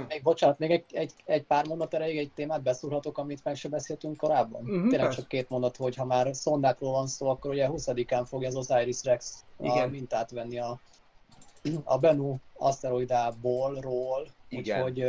[0.08, 3.68] Még bocsánat, még egy, egy, egy pár mondat erejéig egy témát beszúrhatok, amit meg se
[3.68, 4.62] beszéltünk korábban.
[4.62, 5.20] Mhm, Tényleg persze.
[5.20, 9.04] csak két mondat, hogy ha már szondákról van szó, akkor ugye 20-án fogja az Osiris
[9.04, 9.90] Rex a Igen.
[9.90, 10.80] mintát venni a,
[11.84, 15.04] a Bennu aszteroidából, ról, úgyhogy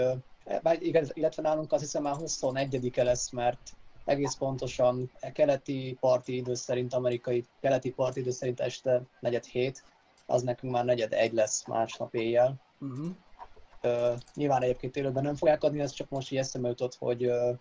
[0.62, 3.72] bár igaz- illetve nálunk azt hiszem már 21-e lesz, mert
[4.06, 9.84] egész pontosan e keleti parti idő szerint, amerikai keleti parti idő szerint este negyed hét,
[10.26, 12.62] az nekünk már negyed egy lesz másnap éjjel.
[12.80, 13.10] Uh-huh.
[13.82, 17.52] Ö, nyilván egyébként élőben nem fogják adni, ez csak most így eszembe jutott, hogy ö,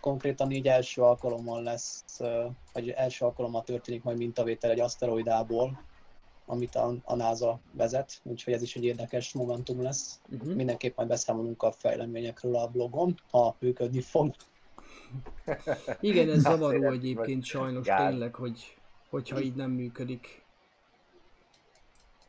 [0.00, 5.78] konkrétan így első alkalommal lesz, ö, vagy első alkalommal történik majd mintavétel egy aszteroidából,
[6.46, 10.20] amit a, a NASA vezet, úgyhogy ez is egy érdekes momentum lesz.
[10.30, 10.54] Uh-huh.
[10.54, 14.34] Mindenképp majd beszámolunk a fejleményekről a blogon, ha működni fog.
[16.00, 18.08] Igen, ez zavaró egyébként sajnos gáz.
[18.08, 18.76] tényleg, hogy,
[19.10, 20.44] hogyha így nem működik.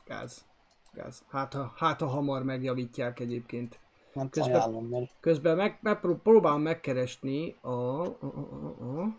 [0.06, 0.46] Gáz.
[0.94, 1.24] Gáz.
[1.30, 3.80] Hát ha, hát ha hamar megjavítják egyébként.
[4.14, 9.18] Nem Közben- ajánlom, mert Közben meg, megpró- próbálom megkeresni a, a, a, a, a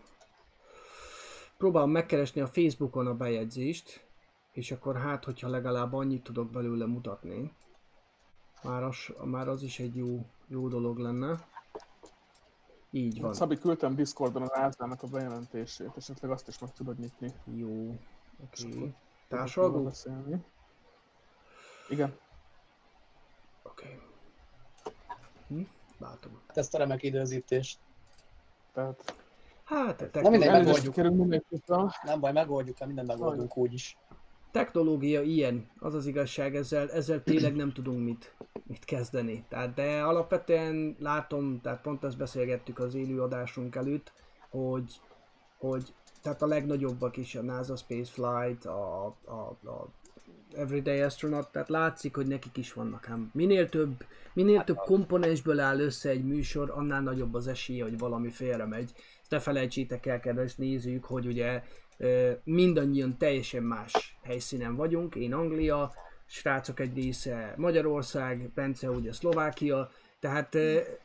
[1.57, 4.04] próbálom megkeresni a Facebookon a bejegyzést,
[4.55, 7.53] és akkor hát, hogyha legalább annyit tudok belőle mutatni,
[8.63, 11.47] már az, már az is egy jó, jó dolog lenne.
[12.91, 13.33] Így van.
[13.33, 17.33] Szabi, küldtem Discordon az Ázának a bejelentését, esetleg azt is meg tudod nyitni.
[17.55, 17.99] Jó.
[18.43, 18.67] Oké.
[18.67, 18.93] Okay.
[19.27, 19.75] Társalgó?
[19.75, 19.83] Oké.
[19.83, 20.45] beszélni.
[21.89, 22.17] Igen.
[23.63, 23.99] Okay.
[25.47, 25.61] Hm?
[25.97, 26.41] Látom.
[26.47, 27.79] hát ezt a remek időzítést.
[28.73, 29.15] Tehát
[29.65, 30.95] Hát, a Na mindegy, megoldjuk.
[30.95, 31.91] mindenképpen.
[32.03, 33.97] Nem baj, megoldjuk, mert mindent megoldunk úgyis.
[34.55, 38.35] Technológia ilyen, az az igazság, ezzel, ezzel tényleg nem tudunk mit,
[38.67, 39.45] mit kezdeni.
[39.49, 44.11] Tehát, de alapvetően látom, tehát pont ezt beszélgettük az élőadásunk előtt,
[44.49, 44.99] hogy,
[45.57, 49.89] hogy tehát a legnagyobbak is, a NASA Spaceflight, a, a, a
[50.55, 53.31] Everyday Astronaut, tehát látszik, hogy nekik is vannak ám.
[53.33, 58.29] Minél több, minél több komponensből áll össze egy műsor, annál nagyobb az esélye, hogy valami
[58.29, 58.91] félre megy.
[59.21, 61.63] Ezt ne felejtsétek el, kedves nézők, hogy ugye
[62.43, 65.15] mindannyian teljesen más helyszínen vagyunk.
[65.15, 65.91] Én Anglia,
[66.25, 69.89] srácok egy része Magyarország, Bence ugye Szlovákia,
[70.19, 70.55] tehát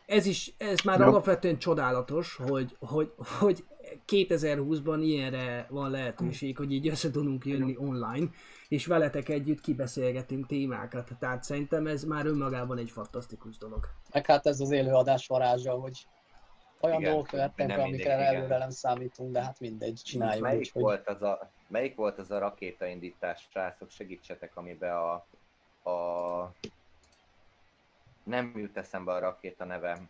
[0.07, 1.07] ez is, ez már Jó.
[1.07, 3.64] alapvetően csodálatos, hogy, hogy, hogy
[4.07, 8.30] 2020-ban ilyenre van lehetőség, hogy így össze tudunk jönni online,
[8.68, 11.11] és veletek együtt kibeszélgetünk témákat.
[11.18, 13.88] Tehát szerintem ez már önmagában egy fantasztikus dolog.
[14.12, 16.07] Meg hát ez az élőadás varázsa, hogy
[16.81, 18.20] olyan Igen, dolgok követnek, amikre mindig, igen.
[18.20, 22.18] előre nem számítunk, de hát mindegy, csináljuk Melyik úgy, hogy volt, az a, melyik volt
[22.18, 25.12] az a rakétaindítás, srácok, segítsetek, amiben a,
[25.91, 26.53] a...
[28.22, 30.09] Nem jut eszembe a rakéta nevem,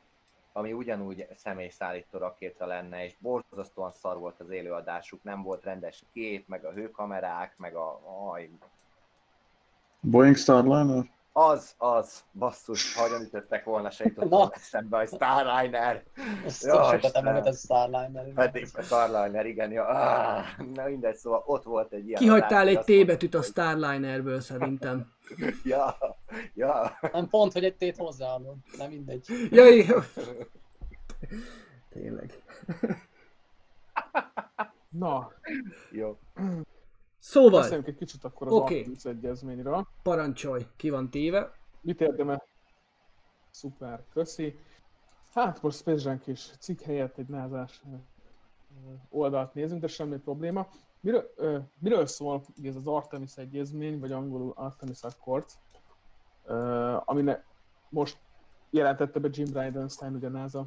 [0.53, 6.49] ami ugyanúgy személyszállító rakéta lenne, és borzasztóan szar volt az élőadásuk, nem volt rendes kép,
[6.49, 8.01] meg a hőkamerák, meg a...
[8.33, 8.51] Aj,
[10.01, 11.05] Boeing Starliner?
[11.33, 14.37] Az, az, basszus, ha nem ütöttek volna, se jutott Na.
[14.37, 16.03] volna eszembe, hogy Starliner.
[16.47, 17.27] azt Ja, sokat Istenem.
[17.29, 18.33] emelgetett Starliner.
[18.35, 19.87] Pedig Starliner, igen, ja.
[19.87, 22.21] Ah, na mindegy, szóval ott volt egy ilyen...
[22.21, 25.13] Kihagytál egy azt T-betűt a Starlinerből szerintem.
[25.65, 25.97] Ja,
[26.55, 26.99] ja.
[27.13, 29.27] Nem pont, hogy egy tét hozzáadod, de mindegy.
[29.51, 29.99] Jaj, jó.
[31.93, 32.43] Tényleg.
[34.89, 35.33] Na,
[35.91, 36.19] Jó.
[37.21, 38.79] Szóval, beszéljünk egy kicsit akkor az Oké.
[38.79, 39.87] Artemis egyezményről.
[40.03, 41.53] parancsolj, ki van téve.
[41.81, 42.41] Mit érdemes?
[43.51, 44.59] Szuper, köszi.
[45.35, 47.83] Hát most Space Junk is cikk helyett egy názás
[49.09, 50.69] oldalt nézünk, de semmi probléma.
[51.01, 55.45] Miről, ö, miről szól ez az Artemis egyezmény, vagy angolul Artemis Accord,
[56.45, 57.45] ö, amine
[57.89, 58.19] most
[58.71, 60.67] jelentette be Jim Bridenstine, ugye a NASA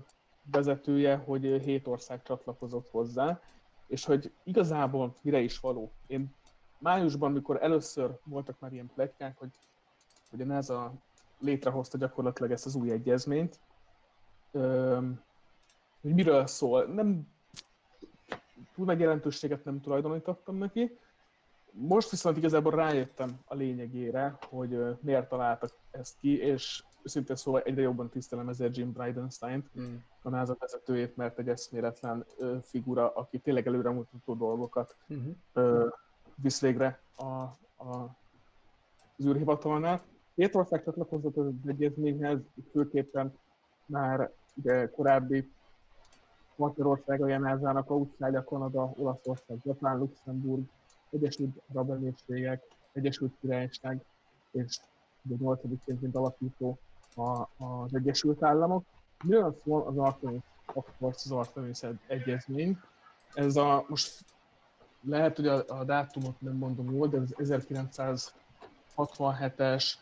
[0.51, 3.41] vezetője, hogy hét ország csatlakozott hozzá,
[3.87, 5.91] és hogy igazából mire is való.
[6.07, 6.33] Én
[6.83, 9.49] májusban, mikor először voltak már ilyen pletykák, hogy,
[10.29, 10.93] hogy a NASA
[11.39, 13.59] létrehozta gyakorlatilag ezt az új egyezményt,
[14.51, 15.21] öm,
[16.01, 16.85] hogy miről szól.
[16.85, 17.27] Nem
[18.75, 20.97] túl nagy jelentőséget nem tulajdonítottam neki.
[21.71, 27.81] Most viszont igazából rájöttem a lényegére, hogy miért találtak ezt ki, és őszintén szóval egyre
[27.81, 29.95] jobban tisztelem ezért Jim Bridenstine-t, Mm.
[30.21, 32.25] a NASA vezetőjét, mert egy eszméletlen
[32.61, 35.35] figura, aki tényleg előremutató dolgokat Uh-huh.
[35.53, 35.87] ö,
[36.35, 37.57] visz végre a, a,
[39.17, 40.01] az űrhivatalnál.
[40.35, 42.39] Két ország csatlakozott az egyezményhez,
[42.71, 43.37] főképpen
[43.85, 45.51] már ugye korábbi
[46.55, 50.63] Magyarország, a NASA-nak, Ausztrália, Kanada, Olaszország, Japán, Luxemburg,
[51.09, 52.63] Egyesült Arab Emírségek,
[52.93, 54.03] Egyesült Királyság,
[54.51, 54.79] és
[55.25, 56.77] ugye nyolcadikként, mint alapító
[57.15, 58.85] a, az Egyesült Államok.
[59.23, 62.79] Miről szól az Artemis Accords, az Artemis egyezmény?
[63.33, 64.25] Ez a, most
[65.05, 67.35] lehet, hogy a, a dátumot nem mondom jól, de az
[68.97, 69.93] 1967-es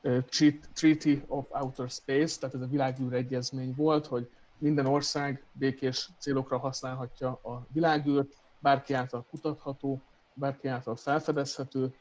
[0.00, 5.44] ö, Treat- Treaty of Outer Space, tehát ez a világűr egyezmény volt, hogy minden ország
[5.52, 10.02] békés célokra használhatja a világűrt, bárki által kutatható,
[10.34, 11.94] bárki által felfedezhető,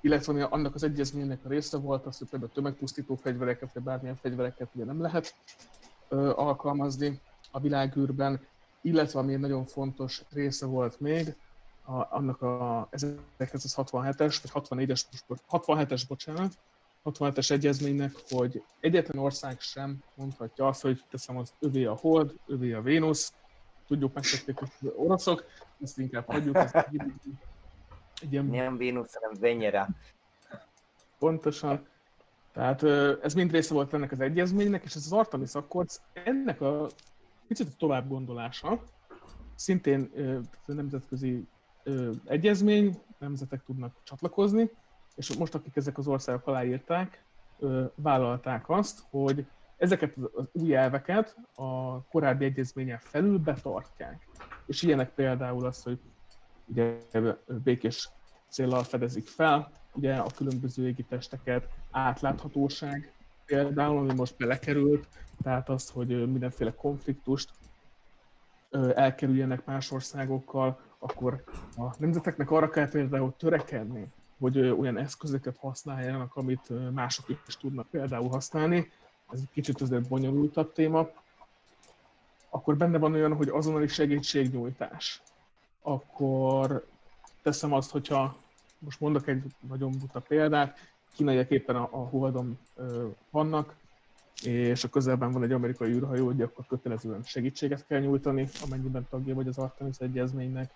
[0.00, 4.68] illetve annak az egyezménynek a része volt az, hogy például tömegpusztító fegyvereket, vagy bármilyen fegyvereket
[4.74, 5.34] ugye nem lehet
[6.34, 8.40] alkalmazni a világűrben,
[8.80, 11.34] illetve ami egy nagyon fontos része volt még,
[11.84, 15.02] a, annak a 1967-es, vagy 64-es,
[15.50, 16.58] 67-es, bocsánat,
[17.04, 22.72] 67-es egyezménynek, hogy egyetlen ország sem mondhatja azt, hogy teszem az övé a Hold, övé
[22.72, 23.32] a Vénusz,
[23.86, 25.44] tudjuk, megtették az oroszok,
[25.82, 27.02] ezt inkább hagyjuk, ezt egy,
[28.30, 28.46] ilyen...
[28.46, 29.88] Nem Vénusz, hanem Venyera.
[31.18, 31.86] Pontosan.
[32.52, 32.82] Tehát
[33.22, 36.88] ez mind része volt ennek az egyezménynek, és ez az Artemis Accords ennek a
[37.46, 38.82] picit tovább gondolása,
[39.54, 40.10] szintén
[40.66, 41.46] nemzetközi
[42.24, 44.70] egyezmény, nemzetek tudnak csatlakozni,
[45.14, 47.24] és most akik ezek az országok aláírták,
[47.94, 54.28] vállalták azt, hogy ezeket az új elveket a korábbi egyezményen felül betartják.
[54.66, 56.00] És ilyenek például az, hogy
[56.64, 56.98] ugye
[57.62, 58.10] békés
[58.48, 63.12] célral fedezik fel, ugye a különböző égitesteket, átláthatóság
[63.46, 65.06] például, ami most belekerült,
[65.42, 67.50] tehát az, hogy mindenféle konfliktust
[68.94, 71.44] elkerüljenek más országokkal, akkor
[71.76, 74.06] a nemzeteknek arra kell például törekedni,
[74.38, 78.90] hogy olyan eszközöket használjanak, amit mások is tudnak például használni.
[79.32, 81.08] Ez egy kicsit azért bonyolultabb téma.
[82.50, 85.22] Akkor benne van olyan, hogy azonnali segítségnyújtás.
[85.82, 86.86] Akkor
[87.42, 88.36] teszem azt, hogyha
[88.78, 90.78] most mondok egy nagyon buta példát,
[91.16, 92.58] kínaiak éppen a, a Holdon
[93.30, 93.76] vannak,
[94.42, 99.34] és a közelben van egy amerikai űrhajó, hogy akkor kötelezően segítséget kell nyújtani, amennyiben tagja
[99.34, 100.70] vagy az Artemis egyezménynek,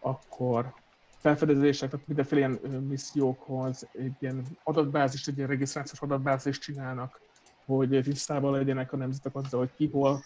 [0.00, 0.74] akkor
[1.16, 7.20] felfedezések, tehát mindenféle ilyen missziókhoz egy ilyen adatbázist, egy ilyen regisztrációs adatbázist csinálnak,
[7.64, 10.22] hogy tisztában legyenek a nemzetek azzal, hogy ki hol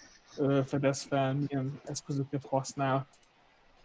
[0.65, 3.07] fedez fel, milyen eszközöket használ.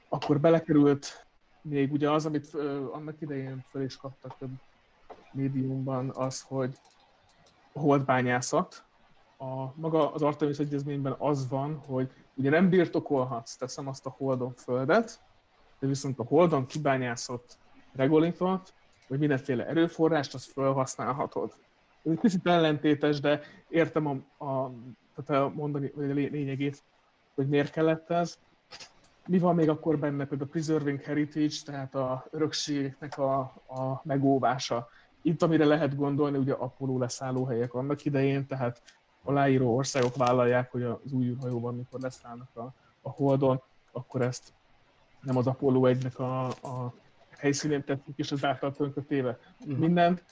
[0.09, 1.25] Akkor belekerült
[1.61, 2.53] még ugye az, amit
[2.91, 4.49] annak idején fel is kaptak több
[5.33, 6.77] médiumban, az, hogy
[7.73, 8.83] holdbányászat.
[9.37, 14.53] A, maga az Artemis egyezményben az van, hogy ugye nem birtokolhatsz, teszem azt a holdon
[14.53, 15.21] földet,
[15.79, 17.57] de viszont a holdon kibányászott
[17.93, 18.73] regolitot,
[19.07, 21.53] vagy mindenféle erőforrást, azt felhasználhatod.
[22.03, 24.71] Ez egy kicsit ellentétes, de értem a, a,
[25.15, 26.83] tehát a mondani vagy a lényegét,
[27.35, 28.37] hogy miért kellett ez.
[29.27, 34.87] Mi van még akkor benne, hogy a preserving heritage, tehát a örökségnek a, a megóvása.
[35.25, 38.81] Itt, amire lehet gondolni, ugye Apollo leszállóhelyek annak idején, tehát
[39.23, 43.61] aláíró országok vállalják, hogy az új űrhajóban, mikor leszállnak a, a Holdon,
[43.91, 44.53] akkor ezt
[45.21, 46.93] nem az Apollo 1-nek a, a
[47.37, 49.77] helyszínén tettük, és az által tönkötéve uh-huh.
[49.77, 50.23] mindent.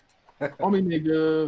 [0.58, 1.48] Ami még ö,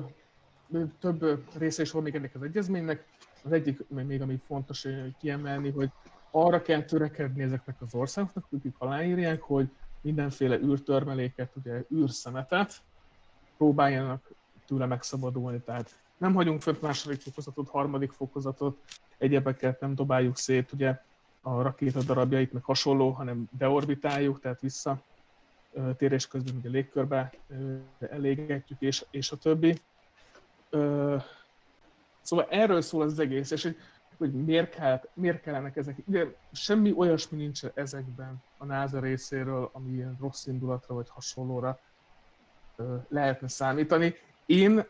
[0.99, 3.05] több része is van még ennek az egyezménynek,
[3.43, 4.87] az egyik még, ami fontos
[5.19, 5.91] kiemelni, hogy
[6.31, 9.69] arra kell törekedni ezeknek az országoknak, akik aláírják, hogy
[10.01, 12.81] mindenféle űrtörmeléket, ugye űrszemetet
[13.57, 14.31] próbáljanak
[14.65, 15.61] tőle megszabadulni.
[15.61, 18.77] Tehát nem hagyunk fönt második fokozatot, harmadik fokozatot,
[19.17, 21.01] egyebeket nem dobáljuk szét, ugye
[21.41, 25.01] a rakéta darabjait, meg hasonló, hanem deorbitáljuk, tehát vissza
[25.97, 27.31] térés közben ugye légkörbe
[27.99, 29.81] elégetjük, és, és a többi.
[32.21, 33.75] Szóval erről szól az egész, és
[34.17, 35.97] hogy, miért, kell, miért kellenek ezek.
[36.05, 41.79] Ugye semmi olyasmi nincs ezekben a NASA részéről, ami ilyen rossz indulatra vagy hasonlóra
[43.09, 44.15] lehetne számítani.
[44.45, 44.85] Én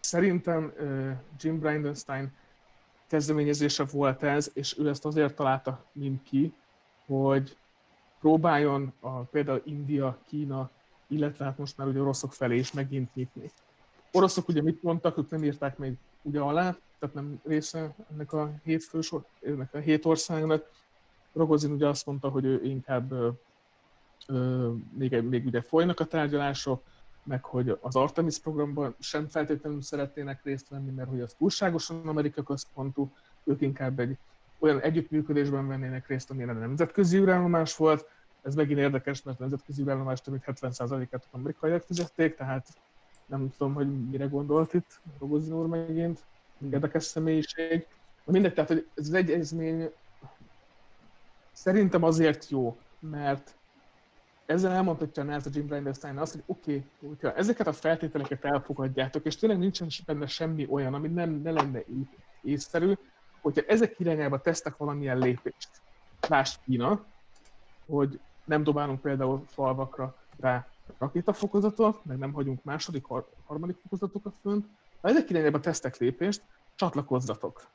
[0.00, 0.72] szerintem
[1.40, 2.32] Jim Bridenstine
[3.06, 6.54] kezdeményezése volt ez, és ő ezt azért találta mind ki,
[7.06, 7.56] hogy
[8.20, 10.70] próbáljon a, például India, Kína,
[11.06, 13.50] illetve hát most már ugye oroszok felé is megint nyitni.
[14.12, 18.52] Oroszok ugye mit mondtak, ők nem írták még ugye alá, tehát nem része ennek a
[18.62, 20.70] hét fősor, ennek a hét országnak.
[21.32, 23.14] Rogozin ugye azt mondta, hogy ő inkább
[24.26, 26.82] ö, még, még ugye folynak a tárgyalások,
[27.22, 32.42] meg hogy az Artemis programban sem feltétlenül szeretnének részt venni, mert hogy az túlságosan Amerika
[32.42, 33.12] központú,
[33.44, 34.16] ők inkább egy
[34.58, 38.08] olyan együttműködésben vennének részt, amilyen a nemzetközi űrállomás volt.
[38.42, 42.66] Ez megint érdekes, mert a nemzetközi űrállomás több mint 70%-át az amerikaiak fizették, tehát
[43.26, 46.24] nem tudom, hogy mire gondolt itt Rogozin úr megint.
[46.70, 47.86] Érdekes személyiség.
[48.24, 49.90] Mindegy, tehát hogy ez az egyezmény
[51.52, 53.54] szerintem azért jó, mert
[54.46, 59.36] ezzel elmondhatja a Jim Bridenstine azt, hogy oké, okay, hogyha ezeket a feltételeket elfogadjátok, és
[59.36, 61.82] tényleg nincsen benne semmi olyan, ami nem, ne lenne
[62.42, 62.92] észszerű,
[63.40, 65.68] hogyha ezek irányába tesztek valamilyen lépést.
[66.28, 67.04] Lásd Kína,
[67.86, 70.66] hogy nem dobálunk például falvakra rá
[70.98, 73.04] rakétafokozatot, meg nem hagyunk második,
[73.44, 74.66] harmadik fokozatokat fönt,
[75.00, 76.42] ha ezek irányába tesztek lépést,
[76.74, 77.66] csatlakozzatok.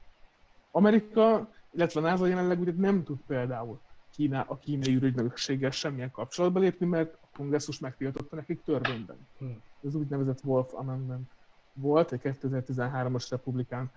[0.72, 3.80] Amerika, illetve a NASA jelenleg ugye nem tud például
[4.16, 9.28] Kína, a kínai ürügynökséggel semmilyen kapcsolatba lépni, mert a kongresszus megtiltotta nekik törvényben.
[9.38, 9.62] Hmm.
[9.86, 11.30] Ez úgynevezett Wolf Amendment
[11.74, 13.92] volt, egy 2013-as republikán,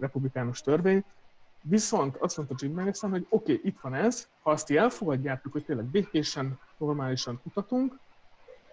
[0.00, 1.04] republikánus törvény,
[1.68, 5.64] Viszont azt mondta Jim Madison, hogy oké, okay, itt van ez, ha azt elfogadjátok, hogy
[5.64, 7.98] tényleg békésen, normálisan kutatunk,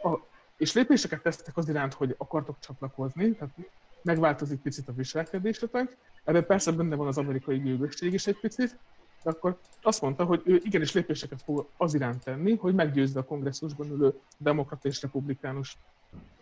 [0.03, 0.19] a,
[0.57, 3.53] és lépéseket tesztek az iránt, hogy akartok csatlakozni, tehát
[4.01, 8.77] megváltozik picit a viselkedésetek, ebben persze benne van az amerikai gőgösség is egy picit,
[9.23, 13.23] de akkor azt mondta, hogy ő igenis lépéseket fog az iránt tenni, hogy meggyőzze a
[13.23, 15.77] kongresszusban ülő demokrata és republikánus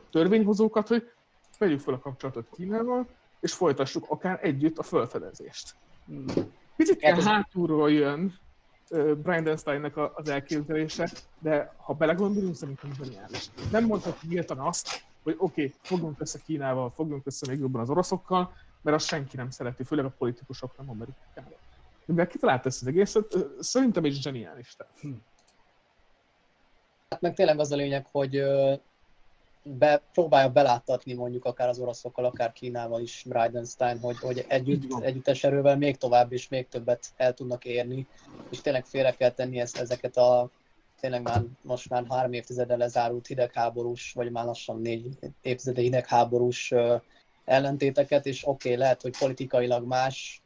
[0.10, 1.12] törvényhozókat, hogy
[1.58, 3.08] vegyük fel a kapcsolatot Kínával,
[3.40, 5.76] és folytassuk akár együtt a felfedezést.
[6.76, 8.40] Picit ilyen hátulról jön
[9.24, 11.10] Brian Steinnek az elképzelése,
[11.40, 13.50] de ha belegondolunk, szerintem zseniális.
[13.72, 17.90] Nem mondhatjuk nyíltan azt, hogy oké, okay, fogjunk össze Kínával, fogjunk össze még jobban az
[17.90, 21.58] oroszokkal, mert azt senki nem szereti, főleg a politikusok nem Amerikával.
[22.06, 24.76] Mivel kitalált ezt az egészet, szerintem is zseniális.
[25.02, 25.12] Hm.
[27.10, 28.44] Hát meg tényleg az a lényeg, hogy
[29.64, 35.44] be, próbálja beláttatni mondjuk akár az oroszokkal, akár Kínával is Bridenstine, hogy, hogy együtt, együttes
[35.44, 38.08] erővel még tovább és még többet el tudnak érni,
[38.50, 40.50] és tényleg félre kell tenni ezt, ezeket a
[41.00, 45.08] tényleg már most már három évtizede lezárult hidegháborús, vagy már lassan négy
[45.42, 46.74] évtizede hidegháborús
[47.46, 50.42] ellentéteket, és oké, okay, lehet, hogy politikailag más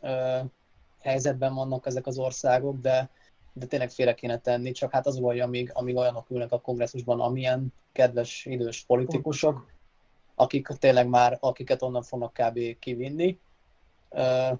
[0.00, 0.38] ö,
[1.04, 3.08] helyzetben vannak ezek az országok, de,
[3.52, 7.20] de tényleg félre kéne tenni, csak hát az volt, amíg, amíg olyanok ülnek a kongresszusban,
[7.20, 9.66] amilyen kedves idős politikusok,
[10.34, 12.78] akik tényleg már, akiket onnan fognak kb.
[12.78, 13.38] kivinni.
[14.10, 14.58] Uh,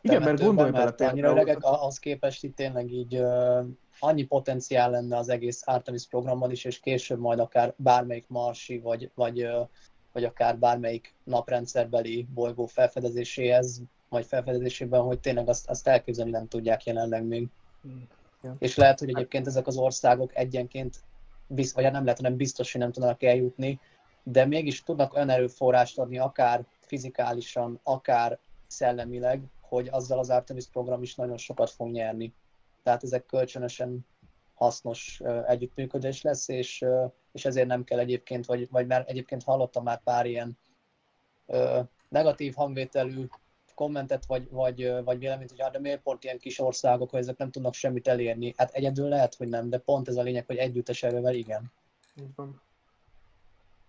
[0.00, 3.66] Igen, mert gondolj bele mert annyira öregek, az képest itt tényleg így uh,
[3.98, 9.10] annyi potenciál lenne az egész Artemis programban is, és később majd akár bármelyik marsi, vagy,
[9.14, 9.68] vagy, uh,
[10.12, 16.84] vagy akár bármelyik naprendszerbeli bolygó felfedezéséhez, vagy felfedezésében, hogy tényleg azt, azt elképzelni nem tudják
[16.84, 17.48] jelenleg még.
[18.42, 18.56] Ja.
[18.58, 20.96] És lehet, hogy egyébként ezek az országok egyenként,
[21.46, 23.80] bizt, vagy hát nem lehet, hanem biztos, hogy nem tudnak eljutni,
[24.22, 31.02] de mégis tudnak olyan erőforrást adni, akár fizikálisan, akár szellemileg, hogy azzal az Artemis program
[31.02, 32.34] is nagyon sokat fog nyerni.
[32.82, 34.06] Tehát ezek kölcsönösen
[34.54, 36.84] hasznos együttműködés lesz, és,
[37.32, 40.58] és ezért nem kell egyébként, vagy, vagy mert egyébként hallottam már pár ilyen
[42.08, 43.26] negatív hangvételű
[43.78, 47.36] kommentet, vagy, vagy, vagy véleményt, hogy hát de miért pont ilyen kis országok, hogy ezek
[47.36, 48.54] nem tudnak semmit elérni.
[48.56, 51.72] Hát egyedül lehet, hogy nem, de pont ez a lényeg, hogy együttes erővel igen.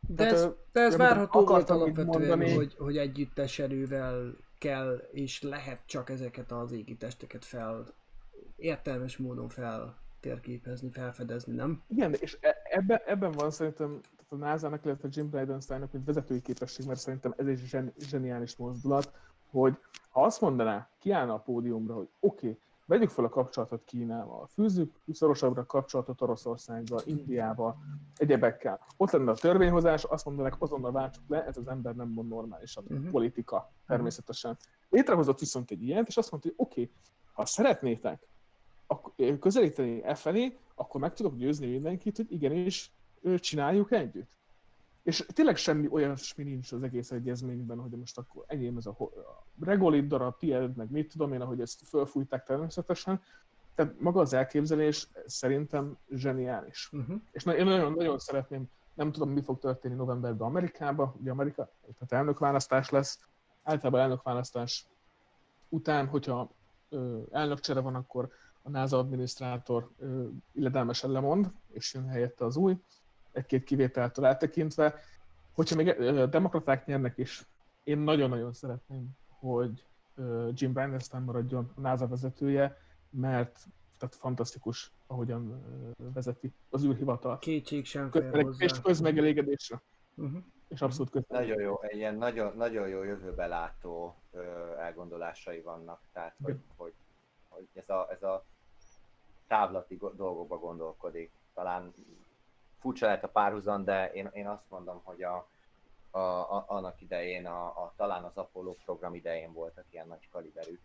[0.07, 2.53] De ez, de ez várható volt alapvetően, mondani...
[2.53, 7.85] hogy, hogy együttes erővel kell és lehet csak ezeket az égitesteket fel
[8.55, 11.83] értelmes módon fel térképezni, felfedezni, nem?
[11.87, 16.85] Igen, és e- ebben, ebben van szerintem a NASA-nak, illetve Jim Bridenstine-nak egy vezetői képesség,
[16.85, 19.11] mert szerintem ez egy zsen, zseniális mozdulat,
[19.51, 19.77] hogy
[20.09, 24.95] ha azt mondaná, kiállna a pódiumra, hogy oké, okay, vegyük fel a kapcsolatot Kínával, fűzzük
[25.11, 27.77] szorosabbra a kapcsolatot Oroszországgal, Indiával,
[28.15, 28.79] egyebekkel.
[28.97, 32.83] Ott lenne a törvényhozás, azt mondanák, azonnal váltsuk le, ez az ember nem mond normálisan.
[32.87, 33.09] Uh-huh.
[33.09, 34.57] Politika, természetesen.
[34.89, 36.93] Létrehozott viszont egy ilyet, és azt mondta, hogy oké, okay,
[37.33, 38.27] ha szeretnétek
[39.39, 42.93] közelíteni e felé, akkor meg tudok győzni mindenkit, hogy igenis
[43.37, 44.38] csináljuk együtt.
[45.09, 49.43] És tényleg semmi olyasmi nincs az egész egyezményben, hogy most akkor enyém ez a, a
[49.65, 53.21] regolit darab, tiéd, meg mit tudom én, ahogy ezt fölfújták természetesen.
[53.75, 56.89] Tehát maga az elképzelés szerintem zseniális.
[56.91, 57.21] Uh-huh.
[57.31, 62.89] És én nagyon-nagyon szeretném, nem tudom, mi fog történni novemberben Amerikában, ugye Amerika, tehát elnökválasztás
[62.89, 63.19] lesz.
[63.63, 64.87] Általában elnökválasztás
[65.69, 66.51] után, hogyha
[67.31, 68.29] elnökcsere van, akkor
[68.61, 69.89] a NASA adminisztrátor
[70.51, 72.77] illedelmesen lemond, és jön helyette az új
[73.31, 74.95] egy-két kivételtől eltekintve.
[75.53, 75.93] Hogyha még
[76.29, 77.45] demokraták nyernek is,
[77.83, 79.85] én nagyon-nagyon szeretném, hogy
[80.53, 82.77] Jim Bridenstine maradjon a NASA vezetője,
[83.09, 83.59] mert
[83.97, 85.63] tehát fantasztikus, ahogyan
[86.13, 87.37] vezeti az űrhivatal.
[87.37, 88.11] Kétség sem.
[88.57, 89.81] És közmegelégedésre.
[90.15, 90.43] Uh-huh.
[90.67, 91.23] És abszolút köz.
[91.27, 94.15] Nagyon jó, ilyen nagyon, nagyon jó jövőbe látó
[94.77, 96.93] elgondolásai vannak, tehát hogy, hogy,
[97.47, 98.45] hogy ez, a, ez a
[99.47, 101.31] távlati dolgokba gondolkodik.
[101.53, 101.93] Talán
[102.79, 105.49] furcsa lehet a párhuzam, de én, én azt mondom, hogy a,
[106.11, 110.79] a, a, annak idején, a, a, talán az Apollo program idején voltak ilyen nagy kaliberű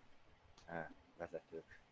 [0.66, 0.86] eh,
[1.18, 1.82] vezetők.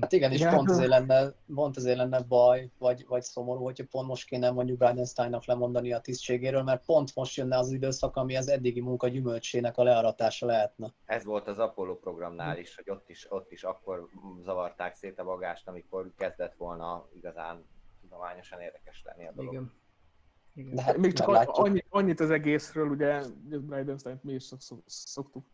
[0.00, 4.08] Hát igen, és pont ezért lenne, pont ezért lenne baj, vagy, vagy szomorú, hogyha pont
[4.08, 8.48] most kéne mondjuk Bridenstine-nak lemondani a tisztségéről, mert pont most jönne az időszak, ami az
[8.48, 10.94] eddigi munka gyümölcsének a learatása lehetne.
[11.04, 14.08] Ez volt az Apollo programnál is, hogy ott is, ott is akkor
[14.44, 17.64] zavarták szét a magást, amikor kezdett volna igazán
[18.10, 19.52] tudományosan érdekes lenni a dolog.
[19.52, 19.72] Igen.
[20.54, 20.74] Igen.
[20.74, 25.46] De hát még csak annyi, annyit az egészről, ugye Bridenstine-t mi is szok, szoktuk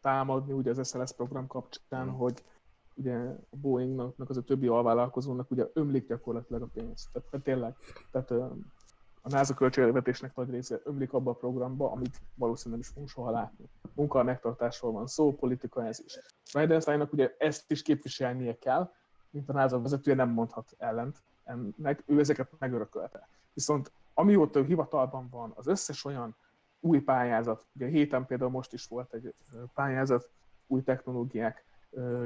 [0.00, 2.10] támadni ugye az SLS program kapcsán, mm.
[2.10, 2.44] hogy
[2.94, 3.16] ugye
[3.50, 7.08] a Boeingnak, az a többi alvállalkozónak ugye ömlik gyakorlatilag a pénz.
[7.12, 7.76] Tehát, tehát tényleg,
[8.10, 8.30] tehát
[9.22, 13.30] a NASA költségvetésnek nagy része ömlik abba a programba, amit valószínűleg nem is fogunk soha
[13.30, 13.64] látni.
[13.94, 16.18] Munka megtartásról van szó, politika ez is.
[16.52, 18.90] Bridensteinnak ugye ezt is képviselnie kell,
[19.30, 23.28] mint a NASA vezetője nem mondhat ellent ennek, ő ezeket megörökölte.
[23.52, 26.36] Viszont amióta ő hivatalban van, az összes olyan
[26.80, 29.34] új pályázat, ugye héten például most is volt egy
[29.74, 30.28] pályázat
[30.66, 31.64] új technológiák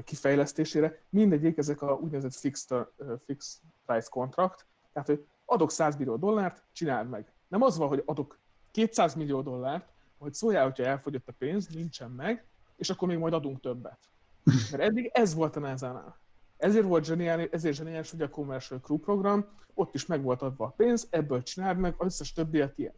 [0.04, 2.86] kifejlesztésére, mindegyik ezek a úgynevezett fixed,
[3.24, 7.32] fixed price contract, tehát hogy adok 100 millió dollárt, csináld meg.
[7.48, 8.38] Nem az van, hogy adok
[8.70, 12.46] 200 millió dollárt, hogy szóljál, hogyha elfogyott a pénz, nincsen meg,
[12.76, 13.98] és akkor még majd adunk többet.
[14.70, 16.20] Mert eddig ez volt a NASA-nál.
[16.62, 20.64] Ezért volt zseniális, ezért zseniális, hogy a Commercial Crew program, ott is meg volt adva
[20.64, 22.94] a pénz, ebből csináld meg, az összes többi a tiéd.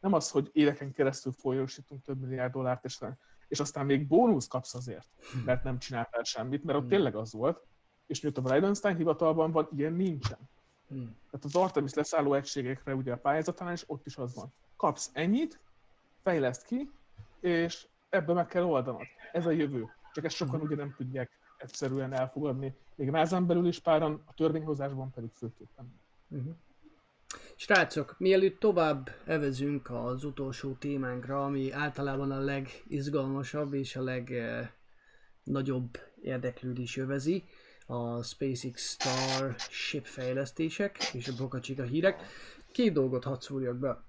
[0.00, 2.98] Nem az, hogy éveken keresztül folyósítunk több milliárd dollárt, és,
[3.48, 5.08] és aztán még bónusz kapsz azért,
[5.44, 7.66] mert nem csináltál semmit, mert ott tényleg az volt,
[8.06, 10.38] és mióta Bridenstine hivatalban van, ilyen nincsen.
[10.88, 11.16] Hmm.
[11.30, 14.52] Tehát az Artemis leszálló egységekre ugye a pályázatánál, és ott is az van.
[14.76, 15.60] Kapsz ennyit,
[16.22, 16.90] fejleszt ki,
[17.40, 19.06] és ebből meg kell oldanod.
[19.32, 19.94] Ez a jövő.
[20.12, 22.76] Csak ezt sokan ugye nem tudják egyszerűen elfogadni.
[22.94, 26.00] Még názán belül is páran, a törvényhozásban pedig főképpen.
[26.28, 26.54] Uh-huh.
[27.56, 36.96] Srácok, mielőtt tovább evezünk az utolsó témánkra, ami általában a legizgalmasabb és a legnagyobb érdeklődés
[36.96, 37.44] övezi,
[37.86, 42.22] a SpaceX Starship fejlesztések és a Boca Chica hírek.
[42.72, 44.02] Két dolgot hadd szúrjak be.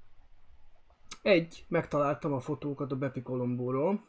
[1.21, 4.03] Egy, megtaláltam a fotókat a Bepi Kolombóról.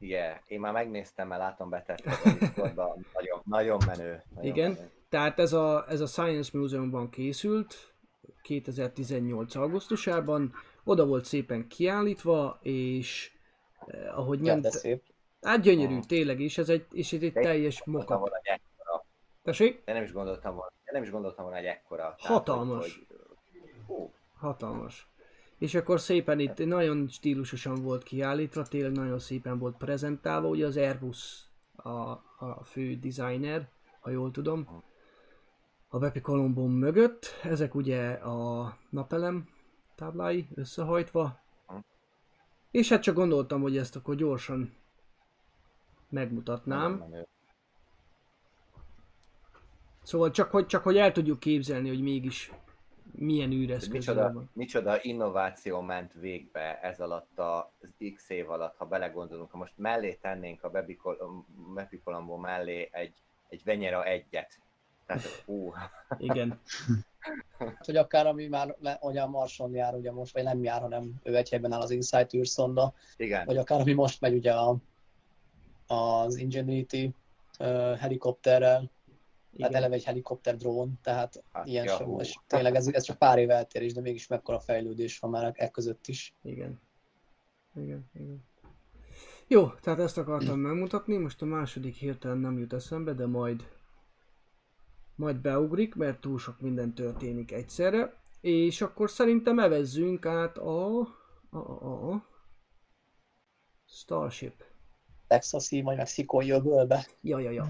[0.00, 2.12] Yeah, én már megnéztem, mert látom betettem
[2.76, 4.22] a nagyon, nagyon menő.
[4.34, 4.90] Nagyon Igen, menő.
[5.08, 7.94] tehát ez a, ez a Science Museumban készült,
[8.42, 9.54] 2018.
[9.54, 10.52] augusztusában,
[10.84, 13.32] oda volt szépen kiállítva, és
[13.86, 14.64] eh, ahogy ment...
[14.64, 15.02] Ja, szép.
[15.40, 18.30] Hát gyönyörű, tényleg, és ez egy, és ez egy teljes moka.
[19.42, 19.82] Tessék?
[19.84, 22.14] De nem is gondoltam volna, de nem is gondoltam volna, hogy ekkora.
[22.18, 22.84] Hatalmas.
[22.86, 23.06] Tehát,
[23.86, 25.08] hogy, hogy, Hatalmas.
[25.58, 30.76] És akkor szépen itt nagyon stílusosan volt kiállítva, tényleg nagyon szépen volt prezentálva, ugye az
[30.76, 31.90] Airbus a,
[32.38, 33.68] a fő designer,
[34.00, 34.82] ha jól tudom,
[35.88, 39.48] a Bepi Colombo mögött, ezek ugye a napelem
[39.94, 41.40] táblái összehajtva,
[42.70, 44.76] és hát csak gondoltam, hogy ezt akkor gyorsan
[46.08, 47.04] megmutatnám.
[50.02, 52.52] Szóval csak hogy, csak hogy el tudjuk képzelni, hogy mégis
[53.12, 54.50] milyen űreszköz micsoda, van.
[54.52, 59.50] Micsoda innováció ment végbe ez alatt az X év alatt, ha belegondolunk.
[59.50, 60.70] Ha most mellé tennénk a
[61.74, 63.14] Bepi Colombo mellé egy,
[63.48, 64.58] egy Venyera egyet.
[65.06, 65.72] Tehát, ú.
[66.18, 66.60] Igen.
[67.78, 71.48] hogy akár ami már a Marson jár, ugye most, vagy nem jár, hanem ő egy
[71.48, 72.92] helyben áll az Insight űrszonda.
[73.16, 73.46] Igen.
[73.46, 74.76] Vagy akár ami most megy ugye a,
[75.86, 77.14] az Ingenuity
[77.58, 78.90] uh, helikopterrel,
[79.52, 79.66] igen.
[79.66, 82.18] Hát eleve egy helikopter drón, tehát hát, ilyen ja, sem.
[82.18, 85.70] És tényleg ez, ez csak pár év eltérés, de mégis mekkora fejlődés van már e
[85.70, 86.34] között is.
[86.42, 86.80] Igen.
[87.74, 88.46] Igen, igen.
[89.46, 93.76] Jó, tehát ezt akartam megmutatni, most a második hirtelen nem jut eszembe, de majd
[95.18, 98.20] majd beugrik, mert túl sok minden történik egyszerre.
[98.40, 101.00] És akkor szerintem evezzünk át a,
[101.50, 102.26] a, a, a
[103.86, 104.64] Starship
[105.28, 107.06] texasi vagy mexikói öbölbe.
[107.20, 107.66] Ja, ja, ja.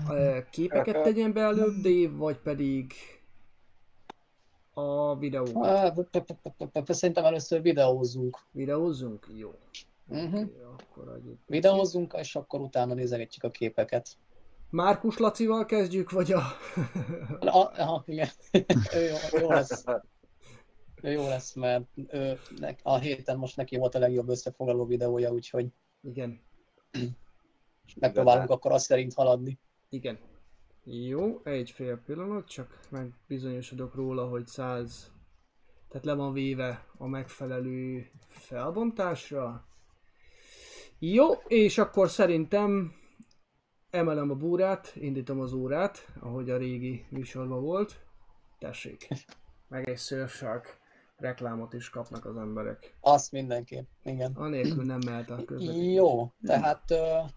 [0.50, 2.92] Képeket tegyen be előbb, Dave, vagy pedig
[4.72, 6.14] a videókat?
[6.86, 8.38] Szerintem először videózzunk.
[8.50, 9.26] Videózzunk?
[9.36, 9.50] Jó.
[10.06, 10.50] Uh-huh.
[10.78, 14.08] akkor Videózzunk, és akkor utána nézegetjük a képeket.
[14.70, 16.42] Márkus Lacival kezdjük, vagy a...
[17.40, 18.28] a, a igen.
[18.94, 19.84] ő jó, jó lesz.
[21.02, 22.38] Ő jó lesz, mert ő,
[22.82, 25.66] a héten most neki volt a legjobb összefoglaló videója, úgyhogy...
[26.02, 26.40] Igen
[27.96, 29.58] megpróbálunk akkor azt szerint haladni.
[29.88, 30.18] Igen.
[30.84, 35.12] Jó, egy fél pillanat, csak megbizonyosodok róla, hogy 100,
[35.88, 39.66] tehát le van véve a megfelelő felbontásra.
[40.98, 42.92] Jó, és akkor szerintem
[43.90, 48.00] emelem a búrát, indítom az órát, ahogy a régi műsorban volt.
[48.58, 49.08] Tessék,
[49.68, 50.78] meg egy Surfshark
[51.16, 52.96] reklámot is kapnak az emberek.
[53.00, 54.32] Azt mindenképp, igen.
[54.34, 55.94] Anélkül nem mehet a közlekedés.
[55.94, 57.30] Jó, tehát uh,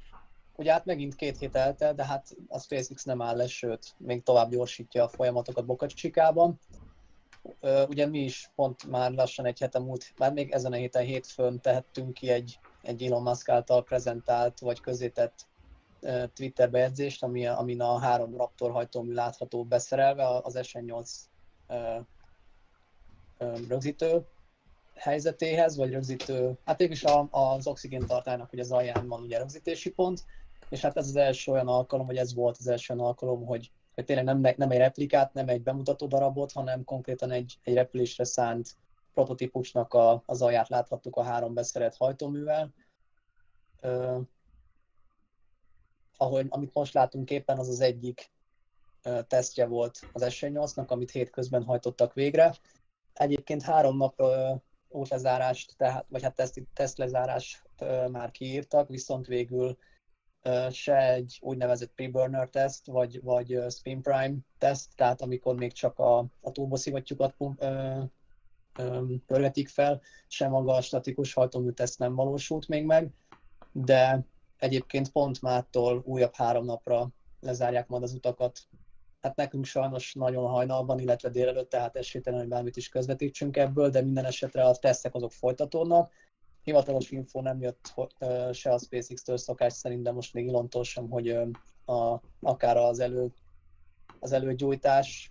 [0.61, 4.23] Ugye hát megint két hét eltelt, de hát a SpaceX nem áll le, sőt, még
[4.23, 6.59] tovább gyorsítja a folyamatokat Boca Chicában.
[7.87, 11.59] Ugye mi is pont már lassan egy hete múlt, már még ezen a héten hétfőn
[11.61, 15.47] tehettünk ki egy, egy Elon Musk által prezentált vagy közétett
[16.33, 21.09] Twitter bejegyzést, ami, amin a három Raptor hajtómű látható beszerelve az SN8
[23.67, 24.25] rögzítő
[24.95, 30.23] helyzetéhez, vagy rögzítő, hát is az oxigén tartálynak hogy az alján van ugye rögzítési pont,
[30.71, 33.71] és hát ez az első olyan alkalom, vagy ez volt az első olyan alkalom, hogy,
[33.93, 38.23] hogy tényleg nem, nem egy replikát, nem egy bemutató darabot, hanem konkrétan egy, egy repülésre
[38.23, 38.77] szánt
[39.13, 42.73] prototípusnak a, az alját láthattuk a három beszeret hajtóművel.
[43.81, 44.19] Ö,
[46.17, 48.31] ahogy, amit most látunk éppen, az az egyik
[49.03, 52.55] ö, tesztje volt az S8-nak, amit hétközben hajtottak végre.
[53.13, 54.53] Egyébként három nap ö,
[54.89, 59.77] útlezárást, tehát, vagy hát teszt, tesztlezárást ö, már kiírtak, viszont végül
[60.71, 66.17] se egy úgynevezett pre-burner teszt, vagy, vagy spin prime teszt, tehát amikor még csak a,
[66.41, 67.35] a turboszivattyúkat
[69.25, 73.09] pörgetik fel, sem maga a statikus hajtómű teszt nem valósult még meg,
[73.71, 74.25] de
[74.57, 78.59] egyébként pont mától újabb három napra lezárják majd az utakat.
[79.21, 84.01] Hát nekünk sajnos nagyon hajnalban, illetve délelőtt, tehát esélytelen, hogy bármit is közvetítsünk ebből, de
[84.01, 86.11] minden esetre a tesztek azok folytatódnak.
[86.63, 87.93] Hivatalos info nem jött
[88.51, 91.29] se a SpaceX-től szokás szerint, de most még Ilontól sem, hogy
[91.85, 93.33] a, akár az elő
[94.23, 95.29] az előgyújtás,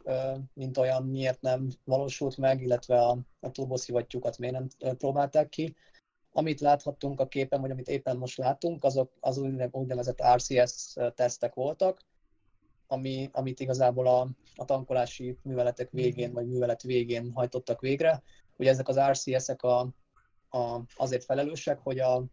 [0.55, 5.77] mint olyan miért nem valósult meg, illetve a, a turboszivattyúkat miért nem próbálták ki.
[6.33, 11.55] Amit láthattunk a képen, vagy amit éppen most látunk, azok az úgyne- úgynevezett RCS tesztek
[11.55, 12.01] voltak,
[12.87, 18.23] ami, amit igazából a, a tankolási műveletek végén, vagy művelet végén hajtottak végre.
[18.57, 19.89] Ugye ezek az RCS-ek a,
[20.51, 22.25] a, azért felelősek, hogy a,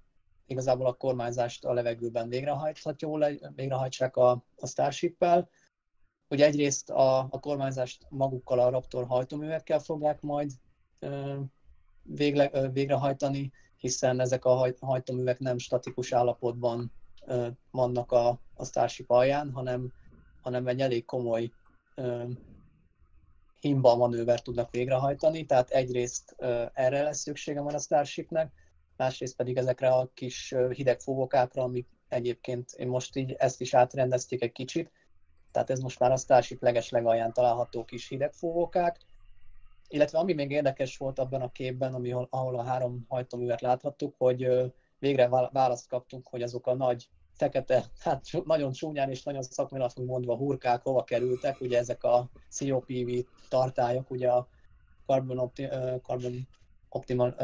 [0.48, 5.50] igazából a kormányzást a levegőben végrehajtható, végrehajtsák a, a Starship-pel.
[6.30, 10.52] Ugye egyrészt a, a kormányzást magukkal a Raptor hajtóművekkel fogják majd
[11.00, 11.40] ö,
[12.02, 16.92] végle, ö, végrehajtani, hiszen ezek a haj, hajtóművek nem statikus állapotban
[17.26, 19.94] ö, vannak a, a Starship alján, hanem,
[20.42, 21.52] hanem egy elég komoly
[21.96, 22.24] ö,
[23.60, 26.36] himba manőver tudnak végrehajtani, tehát egyrészt
[26.74, 28.52] erre lesz szüksége van a Starshipnek,
[28.98, 34.42] másrészt pedig ezekre a kis hideg fúvókákra, amik egyébként én most így ezt is átrendezték
[34.44, 34.92] egy kicsit,
[35.52, 39.00] tehát ez most már a Starship leges legalján található kis hidegfúvókák,
[39.88, 44.48] illetve ami még érdekes volt abban a képben, ami, ahol a három hajtóművet láthattuk, hogy
[45.00, 49.92] végre vá- választ kaptunk, hogy azok a nagy fekete, hát nagyon csúnyán és nagyon szakmailag
[50.06, 53.10] mondva hurkák hova kerültek, ugye ezek a COPV
[53.50, 54.48] tartályok, ugye a
[55.06, 56.48] carbon, opti, ö, carbon
[56.90, 57.36] optimal,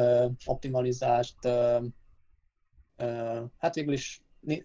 [0.45, 1.47] optimalizást,
[3.57, 4.23] hát végül is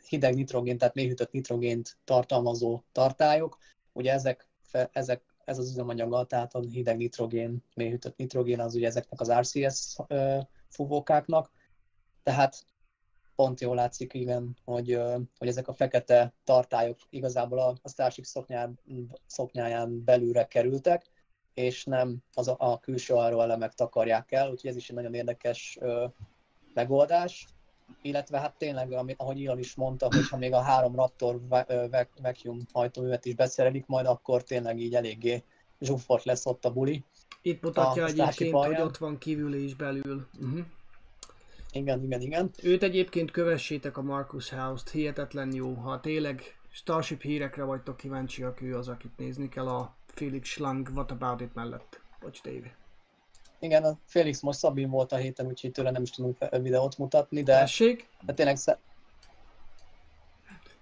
[0.08, 3.58] hideg nitrogén, tehát mélyhűtött nitrogént tartalmazó tartályok.
[3.92, 4.48] Ugye ezek,
[4.92, 9.96] ezek ez az üzemanyaga, tehát a hideg nitrogén, mélyhűtött nitrogén az ugye ezeknek az RCS
[10.06, 11.50] ö, fúvókáknak.
[12.22, 12.64] Tehát
[13.39, 15.01] pont jól látszik, igen, hogy,
[15.39, 18.78] hogy ezek a fekete tartályok igazából a, a Starship szoknyán,
[19.26, 21.05] szoknyáján belülre kerültek,
[21.55, 25.14] és nem az a, a külső arról elemek takarják el, úgyhogy ez is egy nagyon
[25.14, 26.07] érdekes ö,
[26.74, 27.49] megoldás.
[28.03, 31.41] Illetve hát tényleg, ami, ahogy Ian is mondta, hogy ha még a három Raptor
[32.22, 35.45] vacuum hajtóművet is beszerelik, majd akkor tényleg így eléggé
[35.80, 37.05] zsúfolt lesz ott a buli.
[37.43, 40.28] Itt mutatja A egyébként, hogy ott van kívül és belül.
[40.41, 40.64] Uh-huh.
[41.78, 42.50] Igen, igen, igen.
[42.62, 45.74] Őt egyébként kövessétek a Marcus House-t, hihetetlen jó.
[45.74, 51.10] Ha tényleg Starship hírekre vagytok kíváncsiak, ő az, akit nézni kell a Felix Schlang What
[51.10, 52.00] About It mellett.
[52.20, 52.76] Bocs, Dave.
[53.60, 57.42] Igen, a Félix most Szabin volt a héten, úgyhogy tőle nem is tudunk videót mutatni,
[57.42, 58.08] de, Tessék?
[58.22, 58.78] de tényleg sze-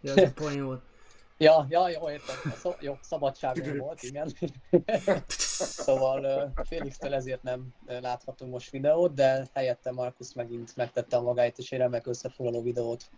[0.01, 0.83] Ja, ez a poén volt.
[1.39, 2.53] Ja, ja, jó, értem.
[2.59, 4.33] Szó, jó, szabadságon volt, igen.
[5.57, 11.73] szóval Félix-től ezért nem láthatunk most videót, de helyette Markus megint megtette a magáit, és
[11.73, 13.11] egy remek összefoglaló videót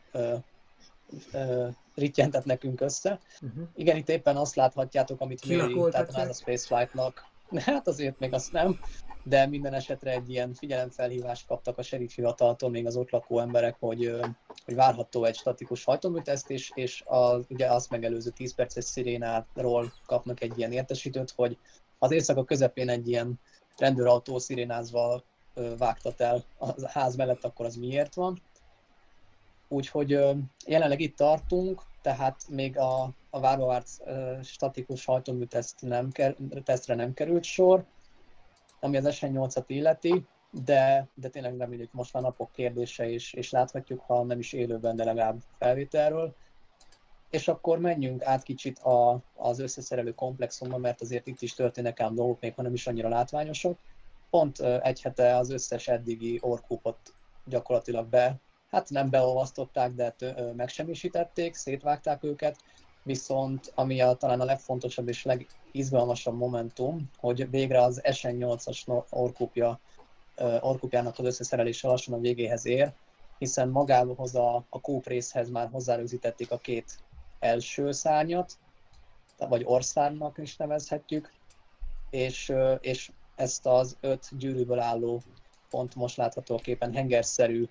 [1.94, 3.20] rittyentett nekünk össze.
[3.40, 3.68] Uh-huh.
[3.74, 7.26] Igen, itt éppen azt láthatjátok, amit méri, tehát a Spaceflight-nak.
[7.56, 8.80] Hát azért még azt nem,
[9.22, 13.76] de minden esetre egy ilyen figyelemfelhívást kaptak a sheriff hivataltól még az ott lakó emberek,
[13.80, 14.20] hogy,
[14.64, 20.40] hogy várható egy statikus hajtóműteszt, és, és a, ugye azt megelőző 10 perces szirénáról kapnak
[20.40, 21.58] egy ilyen értesítőt, hogy
[21.98, 23.40] az éjszaka közepén egy ilyen
[23.76, 25.22] rendőrautó szirénázva
[25.78, 28.42] vágtat el a ház mellett, akkor az miért van.
[29.68, 30.18] Úgyhogy
[30.66, 36.10] jelenleg itt tartunk, tehát még a, a várva várt ö, statikus hajtómű teszt nem
[36.64, 37.84] tesztre nem került sor,
[38.80, 44.00] ami az SN8-at illeti, de, de tényleg reméljük most már napok kérdése, és, és láthatjuk,
[44.00, 46.34] ha nem is élőben, de legalább felvételről.
[47.30, 52.14] És akkor menjünk át kicsit a, az összeszerelő komplexumba, mert azért itt is történnek ám
[52.14, 53.78] dolgok, még ha nem is annyira látványosak.
[54.30, 57.14] Pont egy hete az összes eddigi orkúpot
[57.44, 62.56] gyakorlatilag be, hát nem beolvasztották, de ö, megsemmisítették, szétvágták őket,
[63.02, 69.80] viszont ami a, talán a legfontosabb és legizgalmasabb momentum, hogy végre az SN8-as no- orkúpja,
[70.60, 72.92] orkúpjának az összeszerelése lassan a végéhez ér,
[73.38, 76.98] hiszen magához a, a kúp részhez már hozzárögzítették a két
[77.38, 78.58] első szárnyat,
[79.38, 81.32] vagy országnak is nevezhetjük,
[82.10, 85.22] és, és ezt az öt gyűrűből álló,
[85.70, 87.68] pont most látható képen hengerszerű,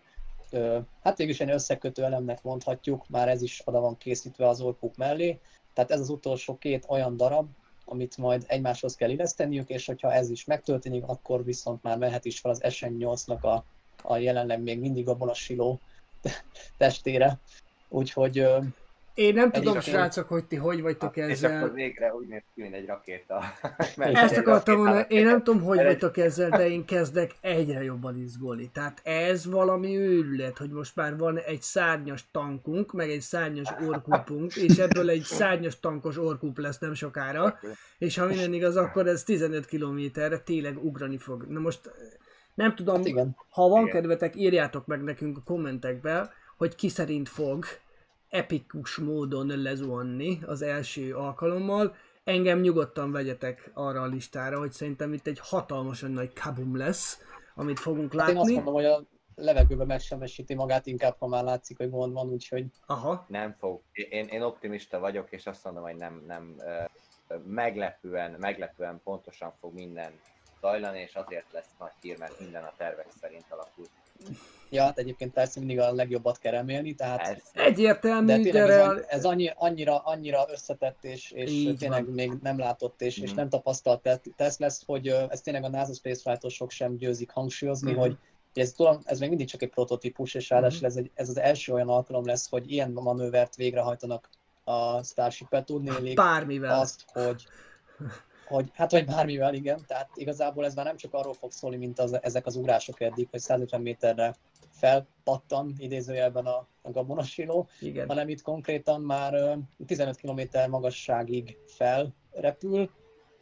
[1.04, 5.40] hát végülis egy összekötő elemnek mondhatjuk, már ez is oda van készítve az orkuk mellé.
[5.74, 7.48] Tehát ez az utolsó két olyan darab,
[7.86, 12.40] amit majd egymáshoz kell illeszteniük, és hogyha ez is megtörténik, akkor viszont már mehet is
[12.40, 13.64] fel az SN8-nak a,
[14.04, 15.80] a jelenleg még mindig a siló
[16.78, 17.40] testére.
[17.90, 18.48] Úgyhogy
[19.18, 21.70] Én nem tudom, Egyébként- srácok, hogy ti hogy vagytok És akkor ezzel.
[21.70, 23.44] végre úgy néz ki, mint egy rakéta.
[23.98, 28.18] Ezt Egy akartam mondani, én nem tudom, hogy vagytok ezzel, de én kezdek egyre jobban
[28.18, 28.70] izgulni.
[28.74, 34.56] Tehát ez valami őrület, hogy most már van egy szárnyas tankunk, meg egy szárnyas orkupunk,
[34.56, 37.60] és ebből egy szárnyas tankos orkup lesz nem sokára,
[37.98, 41.46] és ha minden igaz, akkor ez 15 kilométerre tényleg ugrani fog.
[41.48, 41.80] Na most
[42.54, 43.36] nem tudom, hát igen.
[43.50, 43.94] ha van Igen.
[43.94, 47.66] kedvetek, írjátok meg nekünk a kommentekbe, hogy ki szerint fog
[48.30, 51.96] epikus módon lezuhanni az első alkalommal.
[52.24, 57.22] Engem nyugodtan vegyetek arra a listára, hogy szerintem itt egy hatalmasan nagy kabum lesz,
[57.56, 58.54] amit fogunk Hát én azt látni.
[58.54, 59.04] mondom, hogy a
[59.36, 63.26] levegőben megsebesíti magát, inkább ha már látszik, hogy gond van, úgyhogy Aha.
[63.28, 63.82] Nem fog.
[63.92, 66.56] Én, én optimista vagyok, és azt mondom, hogy nem, nem
[67.46, 70.12] meglepően, meglepően pontosan fog minden
[70.62, 73.86] zajlani, és azért lesz nagy hír, mert minden a tervek szerint alakul.
[74.70, 78.68] Ja, hát egyébként persze mindig a legjobbat kell remélni, tehát Ez, Egyértelmű, de, tényleg ez,
[78.76, 79.04] real...
[79.08, 82.14] ez annyi, annyira, annyira összetett, és, és Így tényleg van.
[82.14, 83.38] még nem látott, és, és Mhm.
[83.38, 88.00] nem tapasztalt te- teszt lesz, hogy ez tényleg a NASA Spaceflight-osok sem győzik hangsúlyozni, Mhm.
[88.00, 88.18] hogy
[88.54, 90.86] ez, tudom, ez még mindig csak egy prototípus, és ráadásul Mhm.
[90.88, 94.30] ez, egy, ez az első olyan alkalom lesz, hogy ilyen manővert végrehajtanak
[94.64, 96.80] a Starship-et, tudnélik bármivel.
[96.80, 97.44] azt, hogy,
[98.48, 102.00] hogy hát vagy bármivel, igen, tehát igazából ez már nem csak arról fog szólni, mint
[102.00, 104.36] az, ezek az ugrások eddig, hogy 150 méterre
[104.78, 108.08] felpattan idézőjelben a, a gabonasiló, Igen.
[108.08, 109.54] hanem itt konkrétan már ö,
[109.86, 112.92] 15 km magasságig felrepül,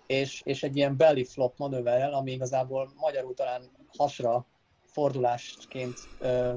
[0.05, 4.47] és, és egy ilyen belly flop manőverrel, ami igazából magyarul talán hasra
[4.85, 6.55] fordulásként ö,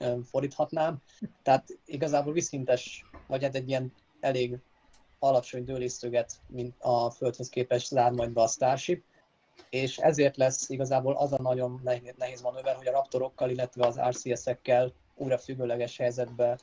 [0.00, 1.02] ö, fordíthatnám.
[1.42, 4.58] Tehát igazából viszintes, vagy hát egy ilyen elég
[5.18, 9.04] alacsony dőlésztöget, mint a Földhöz képest zár majd be a Starship,
[9.70, 11.80] és ezért lesz igazából az a nagyon
[12.16, 16.58] nehéz, manőver, hogy a raptorokkal, illetve az RCS-ekkel újra függőleges helyzetbe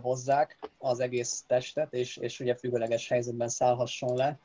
[0.00, 4.38] hozzák az egész testet, és, és ugye függőleges helyzetben szállhasson le.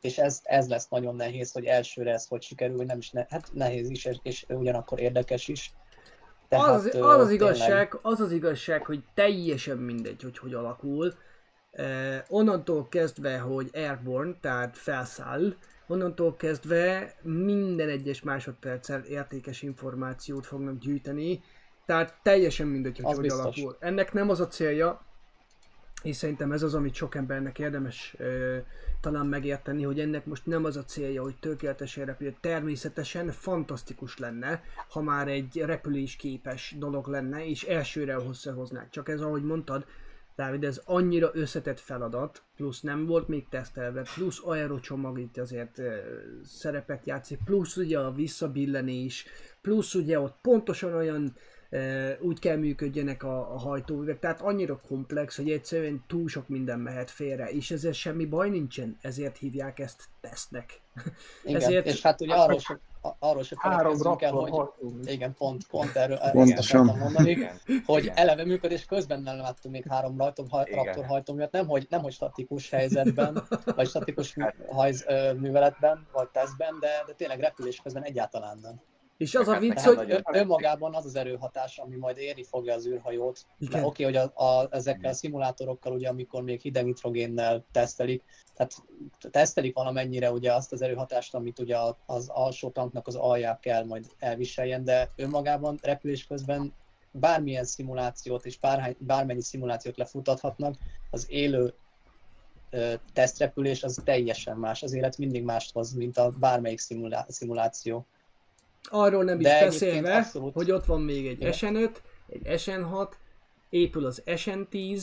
[0.00, 3.50] És ez, ez lesz nagyon nehéz, hogy elsőre ez hogy sikerül, nem is ne, hát
[3.52, 5.72] nehéz is, és, és ugyanakkor érdekes is.
[6.48, 11.14] az, az, az, az tényleg- igazság, az az igazság, hogy teljesen mindegy, hogy hogy alakul.
[11.70, 15.54] Eh, onnantól kezdve, hogy airborne, tehát felszáll,
[15.88, 21.40] onnantól kezdve minden egyes másodperccel értékes információt fognak gyűjteni,
[21.86, 23.40] tehát teljesen mindegy, hogy Az hogy biztos.
[23.40, 23.76] alakul.
[23.80, 25.06] Ennek nem az a célja,
[26.02, 28.56] és szerintem ez az, amit sok embernek érdemes ö,
[29.00, 32.34] talán megérteni, hogy ennek most nem az a célja, hogy tökéletesen repül.
[32.40, 38.90] Természetesen fantasztikus lenne, ha már egy repülésképes dolog lenne, és elsőre összehoznák.
[38.90, 39.84] Csak ez, ahogy mondtad,
[40.38, 45.96] Dávid, ez annyira összetett feladat, plusz nem volt még tesztelve, plusz aerocsomag itt azért ö,
[46.44, 49.26] szerepet játszik, plusz ugye a visszabillenés,
[49.60, 51.36] plusz ugye ott pontosan olyan
[52.20, 57.10] úgy kell működjenek a, a hajtóművek, tehát annyira komplex, hogy egyszerűen túl sok minden mehet
[57.10, 60.80] félre, és ezzel semmi baj nincsen, ezért hívják ezt tesztnek.
[61.44, 62.58] Igen, ezért- és hát ugye arról
[63.02, 65.00] a- arról se Három feledkezzünk el, hogy hajtómű.
[65.04, 66.80] igen, pont, pont erről Pontosan.
[66.80, 67.56] akartam mondani, igen.
[67.84, 68.16] hogy Igen.
[68.16, 72.12] eleve működés közben nem láttunk még három rajtom, haj, raptor hajtóművet, nem hogy, nem hogy
[72.12, 75.04] statikus helyzetben, vagy statikus mű- hajz,
[75.36, 78.80] műveletben, vagy tesztben, de, de tényleg repülés közben egyáltalán nem.
[79.18, 80.22] És az a vicc, hogy...
[80.32, 83.46] Önmagában az az erőhatás, ami majd érni fogja az űrhajót,
[83.82, 88.22] oké, hogy a, a, ezekkel a szimulátorokkal, ugye, amikor még hideg nitrogénnel tesztelik,
[88.54, 88.72] tehát
[89.30, 91.76] tesztelik valamennyire ugye azt az erőhatást, amit ugye
[92.06, 96.74] az alsó tanknak az alja kell majd elviseljen, de önmagában repülés közben
[97.10, 100.76] bármilyen szimulációt és bárhány, bármennyi szimulációt lefutathatnak,
[101.10, 101.74] az élő
[102.70, 104.82] ö, tesztrepülés az teljesen más.
[104.82, 108.06] Az élet mindig mást hoz, mint a bármelyik szimulá- szimuláció.
[108.82, 110.54] Arról nem is De egyébként beszélve, abszolút.
[110.54, 111.52] hogy ott van még egy Igen.
[111.56, 111.90] SN5,
[112.28, 113.08] egy SN6,
[113.70, 115.02] épül az SN10,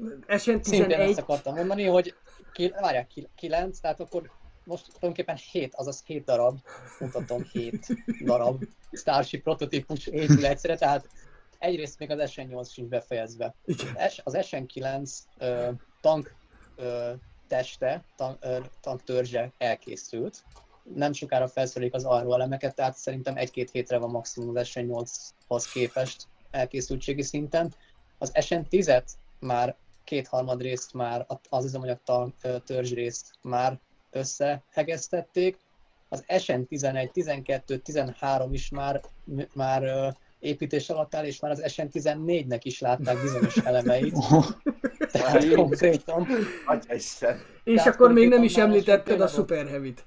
[0.00, 2.14] Szintén ezt SN11, akartam mondani, hogy
[2.52, 4.30] ki, várják, ki, 9, tehát akkor
[4.64, 6.58] most tulajdonképpen 7, azaz 7 darab,
[7.00, 7.86] mutatom 7
[8.24, 11.08] darab Starship prototípus épül egyszerre, tehát
[11.58, 13.54] egyrészt még az SN8 sincs befejezve.
[14.24, 15.70] Az SN9 ö,
[16.00, 16.34] tank
[16.76, 17.10] ö,
[17.48, 20.44] teste, tank, ö, tank törzse elkészült.
[20.94, 26.26] Nem sokára felszerelik az arról elemeket, tehát szerintem egy-két hétre van maximum az SN8-hoz képest
[26.50, 27.74] elkészültségi szinten.
[28.18, 29.08] Az SN10-et
[29.40, 31.98] már kétharmad részt már, az üzemanyag
[32.64, 33.78] törzs részt már
[34.10, 35.58] összehegeztették,
[36.08, 39.00] az SN11, 12, 13 is már,
[39.54, 44.16] már építés alatt áll, és már az SN14-nek is látták bizonyos elemeit.
[45.54, 46.26] Konkrétan.
[46.66, 47.38] Atyaisten.
[47.64, 50.06] És Tehát akkor még nem is említetted a Super Heavy-t.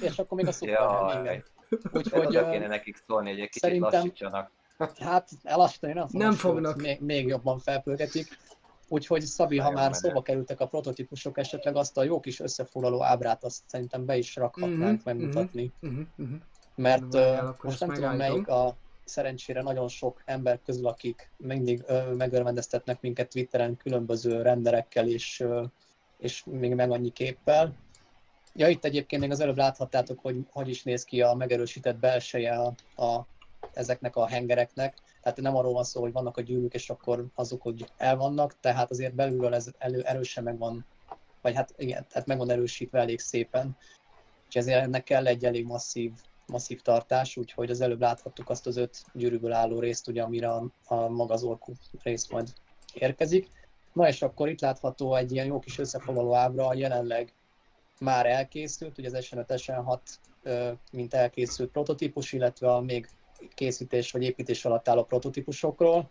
[0.00, 0.76] És akkor még a Super.
[0.76, 1.42] Hogy
[1.92, 4.50] Úgyhogy kéne nekik szólni, hogy egy kicsit szerintem- lassítsanak.
[4.98, 6.06] Hát elassítani nem.
[6.10, 6.80] Nem fognak.
[6.80, 8.38] Még, még jobban felpörgetik.
[8.88, 13.44] Úgyhogy Szabi, ha már szóba kerültek a prototípusok, esetleg azt a jó kis összefoglaló ábrát,
[13.44, 15.72] azt szerintem be is rakhatnánk Mhm, megmutatni.
[15.82, 16.36] Uh-huh, uh-huh.
[16.76, 17.16] Mert
[17.62, 21.84] most nem tudom melyik a szerencsére nagyon sok ember közül, akik mindig
[22.16, 25.44] megörvendeztetnek minket Twitteren különböző renderekkel és,
[26.18, 27.74] és még meg annyi képpel.
[28.54, 32.52] Ja, itt egyébként még az előbb láthattátok, hogy hogy is néz ki a megerősített belseje
[32.52, 33.26] a, a,
[33.72, 34.96] ezeknek a hengereknek.
[35.22, 38.60] Tehát nem arról van szó, hogy vannak a gyűrűk, és akkor azok, hogy el vannak,
[38.60, 40.86] tehát azért belülről ez elő, erősen meg van,
[41.40, 43.76] vagy hát igen, tehát meg van erősítve elég szépen.
[44.48, 46.12] És ezért ennek kell egy elég masszív,
[46.46, 50.66] masszív tartás, úgyhogy az előbb láthattuk azt az öt gyűrűből álló részt, ugye, amire a,
[50.84, 51.72] a maga az orkú
[52.02, 52.52] rész majd
[52.94, 53.48] érkezik.
[53.92, 57.32] Na és akkor itt látható egy ilyen jó kis összefoglaló ábra, jelenleg
[58.00, 59.98] már elkészült, ugye az SN5, SN6
[60.42, 63.08] ö, mint elkészült prototípus, illetve a még
[63.54, 66.10] készítés vagy építés alatt álló prototípusokról.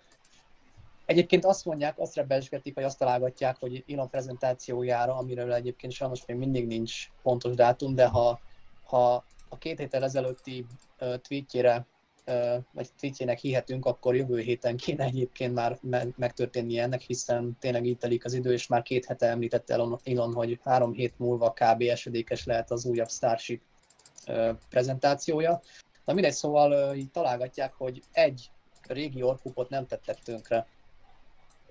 [1.05, 6.37] Egyébként azt mondják, azt rebesgetik, vagy azt találgatják, hogy Elon prezentációjára, amiről egyébként sajnos még
[6.37, 8.39] mindig nincs pontos dátum, de ha,
[8.83, 9.23] ha
[9.53, 10.65] a két héttel ezelőtti
[10.97, 11.85] tweetjére,
[12.71, 17.97] vagy tweetjének hihetünk, akkor jövő héten kéne egyébként már me- megtörténnie ennek, hiszen tényleg így
[17.97, 21.81] telik az idő, és már két hete említette Elon, Elon hogy három hét múlva kb.
[21.81, 23.61] esedékes lehet az újabb Starship
[24.69, 25.61] prezentációja.
[26.05, 28.51] Na mindegy, szóval így találgatják, hogy egy
[28.87, 30.67] régi orkupot nem tettek tönkre.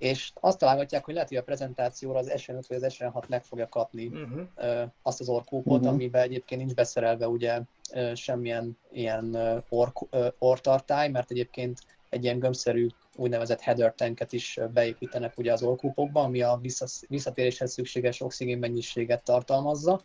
[0.03, 3.69] És azt találgatják, hogy lehet, hogy a prezentációra az SN5 vagy az SN6 meg fogja
[3.69, 4.41] kapni Uh-huh.
[4.57, 5.89] ö, azt az orkúpot, Mhm.
[5.89, 7.61] amiben egyébként nincs beszerelve ugye
[7.95, 9.37] ö, semmilyen ilyen
[9.69, 15.63] ork, ö, ortartály, mert egyébként egy ilyen gömbszerű úgynevezett header tanket is beépítenek ugye az
[15.63, 16.61] orkúpokba, ami a
[17.09, 20.03] visszatéréshez szükséges oxigén mennyiséget tartalmazza.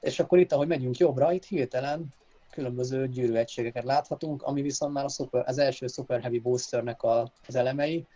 [0.00, 2.06] És akkor itt, ahogy megyünk jobbra, itt hirtelen
[2.50, 7.54] különböző gyűrűegységeket láthatunk, ami viszont már a super, az első Super Heavy Boosternek a, az
[7.54, 8.06] elemei,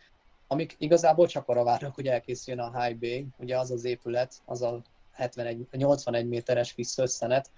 [0.52, 4.62] amik igazából csak arra várnak, hogy elkészüljön a High Bay, ugye az az épület, az
[4.62, 7.50] a 71, 81 méteres kis szösszenet,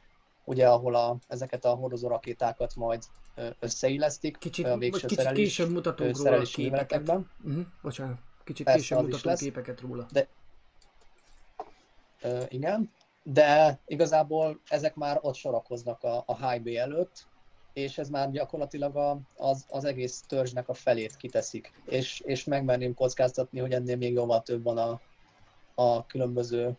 [0.45, 3.03] ugye ahol a, ezeket a hordozó rakétákat majd
[3.59, 7.09] összeillesztik Kicsit, a végső kicsit szerelés, később mutatunk róla a képeket.
[7.09, 7.65] Uh-huh.
[7.83, 9.41] Bocsánat, kicsit Persze, később mutatunk lesz.
[9.41, 10.07] képeket róla.
[12.23, 12.93] Ö, igen,
[13.23, 17.27] de igazából ezek már ott sorakoznak a, a High Bay előtt,
[17.75, 21.73] és ez már gyakorlatilag a, az, az egész törzsnek a felét kiteszik.
[21.85, 25.01] És, és megmerném kockáztatni, hogy ennél még jóval több van a,
[25.75, 26.77] a különböző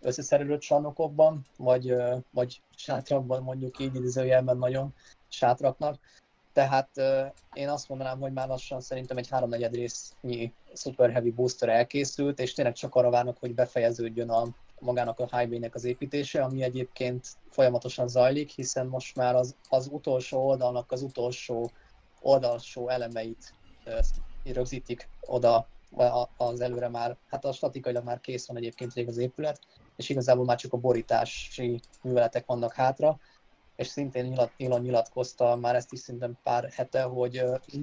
[0.00, 1.94] összeszerelő csarnokokban, vagy,
[2.30, 4.94] vagy sátrakban mondjuk így idézőjelben nagyon
[5.28, 5.98] sátraknak.
[6.52, 6.88] Tehát
[7.52, 12.52] én azt mondanám, hogy már lassan szerintem egy háromnegyed résznyi Super Heavy Booster elkészült, és
[12.52, 14.46] tényleg csak arra várnak, hogy befejeződjön a,
[14.82, 20.46] magának a highway-nek az építése, ami egyébként folyamatosan zajlik, hiszen most már az, az utolsó
[20.46, 21.70] oldalnak az utolsó
[22.20, 23.54] oldalsó elemeit
[24.44, 25.68] rögzítik oda
[26.36, 29.60] az előre már, hát a statikailag már kész van egyébként végig az épület,
[29.96, 33.18] és igazából már csak a borítási műveletek vannak hátra,
[33.76, 37.42] és szintén nyilat, Elon nyilatkozta már ezt is szintén pár hete, hogy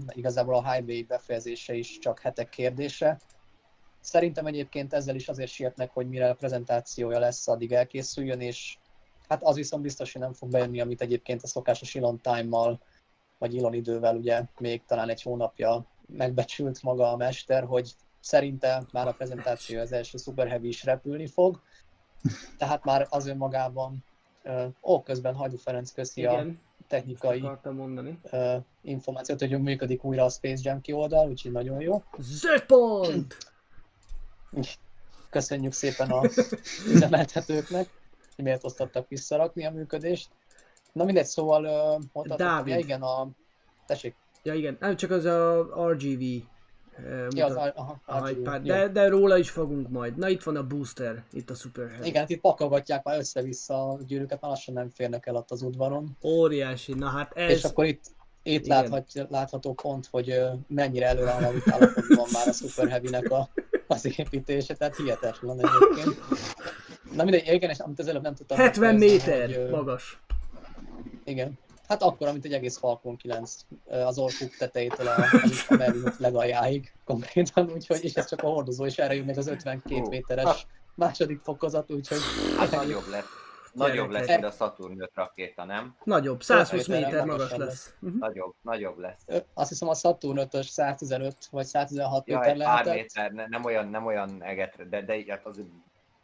[0.09, 3.19] igazából a highway befejezése is csak hetek kérdése.
[4.01, 8.77] Szerintem egyébként ezzel is azért sietnek, hogy mire a prezentációja lesz, addig elkészüljön, és
[9.27, 12.79] hát az viszont biztos, hogy nem fog bejönni, amit egyébként a szokásos Elon time-mal,
[13.37, 19.07] vagy Elon idővel ugye még talán egy hónapja megbecsült maga a mester, hogy szerinte már
[19.07, 21.61] a prezentáció az első Super Heavy is repülni fog,
[22.57, 24.03] tehát már az önmagában,
[24.81, 28.19] ó, közben Hajdu Ferenc köszi a Igen, technikai akartam mondani.
[28.81, 32.03] információt, hogy működik újra a Space Jam oldal, úgyhogy nagyon jó.
[32.17, 33.37] Zöld pont!
[35.29, 36.21] Köszönjük szépen a
[36.87, 37.89] üzemeltetőknek,
[38.35, 40.29] hogy miért osztottak visszarakni a működést.
[40.91, 42.73] Na mindegy, szóval ö, mondhatok, Dávid.
[42.73, 43.27] hogy igen, a...
[43.85, 46.21] Tessék, Ja igen, nem csak az a RGV
[47.29, 48.41] ja, az, aha, a jó.
[48.63, 50.17] de, de róla is fogunk majd.
[50.17, 52.07] Na itt van a booster, itt a Super Heavy.
[52.07, 55.61] Igen, hát itt pakolgatják már össze-vissza a gyűrűket, már lassan nem férnek el ott az
[55.61, 56.17] udvaron.
[56.23, 57.49] Óriási, na hát ez...
[57.49, 58.03] És akkor itt,
[58.43, 58.81] itt Igen.
[58.81, 63.49] láthatja, látható pont, hogy mennyire előre alakult állapotban már a Super Heavy-nek a,
[63.91, 66.19] az építése, tehát hihetetlen egyébként.
[67.15, 70.19] Na mindegy, igen, és amit az előbb nem tudtam 70 befejezni, méter hogy, magas.
[71.23, 71.57] Igen.
[71.87, 73.55] Hát akkor, mint egy egész Falcon 9
[73.87, 75.15] ö, az orkuk tetejétől a,
[75.69, 79.47] a, Merlinot legaljáig konkrétan, úgyhogy, és ez csak a hordozó, és erre jön még az
[79.47, 80.09] 52 Hú.
[80.09, 82.19] méteres második fokozat, úgyhogy
[82.57, 83.27] Hát nagyobb lett.
[83.87, 85.95] Nagyobb lesz, mint a Saturn 5 rakéta, nem?
[86.03, 87.93] Nagyobb, 120 méterrel méter magas lesz.
[87.99, 88.17] Mhm.
[88.17, 89.25] Nagyobb, nagyobb lesz.
[89.53, 93.47] Azt hiszem a Saturn 5-ös 115 vagy 116 Ja, méter egy pár lehetett, méter, ne-
[93.47, 95.61] nem olyan, nem olyan egetre, de, de hát az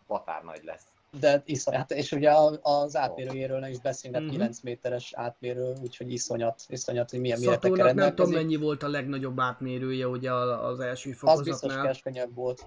[0.07, 0.83] batár nagy lesz.
[1.19, 1.91] de iszonyat.
[1.91, 4.25] És ugye a- az átmérőjéről nem is beszélünk, Mhm.
[4.33, 8.83] mm 9 méteres átmérő, úgyhogy iszonyat, iszonyat, hogy milyen méretekkel Saturnnak nem tudom mennyi volt
[8.83, 11.85] a legnagyobb átmérője ugye a- az első Az biztos fokozatnál.
[11.85, 12.65] keskenyebb volt.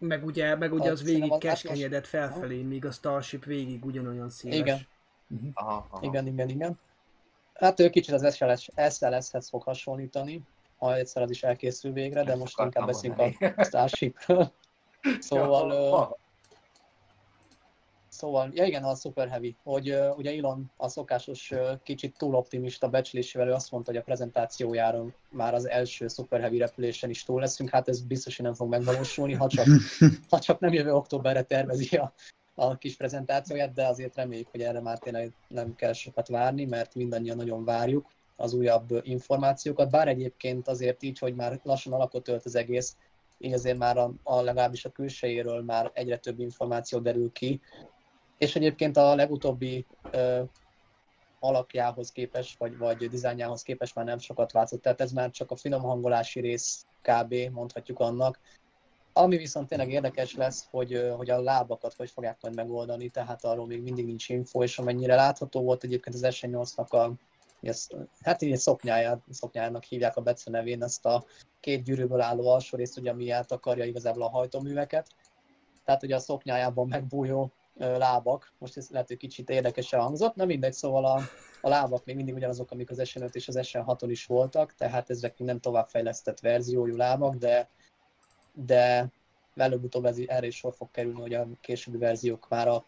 [0.00, 4.58] Meg ugye, meg ugye Az végig keskenyedett felfelé, míg a Starship végig ugyanolyan széles.
[4.58, 4.86] Igen.
[5.54, 6.06] Aha, aha.
[6.06, 6.78] Igen, igen, igen.
[7.54, 10.42] Hát ő kicsit az SLS, SLS-hez fog hasonlítani,
[10.78, 14.52] ha egyszer az is elkészül végre, de most inkább beszélünk a Starshipről.
[15.18, 16.18] Szóval, Ja,
[18.10, 22.34] Szóval, ja igen, a Super Heavy, hogy uh, ugye Elon a szokásos uh, kicsit túl
[22.34, 27.24] optimista becslésével ő azt mondta, hogy a prezentációjáron már az első Super Heavy repülésen is
[27.24, 29.66] túl leszünk, hát ez biztos, hogy nem fog megvalósulni, ha csak,
[30.30, 32.12] ha csak nem jövő októberre tervezi a,
[32.54, 36.94] a kis prezentációját, de azért reméljük, hogy erre már tényleg nem kell sokat várni, mert
[36.94, 38.06] mindannyian nagyon várjuk
[38.36, 42.96] az újabb információkat, bár egyébként azért így, hogy már lassan alakot ölt az egész,
[43.38, 47.60] így azért már a, a legalábbis a külsejéről már egyre több információ derül ki,
[48.40, 50.42] és egyébként a legutóbbi ö,
[51.40, 55.56] alakjához képest, vagy, vagy dizájnjához képest már nem sokat változott, tehát ez már csak a
[55.56, 57.34] finom hangolási rész kb.
[57.52, 58.38] mondhatjuk annak.
[59.12, 63.66] Ami viszont tényleg érdekes lesz, hogy, hogy a lábakat hogy fogják majd megoldani, tehát arról
[63.66, 67.12] még mindig nincs info, és amennyire látható volt egyébként az S8-nak a
[67.62, 67.86] ez,
[68.22, 71.24] hát így szoknyáját, szoknyájának hívják a Bece nevén ezt a
[71.60, 75.06] két gyűrűből álló alsó részt, ugye, ami átakarja igazából a hajtóműveket.
[75.84, 80.72] Tehát ugye a szoknyájában megbújó lábak, most ez lehet, hogy kicsit érdekesen hangzott, na mindegy,
[80.72, 81.20] szóval a,
[81.60, 85.38] a lábak még mindig ugyanazok, amik az SN5 és az SN6-on is voltak, tehát ezek
[85.38, 87.68] még nem továbbfejlesztett verziójú lábak, de,
[88.54, 89.10] de
[89.56, 92.84] előbb-utóbb ez, erre is sor fog kerülni, hogy a későbbi verziók már a,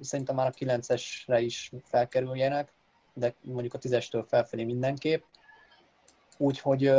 [0.00, 2.72] szerintem már a 9-esre is felkerüljenek,
[3.14, 5.22] de mondjuk a 10-estől felfelé mindenképp.
[6.36, 6.92] Úgyhogy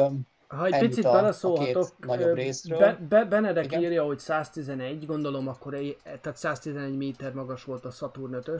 [0.47, 2.79] Ha egy Ennyit picit a- beleszólhatok, a nagyobb részről.
[2.79, 3.81] Be, be, Benedek Igen.
[3.81, 8.51] írja, hogy 111, gondolom akkor tehát 111 méter magas volt a Saturn 5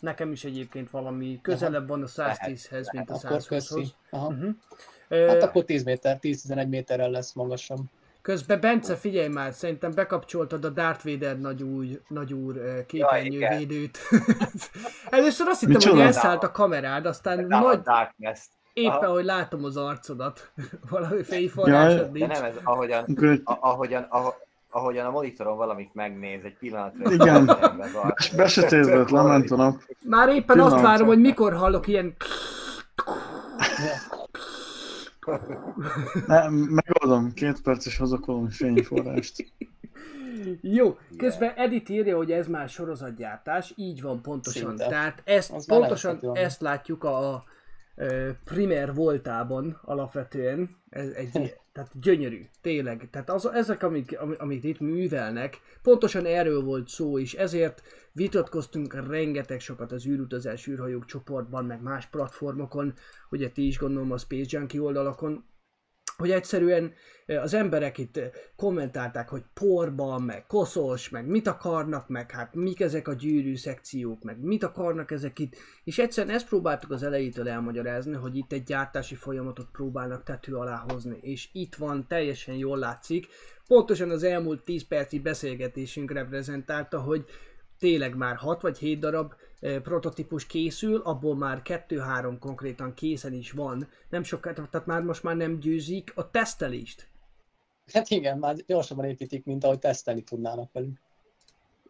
[0.00, 3.74] Nekem is egyébként valami közelebb van a 110-hez, mint a akkor köszi.
[3.74, 3.94] 120-hoz.
[4.10, 4.26] Aha.
[4.26, 4.54] Uh-huh.
[5.08, 7.80] Hát Ö, akkor 10 méter, 10-11 méterrel lesz magasabb.
[8.22, 13.98] Közben Bence, figyelj már, szerintem bekapcsoltad a Darth Vader nagyúr, nagyúr képernyővédőt.
[15.10, 15.96] Először azt hittem, Micsoda?
[15.96, 18.40] hogy elszállt a kamerád, aztán De a nagy, Darkness.
[18.76, 19.12] Éppen, Aha.
[19.12, 20.52] hogy látom az arcodat,
[20.90, 22.06] valami fényforrásod Jaj.
[22.06, 22.32] De nincs.
[22.32, 23.04] nem ez, ahogyan,
[23.44, 27.12] a- ahogyan, aho- ahogyan a monitoron valamit megnéz egy pillanatra.
[27.12, 27.48] Igen.
[27.48, 28.34] arc.
[28.34, 29.80] besötétedett, lement a nap.
[30.04, 32.14] Már éppen azt várom, hogy mikor hallok ilyen...
[36.26, 39.52] Ne, megoldom, két perc és hozok valami fényforrást.
[40.60, 44.68] Jó, közben Edit írja, hogy ez már sorozatgyártás, így van pontosan.
[44.68, 44.86] Szinte.
[44.86, 47.44] Tehát ezt, Az pontosan ezt látjuk a, a
[48.44, 50.70] Primer voltában alapvetően.
[50.90, 53.08] Ez egy, tehát gyönyörű, tényleg.
[53.10, 57.82] Tehát az, ezek, amik, amik itt művelnek, pontosan erről volt szó, és ezért
[58.12, 62.94] vitatkoztunk rengeteg sokat az űrutazás űrhajók csoportban, meg más platformokon,
[63.30, 65.44] ugye ti is gondolom a Space Junkie oldalakon,
[66.16, 66.92] hogy egyszerűen
[67.26, 68.20] az emberek itt
[68.56, 74.22] kommentálták, hogy porban, meg koszos, meg mit akarnak, meg hát mik ezek a gyűrű szekciók,
[74.22, 78.62] meg mit akarnak ezek itt, és egyszerűen ezt próbáltuk az elejétől elmagyarázni, hogy itt egy
[78.62, 83.26] gyártási folyamatot próbálnak tető alá hozni, és itt van, teljesen jól látszik,
[83.66, 87.24] pontosan az elmúlt 10 perci beszélgetésünk reprezentálta, hogy
[87.78, 93.88] tényleg már 6 vagy 7 darab prototípus készül, abból már 2-3 konkrétan készen is van.
[94.08, 97.08] Nem sokat, tehát már most már nem győzik a tesztelést.
[97.92, 101.00] Hát igen, már gyorsabban építik, mint ahogy tesztelni tudnának velük.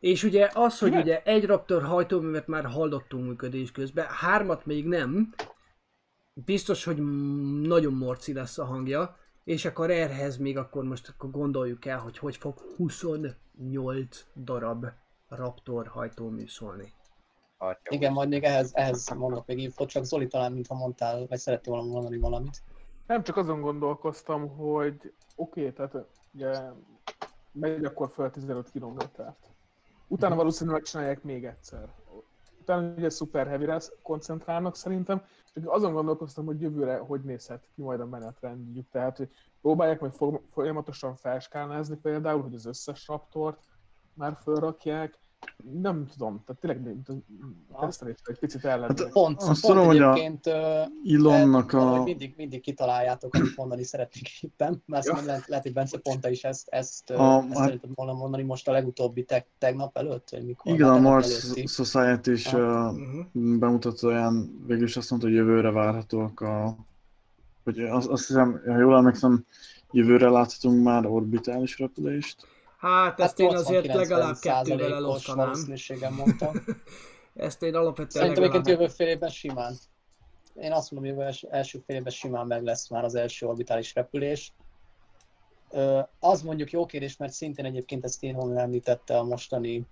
[0.01, 5.35] És ugye az, hogy ugye egy Raptor hajtóművet már hallottunk működés közben, hármat még nem,
[6.45, 6.97] biztos, hogy
[7.61, 12.19] nagyon morci lesz a hangja, és akkor erhez még akkor most akkor gondoljuk el, hogy
[12.19, 14.87] hogy fog 28 darab
[15.29, 16.93] Raptor hajtómű szólni.
[17.59, 21.39] Atya Igen, majd még ehhez, ehhez mondok még infót, csak Zoli talán, mintha mondtál, vagy
[21.39, 22.63] szerettél volna mondani valamit.
[23.07, 26.61] Nem, csak azon gondolkoztam, hogy oké, okay, tehát ugye
[27.53, 29.51] megy akkor fel 15 kilométert.
[30.09, 31.95] Utána valószínűleg csinálják még egyszer.
[32.61, 35.23] Utána ugye Super Heavy-re koncentrálnak szerintem,
[35.55, 38.89] csak azon gondolkoztam, hogy jövőre hogy nézhet ki majd a menetrendjük.
[38.91, 39.31] Tehát, hogy
[39.61, 43.65] próbálják majd fo- folyamatosan felskálnázni például, hogy az összes raptort
[44.15, 45.19] már fölrakják,
[45.81, 47.09] nem tudom, tehát tényleg mint
[47.73, 49.09] a tesztelésre egy picit el Hát.
[49.13, 50.51] Pont, Azt pont tudom, hogy a egyébként
[51.03, 52.03] Ilonnak a...
[52.03, 55.19] mindig, mindig kitaláljátok, amit mondani szeretnék éppen, mert Ja.
[55.25, 58.69] lehet, lehet, hogy Bence Ponta is ezt, ezt, A- ezt hát- szeretett volna mondani most
[58.69, 60.73] a legutóbbi te, tegnap előtt, vagy mikor?
[60.73, 61.67] Igen, a Hát Mars előtti.
[61.67, 62.95] Society is Ah.
[62.95, 62.99] uh,
[63.59, 66.77] bemutatóján végül is azt mondta, hogy jövőre várhatóak a...
[67.65, 69.45] Hogy azt, azt hiszem, ha jól emlékszem,
[69.91, 72.47] jövőre láthatunk már orbitális repülést.
[72.87, 75.53] Hát ezt én azért 80-90 legalább kettővel elosztanám.
[76.17, 76.53] mondtam.
[77.35, 78.67] Ezt én alapvetően Szerintem legalább...
[78.67, 79.75] jövő fél évben simán.
[80.55, 83.95] Én azt mondom, jövő els- első fél évben simán meg lesz már az első orbitális
[83.95, 84.53] repülés.
[86.21, 89.87] Az mondjuk jó kérdés, mert szintén egyébként ezt én említette a mostani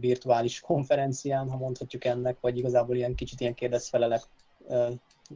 [0.00, 4.22] virtuális konferencián, ha mondhatjuk ennek, vagy igazából ilyen kicsit ilyen kérdezfelelek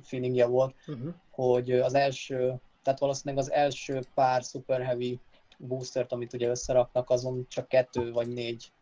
[0.02, 1.14] feelingje volt, Uh-huh.
[1.30, 5.18] hogy az első, tehát valószínűleg az első pár Super Heavy
[5.66, 8.72] boostert, amit ugye összeraknak, azon csak kettő vagy négy,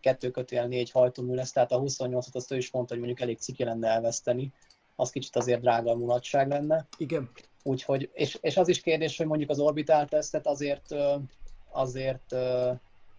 [0.00, 3.38] kettő kötőjel négy hajtómű lesz, tehát a 28-at azt ő is mondta, hogy mondjuk elég
[3.38, 4.52] ciki lenne elveszteni,
[4.96, 6.86] az kicsit azért drága mulatság lenne.
[6.96, 7.30] Igen.
[7.62, 10.94] Úgyhogy, és, és az is kérdés, hogy mondjuk az orbitál tesztet azért,
[11.70, 12.34] azért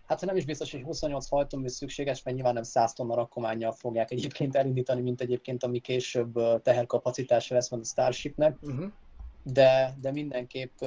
[0.06, 4.12] hát nem is biztos, hogy 28 hajtómű szükséges, mert nyilván nem 100 tonna rakományjal fogják
[4.12, 8.91] egyébként elindítani, mint egyébként ami később teherkapacitása lesz majd a Starshipnek, Uh-huh.
[9.54, 10.82] De, de mindenképp,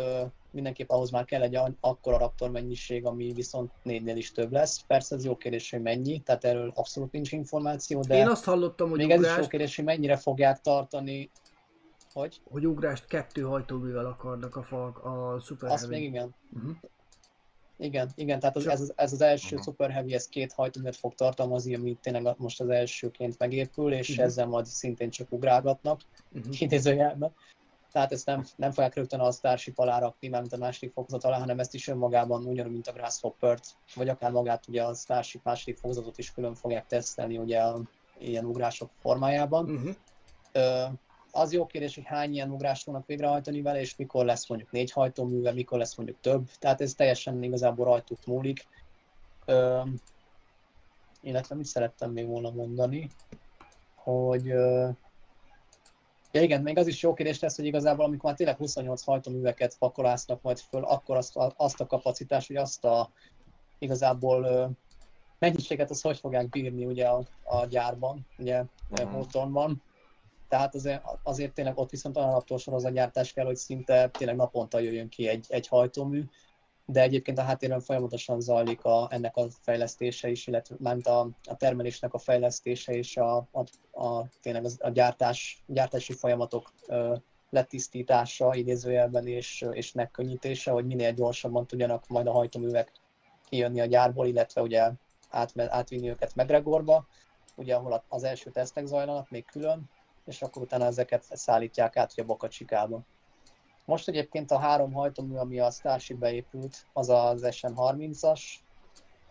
[0.51, 4.83] mindenképp ahhoz már kell egy akkora raptor mennyiség, ami viszont négynél is több lesz.
[4.87, 8.89] Persze ez jó kérdés, hogy mennyi, tehát erről abszolút nincs információ, de Én azt hallottam,
[8.91, 11.31] hogy még ez is jó ugrást, kérdés, hogy mennyire fogják tartani,
[12.13, 15.95] hogy hogy ugrást kettő hajtóművel akarnak a, fal, a Super azt Heavy.
[15.99, 16.35] még igen.
[16.57, 16.77] Uh-huh.
[17.79, 19.65] Igen, igen, tehát az, ez, ez az első Mhm.
[19.65, 24.21] Super Heavy, ez két hajtóművet fog tartalmazni, ami tényleg most az elsőként megépül, és Mhm.
[24.21, 26.01] ezzel majd szintén csak ugrálgatnak,
[26.35, 26.61] Uh-huh.
[26.63, 27.33] idézőjelben.
[27.93, 31.39] Tehát ezt nem, nem fogják rögtön a Starship alá rakni, mint a második fokozat alá,
[31.39, 35.78] hanem ezt is önmagában ugyanúgy, mint a Grasshopper-t, vagy akár magát ugye a Starship második
[35.78, 37.81] fokozatot is külön fogják tesztelni ugye a,
[38.19, 39.70] ilyen ugrások formájában.
[39.70, 39.94] Uh-huh.
[40.52, 40.85] Ö,
[41.31, 44.93] az jó kérdés, hogy hány ilyen ugrást fognak végrehajtani vele, és mikor lesz mondjuk négy
[44.93, 46.51] hajtóműve, mikor lesz mondjuk több.
[46.59, 48.66] Tehát ez teljesen igazából rajtuk múlik.
[49.44, 49.82] Ö,
[51.20, 53.09] illetve mit szerettem még volna mondani,
[53.94, 54.89] hogy ö,
[56.33, 59.79] ja igen, még az is jó kérdés lesz, hogy igazából amikor már tényleg 28 hajtóműveket
[59.79, 63.11] pakolásznak majd föl, akkor azt, azt a kapacitást, hogy azt a
[63.79, 64.71] igazából
[65.39, 69.09] mennyiséget az hogy fogják bírni ugye a, a gyárban, ugye Mhm.
[69.09, 69.83] uh Hawthorne-ban.
[70.49, 75.09] Tehát azért, azért tényleg ott viszont olyan naptól sorozatgyártás kell, hogy szinte tényleg naponta jöjjön
[75.09, 76.25] ki egy, egy hajtómű,
[76.87, 81.57] de egyébként a háttérben folyamatosan zajlik a, ennek a fejlesztése is, illetve ment a, a
[81.57, 83.61] termelésnek a fejlesztése és a, a,
[84.05, 87.15] a tényleg a gyártás, gyártási folyamatok ö,
[87.51, 92.93] letisztítása idézőjelben és, és megkönnyítése, hogy minél gyorsabban tudjanak majd a hajtóművek
[93.49, 94.91] kijönni a gyárból, illetve ugye
[95.31, 97.07] átme, átvinni őket Megregorba,
[97.55, 99.91] ugye ahol az első tesztek zajlanak még külön,
[100.25, 103.01] és akkor utána ezeket szállítják át ugye Boca Chica-ba.
[103.85, 108.41] Most egyébként a három hajtómű, ami a Starshipbe épült, az az SN30-as,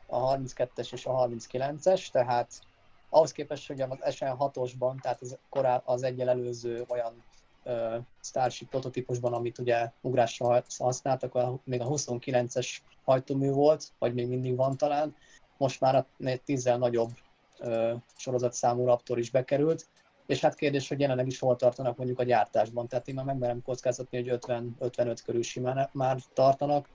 [0.08, 2.52] a 32-es és a 39-es, tehát
[3.10, 7.24] ahhoz képest, hogy az SN6-osban, tehát az, korá, az egyel előző olyan
[7.64, 14.56] ö, Starship prototípusban, amit ugye ugrásra használtak, még a 29-es hajtómű volt, vagy még mindig
[14.56, 15.16] van talán,
[15.58, 16.06] most már a
[16.46, 17.12] 10 nagyobb
[17.60, 19.88] ö, sorozatszámú Raptor is bekerült,
[20.32, 22.88] és hát kérdés, hogy jelenleg is hol tartanak mondjuk a gyártásban.
[22.88, 26.90] Tehát én már megmerem kockázatni, hogy 50-55 körül simán már tartanak.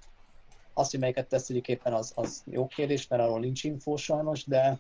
[0.73, 4.79] Azt, hogy melyiket teszteljük éppen, az, az jó kérdés, mert arról nincs infó sajnos, de,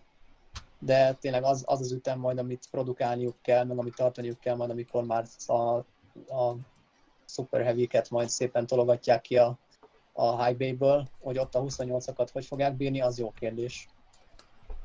[0.78, 4.70] de tényleg az, az az ütem majd, amit produkálniuk kell, meg amit tartaniuk kell majd,
[4.70, 5.52] amikor már a,
[6.34, 6.56] a
[7.26, 9.58] Super Heavy-ket majd szépen tologatják ki a,
[10.12, 13.88] a High Bay-ből, hogy ott a 28-akat hogy fogják bírni, az jó kérdés.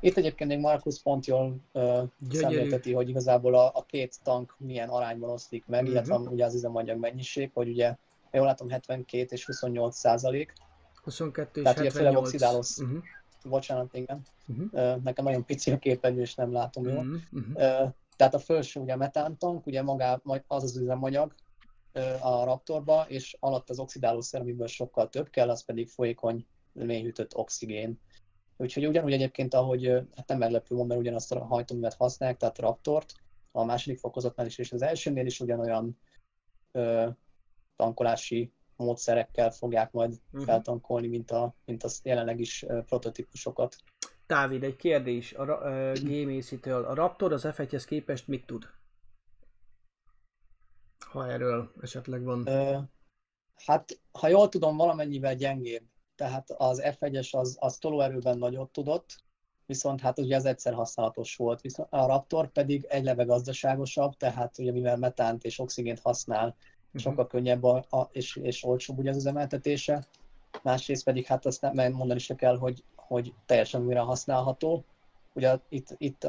[0.04, 4.88] Itt egyébként még Markus pont jól uh, szemlélteti, hogy igazából a, a két tank milyen
[4.88, 5.90] arányban oszlik meg, Mhm.
[5.90, 7.96] illetve ugye az üzemanyag mennyiség, hogy ugye,
[8.32, 10.52] jól látom, 72 és 28 százalék.
[11.02, 12.26] 22 és Tehát ugye főleg 78.
[12.26, 12.76] oxidálós.
[12.78, 13.02] Uh-huh.
[13.44, 14.22] Bocsánat, igen.
[14.46, 14.62] Mhm.
[14.72, 16.96] Ö, Nekem nagyon pici a képernyő, és nem látom jól.
[16.96, 17.20] Uh-huh.
[17.32, 17.52] Uh-huh.
[17.54, 17.84] Ö,
[18.16, 21.34] Tehát a felső ugye metántank, ugye magá, az az üzemanyag
[21.92, 27.36] ö, a Raptorba, és alatt az oxidálószer, amiből sokkal több kell, az pedig folyékony, mélyhűtött
[27.36, 28.00] oxigén.
[28.56, 33.12] Úgyhogy ugyanúgy egyébként, ahogy hát nem meglepő módon, mert ugyanazt a hajtóművet használják, tehát Raptort,
[33.52, 35.98] a második fokozatnál is, és az elsőnél is ugyanolyan
[36.72, 37.08] ö,
[37.76, 40.42] tankolási módszerekkel fogják majd Mhm.
[40.42, 43.76] feltankolni, mint a, mint az jelenleg is ö, prototípusokat.
[44.26, 48.64] Dávid, egy kérdés a uh, Game A Raptor az F1-hez képest mit tud?
[50.98, 52.46] Ha erről esetleg van.
[52.46, 52.78] Ö,
[53.54, 55.82] hát, ha jól tudom, valamennyivel gyengébb.
[56.22, 59.22] Tehát az F1-es az, az tolóerőben nagyot tudott,
[59.66, 61.60] viszont hát ugye ez egyszer használatos volt.
[61.60, 66.54] Viszont a Raptor pedig egyleve gazdaságosabb, tehát ugye mivel metánt és oxigént használ,
[66.94, 70.06] sokkal könnyebb a, a, és, és olcsóbb ugye az üzemeltetése.
[70.62, 74.84] Másrészt pedig hát azt nem mondani se kell, hogy, hogy teljesen újra használható.
[75.34, 76.24] Ugye itt, itt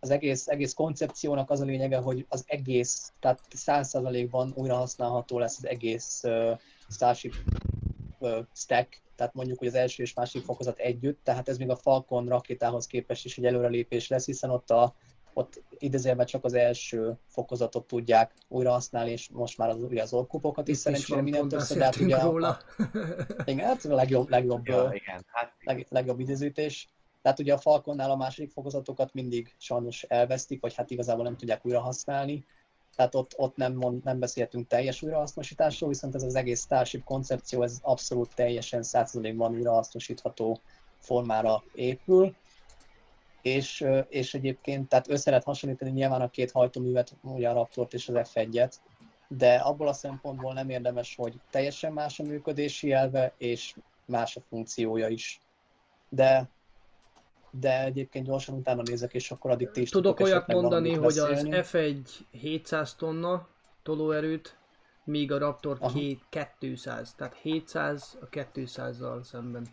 [0.00, 5.58] az egész, egész koncepciónak az a lényege, hogy az egész, tehát 100%-ban újra használható lesz
[5.58, 6.24] az egész
[6.88, 7.34] Starship
[8.52, 12.28] stack, tehát mondjuk, hogy az első és második fokozat együtt, tehát ez még a Falcon
[12.28, 14.94] rakétához képest is egy előrelépés lesz, hiszen ott a
[15.32, 20.12] ott idézőjelben csak az első fokozatot tudják újra használni, és most már az, ugye az
[20.12, 22.58] orkupokat is Itt szerencsére pont össze, de hát ugye a, beszéltünk a, róla.
[23.44, 26.88] igen, hát a legjobb, legjobb Ja, igen, hát leg, legjobb időzítés.
[27.22, 31.66] Tehát ugye a Falconnál a második fokozatokat mindig sajnos elvesztik, vagy hát igazából nem tudják
[31.66, 32.44] újra használni.
[32.96, 37.62] Tehát ott, ott nem, mond, nem beszéltünk teljes újrahasznosításról, viszont ez az egész Starship koncepció,
[37.62, 40.60] ez abszolút teljesen 100%-ban újrahasznosítható
[40.98, 42.34] formára épül.
[43.42, 48.08] És, és egyébként, tehát össze lehet hasonlítani nyilván a két hajtóművet, ugye a Raptort és
[48.08, 48.72] az F1-et,
[49.28, 54.40] de abból a szempontból nem érdemes, hogy teljesen más a működési elve, és más a
[54.48, 55.40] funkciója is.
[56.08, 56.48] De
[57.50, 61.28] de egyébként gyorsan utána nézek, és akkor addig ti is Tudok olyat mondani, hogy az
[61.28, 61.50] beszélni.
[62.02, 63.48] F1 700 tonna
[63.82, 64.56] tolóerőt,
[65.04, 65.92] míg a Raptor Aha.
[65.98, 66.22] két-
[66.58, 69.66] 200, tehát 700 a 200-zal szemben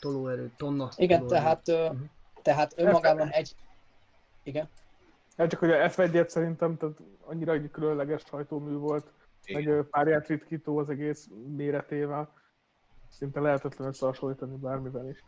[0.00, 1.40] tolóerő, tonna Igen, tolóerő.
[1.42, 2.02] tehát, Mhm.
[2.42, 3.54] tehát önmagában egy...
[4.42, 4.68] Igen?
[5.36, 9.06] Hát csak hogy a F1-et szerintem tehát annyira egy különleges hajtómű volt,
[9.52, 12.32] meg ö, párját ritkító az egész méretével.
[13.18, 15.24] Szinte lehetetlen összehasonlítani bármivel is.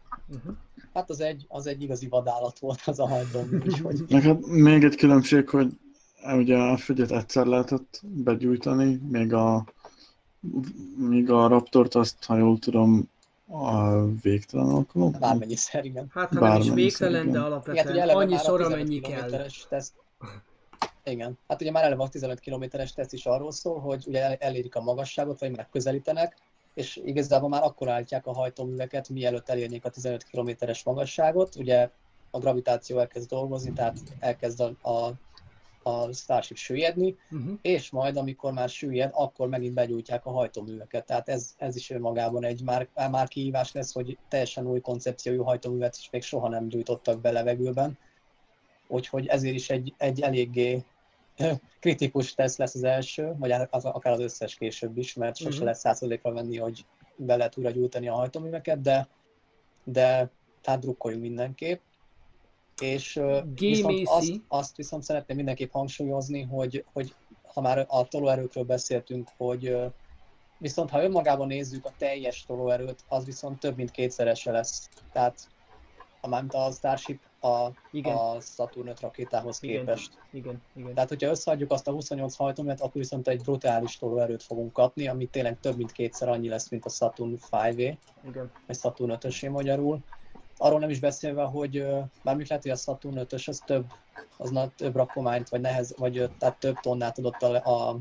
[0.95, 4.85] Hát az egy, az egy igazi vadállat volt az a hajtómű, úgyhogy Meg hát még
[4.85, 5.79] egy különbség, hogy
[6.37, 9.65] ugye a fügyet egyszer lehetett begyújtani, még a,
[10.97, 13.11] még a Raptort azt, ha jól tudom,
[13.47, 15.17] a végtelen alkalom.
[15.21, 16.11] bármennyiszer, igen.
[16.15, 17.31] Hát ha nem is Bármennyi végtelen, de.
[17.31, 19.47] Igen, alapvetően ugye eleve már annyiszor, a 15 amennyi kell.
[19.69, 19.93] teszt,
[21.05, 24.37] igen, hát ugye már eleve a 15 kilométeres teszt is arról szól, hogy ugye el-
[24.41, 26.37] elérik a magasságot, vagy megközelítenek,
[26.75, 31.57] és igazából már akkor állítják a hajtóműveket, mielőtt elérnék a 15 kilométeres magasságot.
[31.57, 31.91] Ugye
[32.31, 35.13] a gravitáció elkezd dolgozni, tehát elkezd a, a,
[35.91, 37.59] a Starship süllyedni, Uh-huh.
[37.63, 41.07] és majd amikor már süllyed, akkor megint begyújtják a hajtóműveket.
[41.07, 45.97] Tehát ez, ez is önmagában egy már, már kihívás lesz, hogy teljesen új koncepciójú hajtóművet
[45.97, 47.99] is még soha nem gyújtottak be levegőben.
[48.87, 50.85] Úgyhogy ezért is egy, egy eléggé
[51.81, 55.65] kritikus teszt lesz az első, vagy az, akár az összes később is, mert sose Mhm.
[55.65, 56.85] lehet százszerzékra venni, hogy
[57.17, 59.09] be lehet újra gyújtani a hajtóműveket, de,
[59.85, 60.31] de
[60.61, 61.81] tehát drukkoljunk mindenképp.
[62.81, 63.21] És
[63.55, 67.15] viszont azt, azt viszont szeretném mindenképp hangsúlyozni, hogy, hogy
[67.55, 69.77] ha már a tolóerőkről beszéltünk, hogy
[70.59, 74.89] viszont ha önmagában nézzük a teljes tolóerőt, az viszont több mint kétszerese lesz.
[75.13, 75.49] Tehát
[76.25, 78.17] a mármint a Starship a, Igen.
[78.17, 79.79] a Saturn 5 rakétához Igen.
[79.79, 80.19] képest.
[80.31, 80.95] Igen, igen.
[80.95, 85.27] Tehát, hogyha összeadjuk azt a 28 hajtóművet, akkor viszont egy brutális tolóerőt fogunk kapni, ami
[85.27, 88.51] tényleg több mint kétszer annyi lesz, mint a Saturn 5 igen.
[88.67, 89.99] vagy Saturn 5 magyarul.
[90.57, 91.87] Arról nem is beszélve, hogy
[92.23, 93.85] bármit lehet, hogy a Saturn 5 az több,
[94.37, 97.97] az na, több rakományt, vagy nehez, vagy tehát több tonnát tudott a, a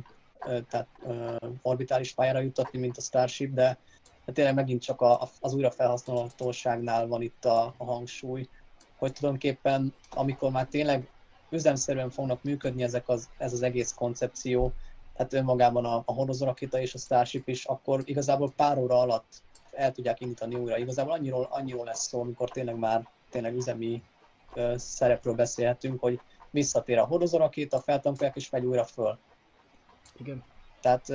[0.70, 3.78] tehát, ö, orbitális pályára jutatni, mint a Starship, de,
[4.26, 8.50] de tényleg megint csak a, az újrafelhasználhatóságnál van itt a, a hangsúly,
[8.98, 11.10] hogy tulajdonképpen amikor már tényleg
[11.50, 14.74] üzemszerűen fognak működni ezek az, ez az egész koncepció,
[15.16, 19.42] tehát önmagában a, a hordozó rakéta és a Starship is, akkor igazából pár óra alatt
[19.72, 20.78] el tudják indítani újra.
[20.78, 24.04] Igazából annyiról, annyiról lesz szó, amikor tényleg már tényleg üzemi
[24.54, 26.20] ö, szerepről beszélhetünk, hogy
[26.50, 29.18] visszatér a hordozó rakéta, feltankolják és megy újra föl.
[30.18, 30.44] igen.
[30.82, 31.10] Tehát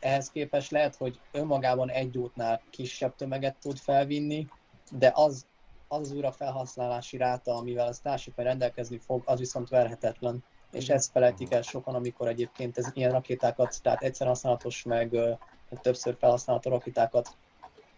[0.00, 4.46] ehhez képest lehet, hogy önmagában egy útnál kisebb tömeget tud felvinni,
[4.90, 5.46] de az
[5.88, 10.44] az, az újra felhasználási ráta, amivel a Starship rendelkezni fog, az viszont verhetetlen.
[10.72, 15.32] És ezt felejtik el sokan, amikor egyébként ez ilyen rakétákat, tehát egyszer használatos, meg, ö,
[15.80, 17.36] többször felhasználható rakétákat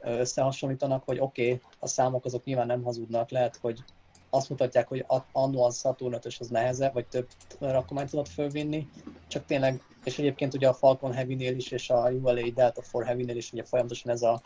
[0.01, 3.85] összehasonlítanak, hogy oké, okay, a számok azok nyilván nem hazudnak, lehet, hogy
[4.31, 7.29] azt mutatják, hogy annó a Saturn 5 az nehezebb, vagy több
[7.59, 8.89] rakományt tudott fölvinni,
[9.27, 13.37] csak tényleg, és egyébként ugye a Falcon Heavy-nél is, és a ULA Delta 4 Heavy-nél
[13.37, 14.43] is ugye folyamatosan ez a,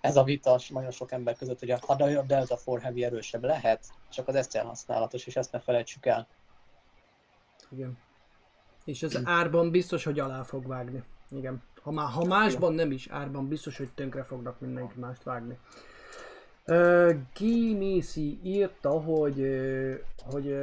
[0.00, 3.84] ez a vita nagyon sok ember között, hogy a, a Delta 4 Heavy erősebb lehet,
[4.08, 6.26] csak az egyszer használatos, és ezt ne felejtsük el.
[7.70, 7.98] Igen.
[8.84, 11.02] És az árban biztos, hogy alá fog vágni.
[11.30, 11.62] Igen.
[11.82, 15.58] Ha, már, ha másban nem is, árban biztos, hogy tönkre fognak mindenki mást vágni.
[17.34, 19.46] Gimisi írta, hogy,
[20.24, 20.58] hogy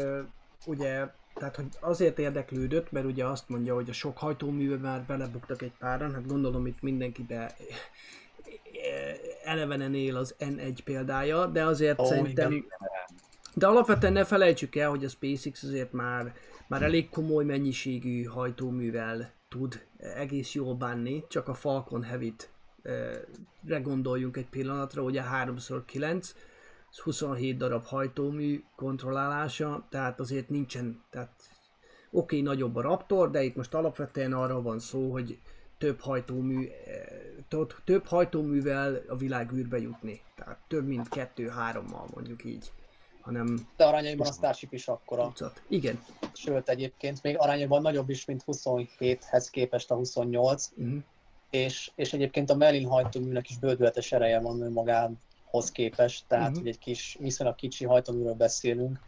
[0.66, 5.62] ugye, tehát hogy azért érdeklődött, mert ugye azt mondja, hogy a sok hajtóműve már belebuktak
[5.62, 7.56] egy páran, hát gondolom itt mindenkibe
[9.44, 12.68] elevenen él az N1 példája, de azért Ó, szerintem igen.
[13.54, 16.34] De alapvetően ne felejtsük el, hogy a SpaceX azért már,
[16.68, 19.86] már elég komoly mennyiségű hajtóművel tud
[20.16, 22.57] egész jól bánni, csak a Falcon Heavy-t eh,
[23.68, 26.30] re gondoljunk egy pillanatra, ugye 3x9,
[26.92, 31.32] ez 27 darab hajtómű kontrollálása, tehát azért nincsen, tehát
[32.12, 35.40] oké, okay, nagyobb a Raptor, de itt most alapvetően arra van szó, hogy
[35.78, 36.70] több hajtómű,
[37.84, 40.22] több, hajtóművel a világ űrbe jutni.
[40.36, 42.72] Tehát több mint kettő-hárommal mondjuk így.
[43.22, 45.28] Hanem De arányaiban a Starship is akkora.
[45.28, 45.62] tucat.
[45.68, 46.04] Igen.
[46.34, 50.70] Sőt, egyébként még arányaiban nagyobb is, mint 27-hez képest a 28.
[50.76, 51.04] Uh-huh.
[51.50, 56.68] És, és egyébként a Merlin hajtóműnek is bődületes ereje van önmagához képest, tehát uh-huh.
[56.68, 59.00] egy kis, viszonylag kicsi hajtóműről beszélünk.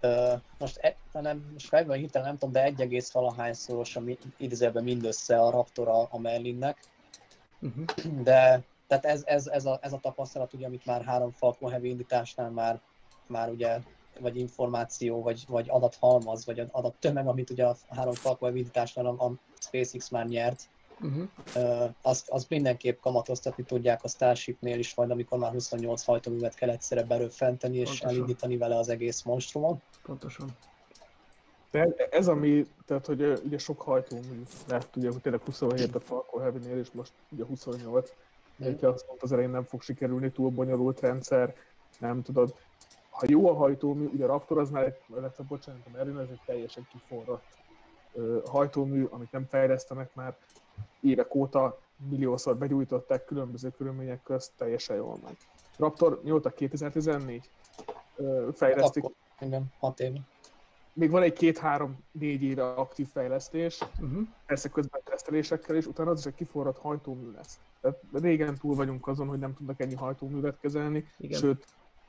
[0.00, 4.18] Ö, most, e, nem, most fejben hirtelen nem tudom, de egy egész valahányszoros a mi-
[4.36, 6.90] idézőjelben mindössze a Raptor a, a Merlinnek,
[7.62, 8.22] Uh-huh.
[8.22, 11.88] de tehát ez, ez, ez, a, ez a tapasztalat, ugye, amit már három Falcon Heavy
[11.88, 12.80] indításnál már,
[13.26, 13.78] már ugye
[14.20, 19.24] vagy információ, vagy, vagy adathalmaz, vagy adattömeg, amit ugye a három Falcon Heavy indításnál a,
[19.24, 20.68] a SpaceX már nyert,
[21.02, 21.90] Uh-huh.
[22.02, 27.02] Azt, azt mindenképp kamatoztatni tudják a Starshipnél is, majd amikor már 28 hajtóművet kell egyszerre
[27.02, 28.08] beröffenteni és Pontosan.
[28.08, 29.82] elindítani vele az egész monstrumot.
[30.02, 30.48] Pontosan.
[31.70, 36.42] De ez ami, tehát hogy ugye sok hajtómű lett, ugye hogy tényleg 27 a Falcon
[36.42, 38.10] Heavy-nél, és most ugye 28.
[38.62, 38.64] Mm.
[38.64, 41.54] Hogyha azt mondta az elején nem fog sikerülni, túl bonyolult rendszer,
[41.98, 42.54] nem tudod.
[43.10, 46.40] Ha jó a hajtómű, ugye a Raptor az már, illetve bocsánat, a Merlin, ez egy
[46.46, 47.60] teljesen kiforrott
[48.46, 50.36] hajtómű, amit nem fejlesztenek már
[51.00, 51.78] évek óta,
[52.08, 55.36] milliószor begyújtották különböző körülmények közt, teljesen jól megy.
[55.76, 57.50] Raptor mióta 2014
[58.16, 60.12] ö, fejlesztik, Akkor, igen, 6 év.
[60.92, 64.26] még van egy két-három-négy éve aktív fejlesztés, Uh-huh.
[64.46, 67.60] persze közben tesztelésekkel, és utána az is egy kiforrott hajtómű lesz.
[67.80, 71.38] Tehát régen túl vagyunk azon, hogy nem tudnak ennyi hajtóművet kezelni, Igen.
[71.40, 71.66] sőt,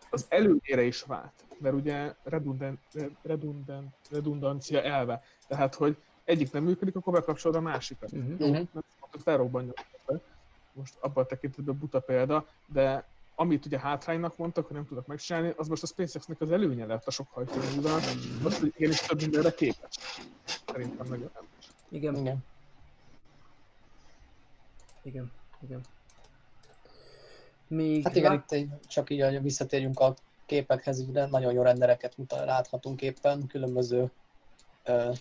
[0.09, 2.79] az előnyére is vált, mert ugye redundant,
[3.21, 5.21] redundant, redundancia elve.
[5.47, 8.11] Tehát, hogy egyik nem működik, akkor bekapcsolod a másikat.
[8.11, 8.39] Uh-huh.
[8.39, 8.53] Jó, Mhm.
[8.53, 8.67] nem
[9.23, 9.73] felrobbanjon.
[10.73, 13.03] Most abban a tekintetben buta példa, de
[13.35, 17.07] amit ugye hátránynak mondtak, hogy nem tudnak megcsinálni, az most a SpaceX-nek az előnye lett
[17.07, 17.99] a sok hajtóművel,
[18.43, 19.95] most hogy igenis több mindenre képes.
[20.65, 21.43] Szerintem nagyon nem.
[21.89, 22.15] Igen.
[22.15, 22.37] Igen.
[25.03, 25.31] Igen.
[25.63, 25.81] Igen.
[27.67, 30.13] Még Hát igen, lát- itt egy, csak így, hogy visszatérjünk a
[30.45, 34.11] képekhez, ugye nagyon jó rendereket mutat, láthatunk éppen, különböző
[34.83, 35.11] ö,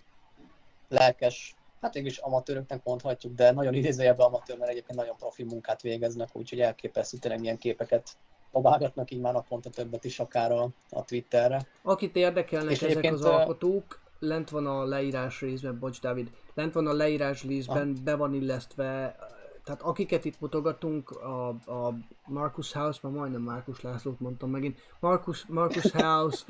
[0.93, 6.28] lelkes, hát mégis amatőröknek mondhatjuk, de nagyon idézőjelben amatőr, mert egyébként nagyon profi munkát végeznek,
[6.32, 8.16] úgyhogy elképesztő tényleg milyen képeket
[8.51, 11.66] próbálgatnak így már naponta többet is akár a, a Twitterre.
[11.82, 16.86] Akit érdekelnek És ezek az alkotók, lent van a leírás részben, bocs Dávid, lent van
[16.86, 19.16] a leírás részben, be van illesztve,
[19.64, 21.94] tehát akiket itt mutogatunk, a, a
[22.27, 26.44] Marcus House, már majdnem Marcus Lászlót mondtam megint, Marcus, Marcus House,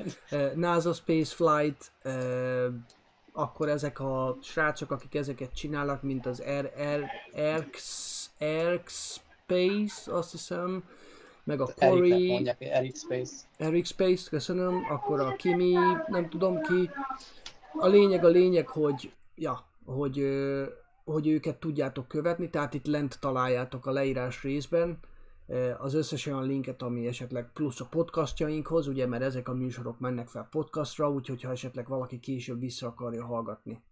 [0.55, 1.91] NASA Space Flight,
[3.33, 6.41] akkor ezek a srácok, akik ezeket csinálnak, mint az
[8.37, 10.83] Erx, Space, azt hiszem,
[11.43, 13.35] meg a Corey, mondják, Eric Space.
[13.57, 15.73] Eric Space, köszönöm, akkor a Kimi,
[16.07, 16.89] nem tudom ki.
[17.79, 20.27] A lényeg a lényeg, hogy, ja, hogy,
[21.05, 24.99] hogy őket tudjátok követni, tehát itt lent találjátok a leírás részben
[25.77, 30.27] az összes olyan linket, ami esetleg plusz a podcastjainkhoz, ugye, mert ezek a műsorok mennek
[30.27, 33.83] fel podcastra, úgyhogy ha esetleg valaki később vissza akarja hallgatni.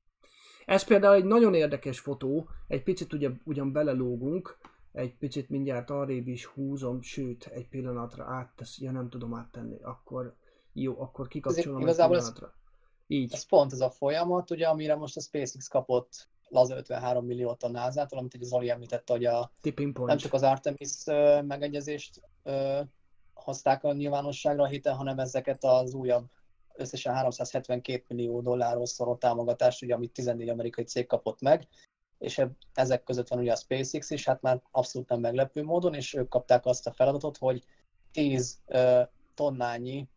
[0.66, 4.58] Ez például egy nagyon érdekes fotó, egy picit ugye, ugyan belelógunk,
[4.92, 10.36] egy picit mindjárt arrébb is húzom, sőt, egy pillanatra áttesz, ja nem tudom áttenni, akkor
[10.74, 12.60] jó, akkor kikapcsolom egy igazából ez- pillanatra.
[13.08, 17.64] Így, Ez pont ez a folyamat, ugye, amire most a SpaceX kapott laza 53 milliót
[17.64, 20.10] a NASA-tól, amit egy Zoli említette, hogy a tipping point.
[20.10, 21.04] nem csak az Artemis
[21.48, 22.82] megegyezést ö,
[23.34, 26.26] hozták a nyilvánosságra a héten, hanem ezeket az újabb
[26.74, 31.68] összesen 372 millió dollárról szóló támogatást, ugye, amit 14 amerikai cég kapott meg,
[32.18, 36.14] és ezek között van ugye a SpaceX is, hát már abszolút nem meglepő módon, és
[36.14, 37.64] ők kapták azt a feladatot, hogy
[38.12, 39.02] 10 ö,
[39.34, 40.08] tonnányi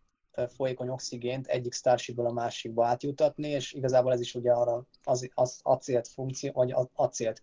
[0.48, 5.60] folyékony oxigént egyik Starshipből a másikba átjutatni, és igazából ez is ugye arra az, az
[5.62, 7.42] acélt funkció, vagy a- acélt,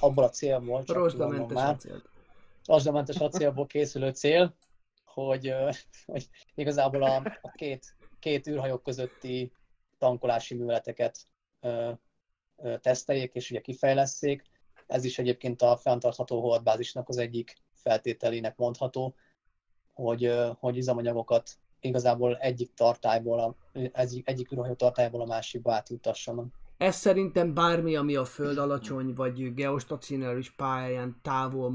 [0.00, 2.08] abból a célból, csak Rozsdamentes már, acélt.
[2.64, 4.54] rozsdamentes acélból készülő cél,
[5.04, 5.54] hogy,
[6.06, 9.52] hogy igazából a, a két, két űrhajók közötti
[9.98, 11.18] tankolási műveleteket
[11.60, 11.92] ö,
[12.56, 14.42] ö, teszteljék és ugye kifejlesszék.
[14.86, 19.14] Ez is egyébként a fenntartható holdbázisnak az egyik feltételének mondható,
[19.92, 23.56] hogy, hogy üzemanyagokat igazából egyik tartályból, a,
[23.92, 26.60] egyik, egyik űrhajó tartályból a másikba átjutassanak.
[26.76, 31.70] Ez szerintem bármi, ami a Föld alacsony vagy geostacionáris pályáján távol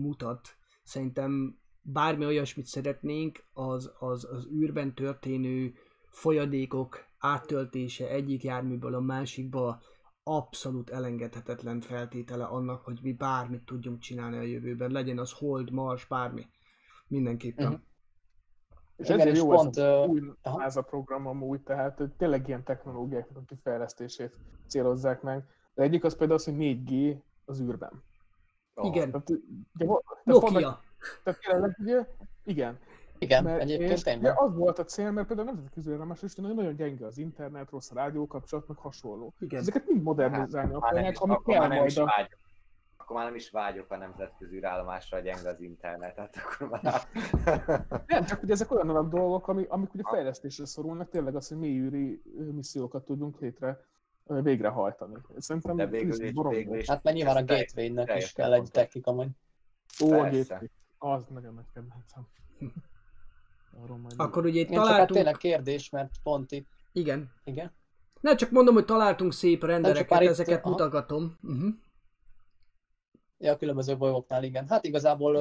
[0.00, 5.74] mutat, szerintem bármi olyasmit szeretnénk, az, az, az űrben történő
[6.10, 9.82] folyadékok áttöltése egyik járműből a másikba
[10.22, 14.90] abszolút elengedhetetlen feltétele annak, hogy mi bármit tudjunk csinálni a jövőben.
[14.90, 16.46] Legyen az Hold, Mars, bármi.
[17.08, 17.66] Mindenképpen.
[17.66, 17.80] Mhm.
[18.96, 20.58] És Igen, ezért és jó pont, ez a új aha.
[20.58, 25.44] NASA program amúgy, tehát hogy tényleg ilyen technológiáknak a kifejlesztését célozzák meg.
[25.74, 28.02] De egyik az például az, hogy 4G az űrben.
[28.76, 29.10] Ó, Igen.
[29.10, 29.30] Tehát,
[29.74, 30.80] ugye, vo- tehát vannak- Nokia.
[31.24, 32.06] Tehát tényleg, ugye,
[32.44, 32.78] igen.
[33.18, 34.32] Igen, Mert, egyébként és tényleg.
[34.40, 37.70] az volt a cél, mert például a nemzetközi űrállomás is nagyon, nagyon gyenge az internet,
[37.70, 39.34] rossz a rádiókapcsolat, meg hasonló.
[39.38, 39.60] Igen.
[39.60, 42.04] Ezeket mind modernizálni Hát, akarják, akkor kell majd is a...
[42.04, 42.38] vágyok.
[43.04, 46.16] Akkor már nem is vágyok a nemzetközi űrállomásra, hogy gyenge az internet.
[46.16, 47.08] Hát akkor már...
[48.06, 51.58] Nem, csak hogy ezek olyan olyan dolgok, ami, amik ugye fejlesztésre szorulnak, tényleg az, hogy
[51.58, 52.22] mélyűri
[52.52, 53.84] missziókat tudjunk létre
[54.24, 55.14] végrehajtani.
[55.36, 56.88] Szerintem De végül ez is, végül is.
[56.88, 59.28] Hát mert nyilván a gateway-nek is kell egy technika majd.
[60.02, 60.68] Ó, a gateway.
[60.98, 62.26] Az nagyon nagy kedvencem.
[64.16, 65.18] Akkor ugye itt Igen, csak hát találtunk...
[65.18, 67.30] tényleg kérdés, mert pont itt, Igen.
[67.44, 67.72] igen.
[68.20, 70.70] Ne, csak mondom, hogy találtunk szép rendereket, itt- ezeket aha.
[70.70, 71.38] mutogatom.
[71.42, 71.74] Uh-huh.
[73.44, 74.68] Ja, különböző bolygóknál, igen.
[74.68, 75.34] Hát igazából,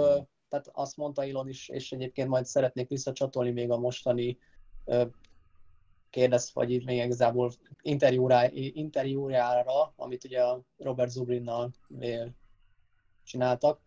[0.49, 4.38] tehát azt mondta Elon is, és egyébként majd szeretnék visszacsatolni még a mostani
[6.09, 7.51] kérdez, vagy itt még igazából
[7.81, 11.71] interjúrá, interjúrára, amit ugye a Robert Zubrinnal
[13.23, 13.81] csináltak,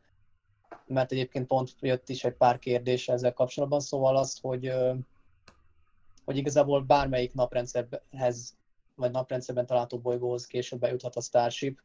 [0.87, 4.73] mert egyébként pont jött is egy pár kérdés ezzel kapcsolatban, szóval az, hogy,
[6.25, 8.57] hogy igazából bármelyik naprendszerhez,
[8.95, 11.81] vagy naprendszerben található bolygóhoz később bejuthat a Starship,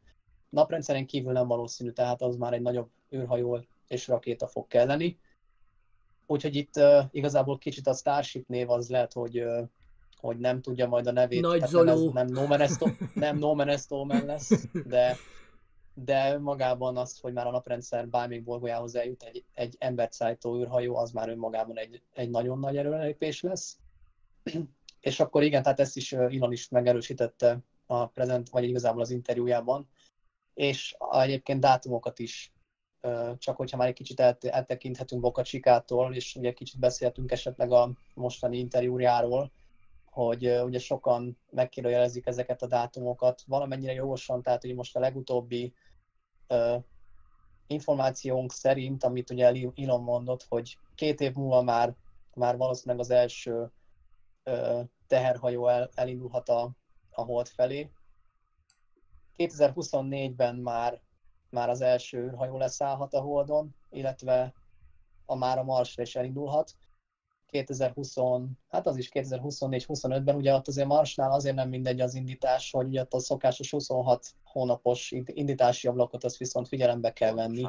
[0.51, 5.19] naprendszeren kívül nem valószínű, tehát az már egy nagyobb űrhajó és rakéta fog kelleni.
[6.27, 9.67] Úgyhogy itt uh, igazából kicsit a Starship név az lehet, hogy, uh,
[10.17, 11.41] hogy nem tudja majd a nevét.
[11.41, 14.49] Nagy tehát nem, ez, nem No Man Esto- nem No Man Estoman lesz,
[14.85, 15.15] de,
[15.93, 20.95] de magában az, hogy már a naprendszer bármelyik bolygójához eljut egy, egy embert szállító űrhajó,
[20.95, 23.77] az már önmagában egy, egy nagyon nagy erőlépés lesz.
[24.99, 29.87] És akkor igen, tehát ezt is Elon is megerősítette a prezent, vagy igazából az interjújában,
[30.53, 32.53] és egyébként dátumokat is,
[33.37, 37.91] csak hogyha már egy kicsit elt- eltekinthetünk Boka Csikától, és ugye kicsit beszéltünk esetleg a
[38.13, 39.51] mostani interjújáról,
[40.05, 45.73] hogy ugye sokan megkérdőjelezik ezeket a dátumokat, valamennyire jogosan, tehát ugye most a legutóbbi
[47.67, 49.45] információnk szerint, amit ugye
[49.75, 51.95] Elon mondott, hogy két év múlva már,
[52.33, 53.71] már valószínűleg az első
[55.07, 56.71] teherhajó el, elindulhat a,
[57.11, 57.91] a hold felé,
[59.37, 61.01] 2024-ben már,
[61.49, 64.53] már az első űrhajó leszállhat a Holdon, illetve
[65.25, 66.75] a már a Marsra is elindulhat.
[67.47, 68.15] 2020,
[68.69, 73.01] hát az is 2024-25-ben, ugye ott azért Marsnál azért nem mindegy az indítás, hogy ugye
[73.01, 77.63] ott a szokásos 26 hónapos ind- indítási ablakot azt viszont figyelembe kell venni.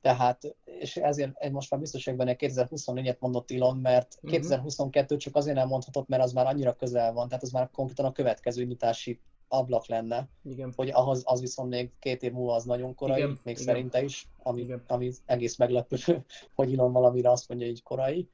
[0.00, 4.32] Tehát, és ezért most már biztos benne, 2024-et mondott Elon, mert Mhm.
[4.32, 8.04] 2022 csak azért nem mondhatott, mert az már annyira közel van, tehát az már konkrétan
[8.04, 9.20] a következő nyitási
[9.52, 10.72] ablak lenne, Igen.
[10.76, 13.66] hogy ahhoz az viszont még két év múlva az nagyon korai, Igen, még igen.
[13.66, 14.82] szerinte is, ami, Igen.
[14.86, 15.96] ami egész meglepő,
[16.54, 18.28] hogy Elon valamire azt mondja, így korai.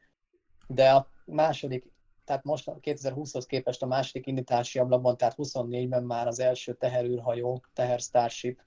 [0.69, 1.93] De a második,
[2.25, 7.63] tehát most a 2020-hoz képest a második indítási ablakban, tehát 24-ben már az első teherűrhajó,
[7.73, 8.63] teher Starship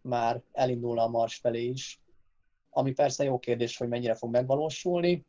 [0.00, 2.00] már elindul a Mars felé is,
[2.70, 5.26] ami persze jó kérdés, hogy mennyire fog megvalósulni.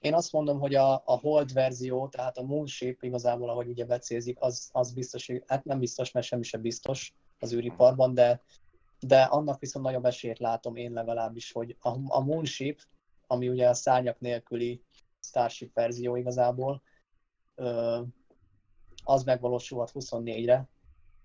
[0.00, 4.36] Én azt mondom, hogy a, a Hold verzió, tehát a Moonship igazából, ahogy ugye becézik,
[4.40, 8.42] az, az biztos, hát nem biztos, mert semmi sem biztos az űriparban, de,
[9.00, 12.80] de annak viszont nagyobb esélyt látom én legalábbis, hogy a, a Moonship,
[13.26, 14.82] ami ugye a szárnyak nélküli
[15.20, 16.82] Starship verzió igazából,
[19.04, 20.68] az megvalósulhat 24-re,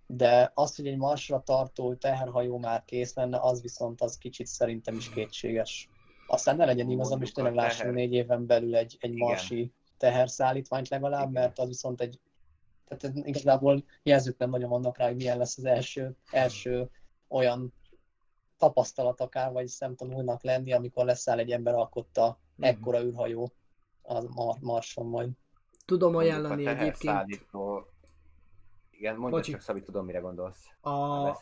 [0.07, 4.95] de az, hogy egy Marsra tartó teherhajó már kész lenne, az viszont az kicsit szerintem
[4.95, 5.89] is kétséges.
[6.27, 9.27] Aztán ne legyen igazam, és tényleg lássunk négy éven belül egy, egy Igen.
[9.27, 11.41] marsi teherszállítmányt legalább, Igen.
[11.41, 12.19] mert az viszont egy,
[12.87, 16.89] tehát igazából jelzők nem nagyon vannak rá, hogy milyen lesz az első, első
[17.27, 17.73] olyan
[18.57, 22.67] tapasztalat akár, vagy szemtanulnak lenni, amikor leszáll egy ember alkotta Mhm.
[22.67, 23.51] ekkora űrhajó
[24.01, 25.29] a Mar- Marson majd.
[25.85, 27.87] Tudom ajánlani a egyébként teherszállító-
[28.91, 29.51] Igen, mondja Bocsi.
[29.51, 30.65] csak Szabi, tudom mire gondolsz.
[30.81, 30.91] a...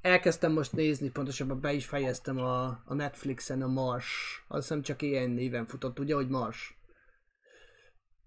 [0.00, 4.44] Elkezdtem most nézni, pontosabban be is fejeztem a, a Netflixen a Mars.
[4.48, 6.78] Azt hiszem csak ilyen néven futott, ugye, hogy Mars?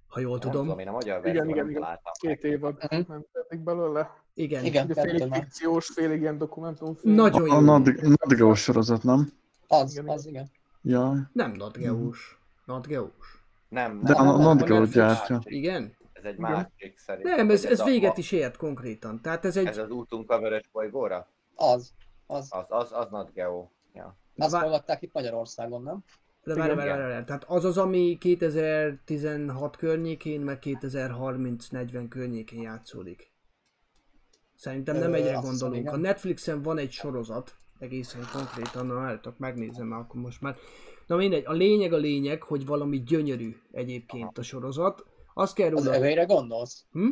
[0.07, 0.61] Ha jól Nem tudom.
[0.65, 1.81] tudom, én a magyar Igen, igen, igen.
[1.81, 2.11] találtam.
[2.19, 3.01] Két évad Mhm.
[3.07, 4.11] nem tették belőle.
[4.33, 4.65] Igen.
[4.65, 7.15] Igen, Ugye félig fikciós, félig ilyen dokumentumfilm.
[7.15, 7.61] Nagyon A jó.
[7.61, 9.31] Nadgeo sorozat, nem?
[9.67, 10.49] Az, Igen, az igen.
[10.81, 11.17] Jaj.
[11.33, 12.39] Nem Nadgeus.
[12.65, 13.39] Nadgeus.
[13.69, 15.35] Nem, De nem, a nem, Nadgeo ez gyártja.
[15.35, 15.51] másik.
[15.53, 15.95] Igen?
[16.13, 17.23] Ez egy másik szerint.
[17.35, 19.21] Nem, ez, ez a- véget a- is ért konkrétan.
[19.21, 19.65] Tehát ez egy...
[19.65, 21.27] Ez az útunk a vörös bolygóra?
[21.61, 21.93] Az,
[22.25, 22.47] az.
[22.49, 23.67] Az, az, az Not Geo.
[23.93, 24.17] Ja.
[24.37, 26.03] Azt forgatták itt Magyarországon, nem?
[26.43, 27.23] De várj, várj, várj.
[27.23, 33.31] Tehát az az, ami 2016 környékén, meg 2030-40 környékén játszódik.
[34.55, 35.89] Szerintem nem egyre gondolunk.
[35.89, 35.97] A.
[35.97, 40.55] Netflixen van egy sorozat, egészen konkrétan, na álltok, megnézem már akkor most már.
[41.07, 45.05] Na mindegy, a lényeg a lényeg, hogy valami gyönyörű egyébként a sorozat.
[45.33, 45.97] Azt kell Az róla...
[45.97, 46.85] övére gondolsz?
[46.91, 47.09] Hm?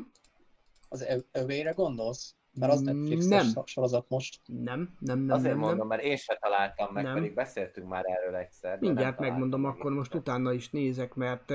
[0.89, 2.35] Az övére gondolsz?
[2.60, 2.98] Mert az Nem.
[2.98, 4.40] Netflixes sorozat most.
[4.45, 5.88] Nem, nem, nem, Azért nem, mondom, nem.
[5.88, 7.14] mert én se találtam meg, Nem.
[7.14, 8.80] pedig beszéltünk már erről egyszer.
[8.80, 11.53] Mindjárt nem megmondom, meg akkor most utána is nézek, mert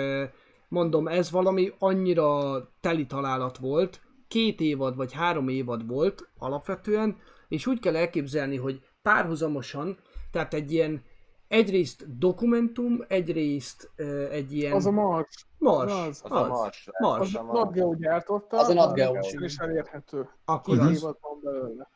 [0.69, 7.17] mondom, ez valami annyira teli találat volt, két évad vagy három évad volt alapvetően,
[7.49, 9.99] és úgy kell elképzelni, hogy párhuzamosan,
[10.31, 11.03] tehát egy ilyen
[11.55, 15.47] egyrészt dokumentum, egyrészt eh, egy ilyen Az a Mars.
[15.59, 16.21] mars, az.
[16.25, 16.89] Az a Mars.
[16.99, 17.21] Mars.
[17.29, 17.59] Az a a Mars.
[17.65, 18.59] Nat Geo gyártotta.
[18.59, 19.15] Az a Nat de Geo.
[19.15, 20.29] most is elérhető.
[20.45, 21.15] akkor az.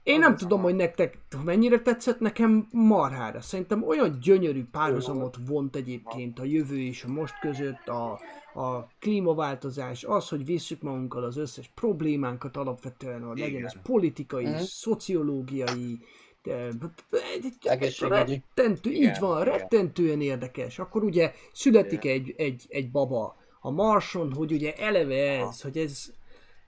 [0.02, 3.40] Én Az nem az tudom, hogy nektek mennyire tetszett, nekem marhára.
[3.40, 8.20] Szerintem olyan gyönyörű párhuzamot vont egyébként a jövő és a most között, a,
[8.54, 13.82] a klímaváltozás, az, hogy visszük magunkkal az összes problémánkat alapvetően, a legyen ez Igen.
[13.82, 14.56] politikai, Mhm.
[14.58, 15.98] szociológiai.
[18.08, 19.58] Rettentő, így Igen, van, igen.
[19.58, 20.78] rettentően érdekes.
[20.78, 22.16] Akkor ugye születik Igen.
[22.16, 26.10] egy, egy, egy baba a Marson, hogy ugye eleve ez, hogy ez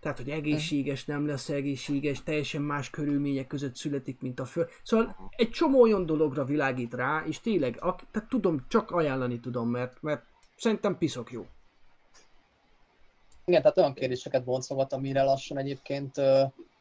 [0.01, 4.69] tehát, hogy egészséges, nem lesz egészséges, teljesen más körülmények között születik, mint a föld.
[4.83, 9.69] Szóval egy csomó olyan dologra világít rá, és tényleg, ak- tehát tudom, csak ajánlani tudom,
[9.69, 10.25] mert, mert
[10.57, 11.47] szerintem piszok jó.
[13.45, 16.21] Igen, tehát olyan kérdéseket boncogat, amire lassan egyébként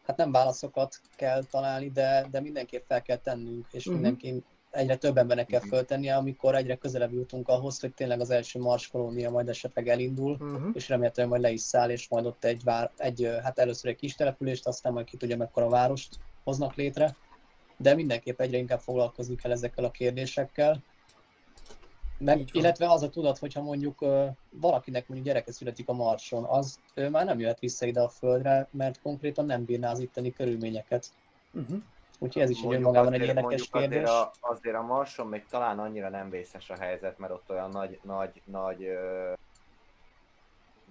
[0.05, 3.93] hát nem válaszokat kell találni, de, de mindenképp fel kell tennünk, és Mhm.
[3.93, 8.59] mindenki egyre több embernek kell föltennie, amikor egyre közelebb jutunk ahhoz, hogy tényleg az első
[8.59, 10.69] Mars kolónia majd esetleg elindul, Uh-huh.
[10.73, 13.95] és remélhetően majd le is száll, és majd ott egy, vár, egy hát először egy
[13.97, 16.09] kis települést, aztán majd ki tudja mekkora várost
[16.43, 17.15] hoznak létre.
[17.77, 20.83] De mindenképp egyre inkább foglalkozni kell ezekkel a kérdésekkel.
[22.19, 22.45] Van.
[22.51, 23.99] illetve az a tudat, hogyha mondjuk
[24.49, 28.67] valakinek mondjuk gyereke születik a Marson, az ő már nem jöhet vissza ide a Földre,
[28.71, 31.05] mert konkrétan nem bírná az itteni körülményeket.
[31.53, 31.77] Uh-huh.
[32.19, 34.03] Úgyhogy ez is egy önmagában egy érdekes kérdés.
[34.03, 37.69] Azért a, azért a Marson még talán annyira nem vészes a helyzet, mert ott olyan
[37.69, 39.31] nagy, nagy, nagy ö,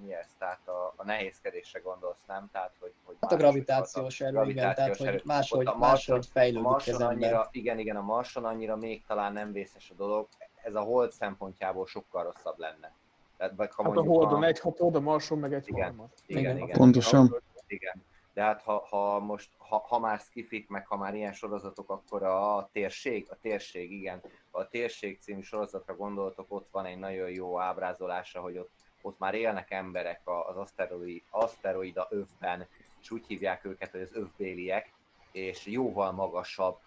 [0.05, 2.48] mi ez, tehát a, a nehézkedésre gondolsz, nem?
[2.52, 6.18] Tehát, hogy, hogy Hát a máshogy gravitációs erő, igen, tehát hogy máshogy, a máshogy Marson-
[6.18, 7.14] a fejlődik Marson az ember.
[7.14, 10.28] annyira, igen, igen, a Marson annyira még talán nem vészes a dolog,
[10.69, 12.93] ez a hold szempontjából sokkal rosszabb lenne.
[13.36, 15.85] Tehát, vagy ha Hát a Holdon egy hatod, a Marson meg egy Igen.
[15.85, 16.09] harmad.
[16.27, 16.57] Igen, Igen.
[16.57, 16.77] igen.
[16.77, 17.36] Pontosan.
[17.66, 18.03] Igen.
[18.35, 22.23] De hát ha, ha most, ha, ha már skifik, meg ha már ilyen sorozatok, akkor
[22.23, 24.23] a térség, a térség, igen.
[24.51, 28.70] Ha a térség című sorozatra gondoltok, ott van egy nagyon jó ábrázolása, hogy ott,
[29.03, 32.66] ott már élnek emberek a- az aszteroid, aszteroida övben,
[33.01, 34.93] és úgy hívják őket, hogy az övbéliek,
[35.32, 36.78] és jóval magasabb,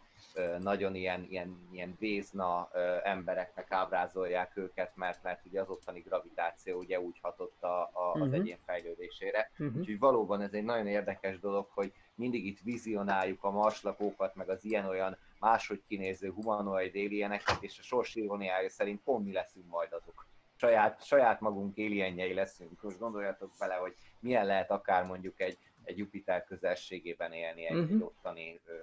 [0.60, 2.70] nagyon ilyen, ilyen, ilyen vézna
[3.04, 8.20] embereknek ábrázolják őket, mert, mert ugye az ottani gravitáció ugye úgy hatott a, a, az
[8.20, 8.34] Mhm.
[8.34, 9.52] egyén fejlődésére.
[9.60, 9.78] Uh-huh.
[9.78, 14.64] Úgyhogy valóban ez egy nagyon érdekes dolog, hogy mindig itt vizionáljuk a marslakókat, meg az
[14.66, 20.28] ilyen-olyan máshogy kinéző humanoid alieneket, és a sors iróniája szerint pont mi leszünk majd azok.
[20.56, 22.82] Saját, saját magunk alienjei leszünk.
[22.82, 27.94] Most gondoljatok bele, hogy milyen lehet akár mondjuk egy, egy Jupiter közelségében élni egy, Mhm.
[27.96, 28.74] egy ottani ö,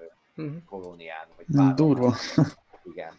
[0.43, 0.65] Uh-huh.
[0.65, 2.15] kolónián, vagy Mm, bárhol durva.
[2.85, 3.12] Igen,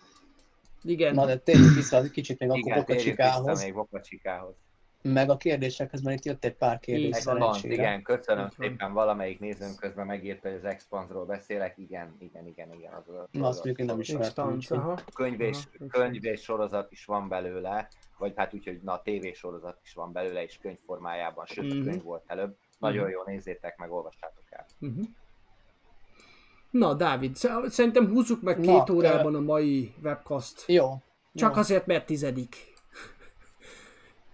[0.84, 1.14] Igen.
[1.14, 4.54] Na de térjünk vissza kicsit még a igen vissza kokocsikához, még Vokacsikához.
[5.02, 7.56] meg a kérdésekhez, mert itt jött egy pár kérdés Így van.
[7.64, 8.68] Igen, köszönöm Így van.
[8.70, 12.94] szépen, valamelyik nézőnk közben megírta, hogy az Expansról beszélek, igen, igen, igen, igen.
[12.94, 14.60] Az a Na, azt mondjuk én nem ismertem,
[15.14, 15.58] könyv és,
[15.90, 17.88] könyv és sorozat is van belőle,
[18.18, 22.24] vagy hát úgy, hogy na, tévésorozat is van belőle, és könyvformájában, sőt, a könyv volt
[22.28, 22.56] előbb.
[22.80, 24.66] Nagyon jó, nézzétek meg, olvassátok el.
[24.80, 25.06] Uh-huh.
[26.72, 30.64] Na, Dávid, sz- szerintem húzzuk meg Na, két órában a mai webcast.
[30.68, 31.02] Jó.
[31.34, 31.60] Csak jó.
[31.60, 32.56] azért, mert tizedik.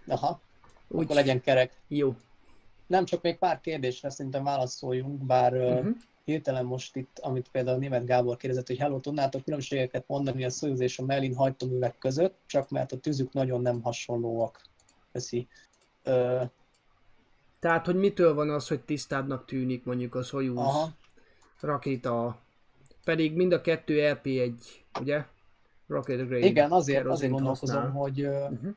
[0.06, 0.40] Aha,
[0.88, 1.72] Úgy, akkor legyen kerek.
[1.88, 2.14] Jó.
[2.86, 5.96] Nem csak még pár kérdésre szerintem válaszoljunk, bár uh-huh.
[6.26, 10.80] Hirtelen most itt, amit például Német Gábor kérdezett, hogy hello, tudnátok különbségeket mondani a Soyuz
[10.80, 14.60] és a Merlin hajtóművek között, csak mert a tűzük nagyon nem hasonlóak.
[15.12, 15.48] Köszi.
[16.02, 16.42] Ö,
[17.58, 20.88] Tehát, hogy mitől van az, hogy tisztábbnak tűnik mondjuk a Soyuz aha,
[21.60, 22.38] rakéta,
[23.04, 24.52] pedig mind a kettő LP1,
[25.00, 25.24] ugye?
[25.86, 28.00] Rocket Grade igen, azért, azért gondolkozom, használ.
[28.00, 28.74] hogy, Uh-huh.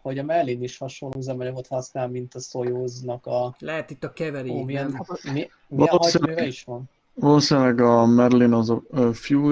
[0.00, 3.54] hogy a Merlin is hasonló üzemanyagot használ, mint a Soyuznak a...
[3.58, 5.32] Lehet itt a keverék, Ó, milyen, nem?
[5.34, 6.90] mi, milyen hajtóműve is van?
[7.20, 8.82] Valószínűleg a Merlin az a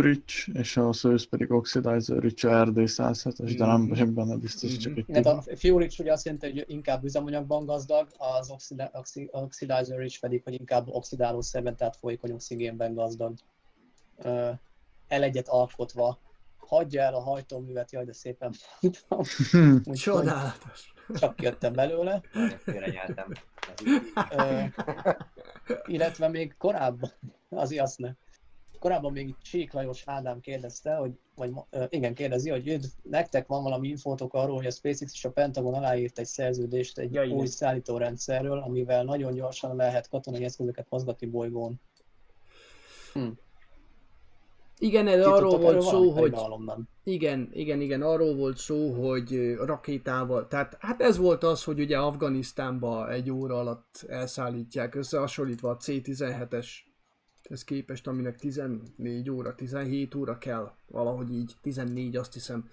[0.00, 3.88] Rich, és a Soyuz pedig Oxidizer Rich a RD107-es, de nem Mhm.
[3.88, 8.08] vagyok benne biztos, csak egy Mert a Rich ugye azt jelenti, hogy inkább üzemanyagban gazdag,
[8.38, 13.34] az oxida- oxi- Oxidizer Rich pedig, hogy inkább oxidálószerben, tehát folyékony oxigénben gazdag.
[14.16, 14.50] Ö,
[15.08, 16.18] L1-et alkotva
[16.56, 18.52] hagyja el a hajtóművet, jaj, de szépen
[19.08, 19.94] mondtam.
[19.94, 20.94] Csodálatos.
[21.14, 22.20] Csak jöttem belőle.
[22.32, 24.62] Ez így- Ö,
[25.86, 27.10] illetve még korábban,
[27.48, 28.12] azért azt ne.
[28.78, 33.62] Korábban még Csík Lajos Ádám kérdezte, hogy, vagy ö, igen, kérdezi, hogy üdv, nektek van
[33.62, 37.36] valami infótok arról, hogy a SpaceX és a Pentagon aláírt egy szerződést egy Ja, igen.
[37.36, 41.80] új szállítórendszerről, amivel nagyon gyorsan lehet katonai eszközöket mozgatni bolygón.
[44.78, 46.34] Igen, ez arról volt szó, hogy.
[47.04, 51.98] Igen, igen, igen, arról volt szó, hogy rakétával, tehát hát ez volt az, hogy ugye
[51.98, 56.66] Afganisztánba egy óra alatt elszállítják, összehasonlítva a C-17-es
[57.42, 62.68] ez képest, aminek 14 óra, 17 óra kell, valahogy így, 14 azt hiszem.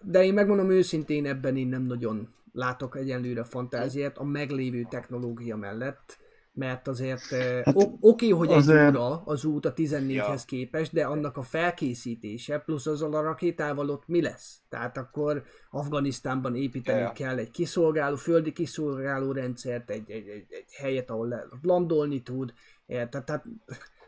[0.00, 6.18] De én megmondom őszintén, ebben én nem nagyon látok egyenlőre fantáziát a meglévő technológia mellett,
[6.54, 7.20] mert azért
[7.64, 11.42] hát, oké, okay, hogy egy azért- óra az út a 14-hez képest, de annak a
[11.42, 14.60] felkészítése, plusz azzal a rakétával ott mi lesz?
[14.68, 17.12] Tehát akkor Afganisztánban építeni Ja, ja.
[17.12, 22.52] kell egy kiszolgáló, földi kiszolgáló rendszert, egy, egy, egy, egy helyet, ahol le, landolni tud,
[22.86, 23.24] érted?
[23.24, 23.44] Tehát,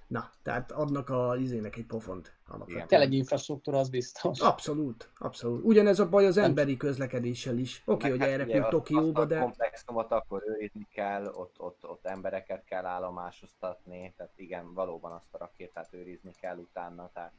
[0.06, 2.86] na, tehát adnak a izének egy pofont alapvetően.
[2.86, 4.40] Kell egy infrastruktúra, az biztos.
[4.40, 5.64] Abszolút, abszolút.
[5.64, 7.82] Ugyanez a baj az emberi közlekedéssel is.
[7.84, 9.40] Oké, okay, hogy hát elrepült ugye Tokióba, azt a de...
[9.40, 15.38] komplexumot akkor őrizni kell, ott, ott, ott embereket kell állomásoztatni, tehát igen, valóban azt a
[15.38, 17.32] rakétát őrizni kell utána, tehát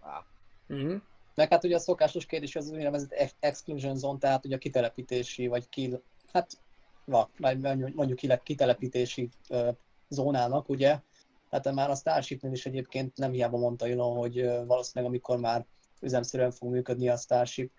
[0.00, 0.24] á,
[0.68, 1.00] Uh-huh.
[1.34, 5.46] Meg hát ugye a szokásos kérdés az úgynevezett ex- exclusion zone, tehát ugye a kitelepítési,
[5.46, 5.98] vagy ki,
[6.32, 6.50] hát
[7.04, 7.58] va, vagy
[7.94, 9.30] mondjuk kitelepítési
[10.08, 11.00] zónának, ugye.
[11.52, 15.66] Tehát már a Starshipnél is egyébként nem hiába mondta Elon, hogy valószínűleg amikor már
[16.00, 17.72] üzemszerűen fog működni a Starship,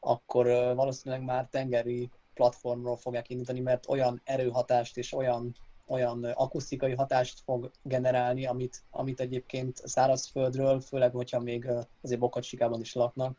[0.00, 5.56] akkor valószínűleg már tengeri platformról fogják indítani, mert olyan erőhatást és olyan
[5.86, 11.66] olyan akusztikai hatást fog generálni, amit, amit egyébként szárazföldről, főleg, hogyha még
[12.02, 13.38] azért Bokacsikában is laknak,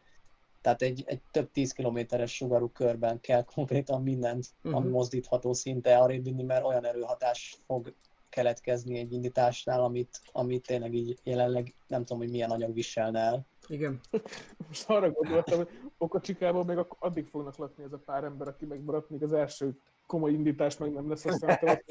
[0.62, 4.76] tehát egy, egy több tíz kilométeres sugarú körben kell konkrétan mindent, uh-huh.
[4.76, 4.96] ami Mhm.
[4.96, 7.94] mozdítható szinte arrébb vinni, mert olyan erőhatás fog
[8.32, 13.46] keletkezni egy indításnál, amit, amit tényleg így jelenleg nem tudom, hogy milyen anyag viselne el.
[13.68, 14.00] Igen.
[14.68, 19.10] Most arra gondoltam, hogy Okacsikában még addig fognak lakni ez a pár ember, aki megmaradt,
[19.10, 19.78] míg az első
[20.12, 21.68] komoly indítás meg nem lesz, aztán te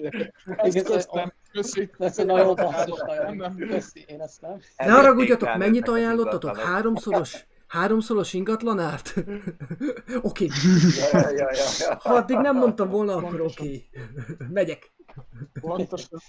[0.57, 1.91] ezt Igen, köztem, köszi.
[1.99, 2.57] Ez egy nagyon.
[3.57, 4.61] Köszi, én ezt nem.
[4.77, 6.57] Ne haragudjatok, mennyit ajánlottatok?
[6.57, 7.47] Háromszoros?
[7.67, 9.15] Háromszoros ingatlanárt?
[10.23, 10.49] oké.
[11.12, 11.99] Ja, ja, ja, ja, ja.
[12.01, 13.89] Ha addig nem mondtam volna, akkor oké.
[14.49, 14.93] Megyek.
[15.61, 16.20] Pontosan.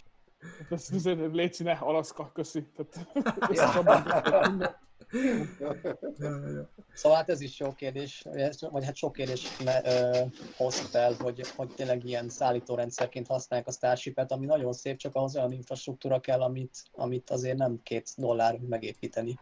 [0.69, 2.65] Ez üzenő, Léci, ne, Alaszka, köszi.
[2.75, 3.07] Tehát,
[6.93, 8.25] Szóval hát ez is jó kérdés,
[8.69, 10.21] vagy hát sok kérdés ne, ö,
[10.57, 15.35] hoz fel, hogy, hogy tényleg ilyen szállítórendszerként használják a Starship-et, ami nagyon szép, csak ahhoz
[15.35, 19.39] olyan infrastruktúra kell, amit, amit azért nem két dollár megépíteni.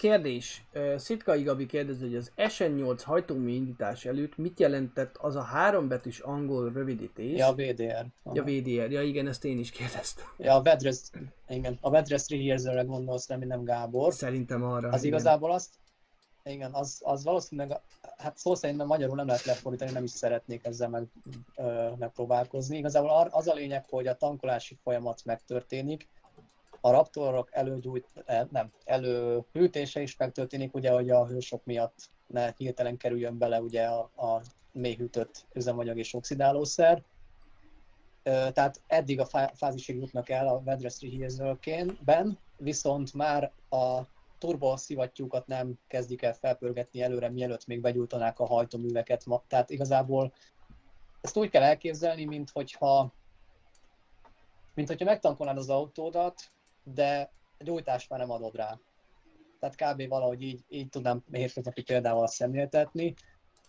[0.00, 0.64] Kérdés.
[0.96, 6.72] Szitkai Gabi kérdezi, hogy az SN8 hajtómű indítás előtt mit jelentett az a hárombetűs angol
[6.72, 7.38] rövidítés?
[7.38, 8.06] Ja, a VDR.
[8.22, 8.34] Aha.
[8.34, 8.90] ja VDR.
[8.90, 10.24] Ja igen, ezt én is kérdeztem.
[10.38, 11.10] Ja, a Vedrest,
[11.48, 14.12] igen, a Vedrest Rehearsal-re gondolsz, nem, nem Gábor.
[14.12, 14.88] Szerintem arra.
[14.88, 15.18] Az igen.
[15.18, 15.70] igazából azt,
[16.44, 17.80] igen, az, az valószínűleg,
[18.16, 21.04] hát szó szerint magyarul nem lehet lefordítani, nem is szeretnék ezzel meg,
[21.56, 22.76] ö, megpróbálkozni.
[22.76, 26.08] Igazából az a lényeg, hogy a tankolási folyamat megtörténik,
[26.80, 32.96] a raptorok előgyújt, eh, nem, előhűtése is megtörténik, ugye, hogy a hősok miatt ne hirtelen
[32.96, 34.42] kerüljön bele ugye a, a
[34.72, 37.02] mélyhűtött üzemanyag és oxidálószer.
[38.22, 44.00] Tehát eddig a fá- fázisig jutnak el a Vedrest Rehearsal-ben, viszont már a
[44.38, 49.24] turbo szivattyúkat nem kezdik el felpörgetni előre, mielőtt még begyújtanák a hajtóműveket.
[49.46, 50.32] Tehát igazából
[51.20, 53.12] ezt úgy kell elképzelni, mint hogyha,
[54.74, 56.52] mint hogyha megtankolnád az autódat,
[56.94, 58.78] de gyújtást már nem adod rá.
[59.58, 60.08] Tehát kb.
[60.08, 63.14] valahogy így, így tudnám hétköznapi példával szemléltetni.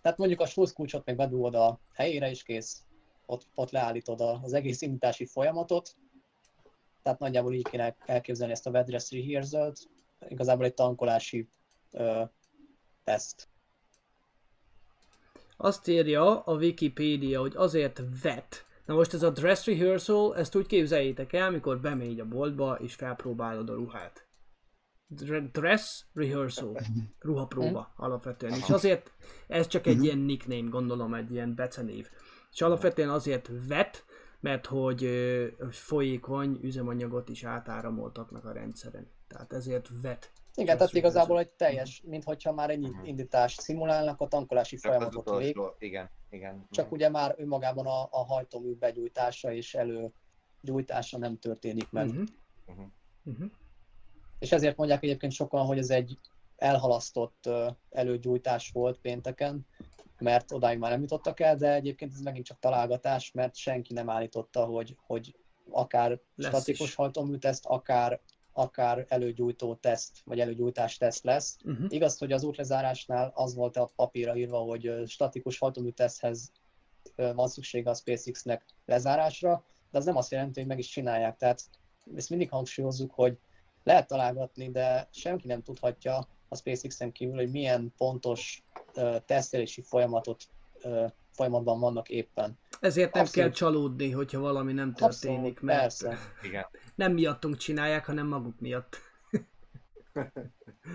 [0.01, 2.83] Tehát mondjuk a sluszkulcsot meg bedugod a helyére is kész,
[3.25, 5.95] ott, ott leállítod az egész indítási folyamatot.
[7.03, 9.89] Tehát nagyjából így kéne elképzelni ezt a Vedrest Rehearsal-t.
[10.27, 11.47] Igazából egy tankolási
[11.91, 12.23] ö,
[13.03, 13.47] teszt.
[15.57, 18.65] Azt írja a Wikipédia, hogy azért vet.
[18.91, 22.93] Na most ez a dress rehearsal, ezt úgy képzeljétek el, mikor bemegy a boltba és
[22.93, 24.27] felpróbálod a ruhát.
[25.07, 26.79] Dre- Dress rehearsal,
[27.19, 28.53] ruhapróba alapvetően.
[28.53, 29.11] És azért,
[29.47, 32.09] ez csak egy ilyen nickname, gondolom, egy ilyen becenév.
[32.51, 34.05] És alapvetően azért vet,
[34.39, 35.09] mert hogy
[35.69, 39.07] folyékony üzemanyagot is átáramoltatnak a rendszeren.
[39.27, 40.31] Tehát ezért vet.
[40.55, 45.57] Igen, tehát igazából egy teljes, mintha már egy indítást szimulálnak, a tankolási Csak folyamatot vég,
[45.57, 46.67] utolsó, igen, igen.
[46.71, 52.07] csak ugye már önmagában a, a hajtómű begyújtása és előgyújtása nem történik meg.
[52.07, 52.23] Uh-huh.
[52.65, 52.81] Mhm.
[53.23, 53.49] Uh-huh.
[54.39, 56.17] és ezért mondják egyébként sokan, hogy ez egy
[56.57, 57.49] elhalasztott
[57.89, 59.65] előgyújtás volt pénteken,
[60.17, 64.09] mert odáig már nem jutottak el, de egyébként ez megint csak találgatás, mert senki nem
[64.09, 65.35] állította, hogy, hogy
[65.69, 68.21] akár Lesz statikus hajtóműteszt, akár,
[68.53, 71.57] akár előgyújtó teszt, vagy előgyújtás teszt lesz.
[71.63, 71.85] Uh-huh.
[71.89, 76.51] Igaz, hogy az útlezárásnál az volt a papírra írva, hogy statikus hajtóműteszthez
[77.15, 81.37] ö, van szüksége a SpaceX-nek lezárásra, de az nem azt jelenti, hogy meg is csinálják.
[81.37, 81.63] Tehát
[82.15, 83.37] ezt mindig hangsúlyozzuk, hogy
[83.83, 88.63] lehet találgatni, de senki nem tudhatja a SpaceX-en kívül, hogy milyen pontos
[88.93, 90.43] ö, tesztelési folyamatot
[90.81, 92.57] ö, folyamatban vannak éppen.
[92.79, 93.47] Ezért nem Abszolút.
[93.49, 96.17] kell csalódni, hogyha valami nem történik, Abszolút, mert persze.
[96.43, 96.65] Igen.
[96.95, 98.97] nem miattunk csinálják, hanem maguk miatt.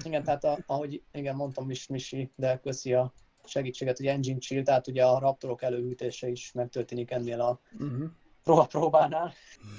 [0.05, 3.13] Igen, tehát a, ahogy igen, mondtam is Misi, de köszi a
[3.45, 8.09] segítséget, hogy Engine Chill, tehát ugye a raptorok előhűtése is megtörténik ennél a Uh-huh.
[8.43, 9.33] próba próbánál.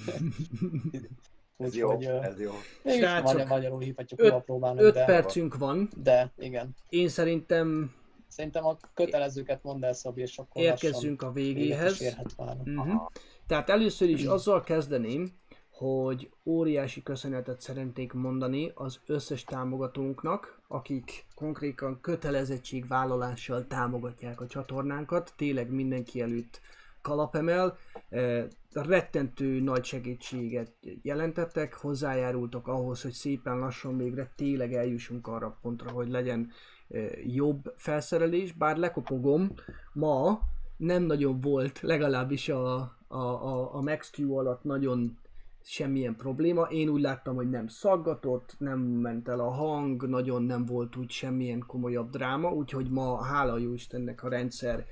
[1.58, 2.52] Ez jó, Úgyhogy, ö, ez jó.
[2.86, 5.90] Srácok, magyar, magyarul hívhatjuk öt- próbának, 5 de, percünk van.
[5.96, 6.76] de igen.
[6.90, 7.94] Én szerintem
[8.28, 12.16] Szerintem a kötelezőket mondd el, Szabi, és akkor érkezzünk a végéhez.
[12.38, 13.08] Uh-huh.
[13.48, 15.28] Tehát először is azzal kezdeném,
[15.78, 25.34] hogy óriási köszönetet szeretnék mondani az összes támogatónknak, akik konkrétan kötelezettségvállalással támogatják a csatornánkat.
[25.36, 26.62] Tényleg mindenki előtt
[27.02, 27.78] kalapemel.
[28.10, 30.72] Eh, Rettentő nagy segítséget
[31.02, 36.52] jelentettek, hozzájárultak ahhoz, hogy szépen lassan végre tényleg eljussunk arra pontra, hogy legyen
[37.26, 39.54] jobb felszerelés, bár lekopogom,
[39.94, 40.40] ma
[40.78, 42.76] nem nagyon volt, legalábbis a,
[43.08, 45.18] a, a, a MaxQ alatt nagyon
[45.64, 46.62] semmilyen probléma.
[46.62, 51.10] Én úgy láttam, hogy nem szaggatott, nem ment el a hang, nagyon nem volt úgy
[51.10, 54.86] semmilyen komolyabb dráma, úgyhogy ma hála jó Istennek a rendszer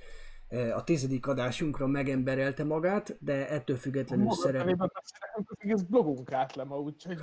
[0.76, 4.62] a tizedik adásunkra megemberelte magát, de ettől függetlenül Maga szeret...
[4.62, 7.18] felében beszélünk, az egész blogunk át le ma, úgyhogy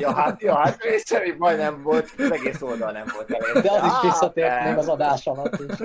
[0.00, 3.60] Ja, hát, ja, hát és semmi baj nem volt, az egész oldal nem volt elérhető.
[3.60, 5.76] De az is visszatért még az adás alatt, és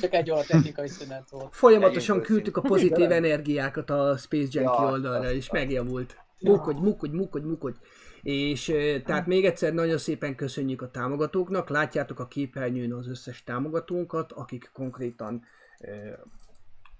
[0.00, 1.54] csak egy óra technikai szünet volt.
[1.54, 6.16] Folyamatosan küldtük a pozitív energiákat a Space Junkie Ja, oldalra, és megjavult.
[6.40, 7.76] Mukodj, mukodj, mukodj, mukodj.
[8.22, 8.72] És
[9.04, 11.68] tehát még egyszer nagyon szépen köszönjük a támogatóknak.
[11.68, 15.44] Látjátok a képernyőn az összes támogatónkat, akik konkrétan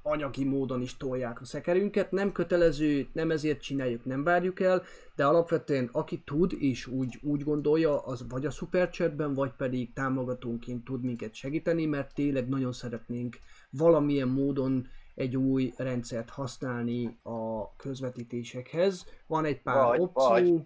[0.02, 2.10] anyagi módon is tolják a szekerünket.
[2.10, 4.82] Nem kötelező, nem ezért csináljuk, nem várjuk el,
[5.14, 10.84] de alapvetően aki tud és úgy, úgy gondolja, az vagy a Superchatben, vagy pedig támogatónként
[10.84, 13.36] tud minket segíteni, mert tényleg nagyon szeretnénk
[13.70, 19.06] valamilyen módon egy új rendszert használni a közvetítésekhez.
[19.26, 20.28] Van egy pár Vagy- opció.
[20.28, 20.62] vagy-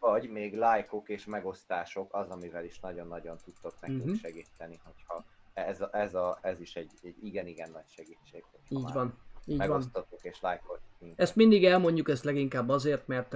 [0.00, 4.12] Vagy még lájkok és megosztások az, amivel is nagyon-nagyon tudtok nekünk Mhm.
[4.14, 5.24] segíteni, hogyha
[5.66, 8.44] ez, a, ez, a, ez is egy, egy igen-igen nagy segítség.
[8.68, 9.18] Így van.
[9.44, 9.68] Így van.
[9.68, 10.97] Megosztatok és lájkoltok minket.
[11.16, 13.34] Ezt mindig elmondjuk, ezt leginkább azért, mert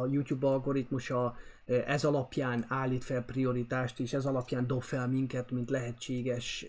[0.00, 5.70] a YouTube algoritmusa ez alapján állít fel prioritást, és ez alapján dob fel minket, mint
[5.70, 6.66] lehetséges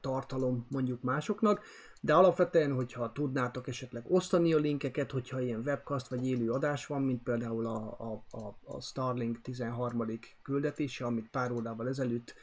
[0.00, 1.60] tartalom mondjuk másoknak,
[2.04, 7.02] de alapvetően, hogyha tudnátok esetleg osztani a linkeket, hogyha ilyen webcast vagy élő adás van,
[7.02, 7.96] mint például a,
[8.30, 10.18] a, a, Starlink 13.
[10.42, 12.34] küldetése, amit pár órával ezelőtt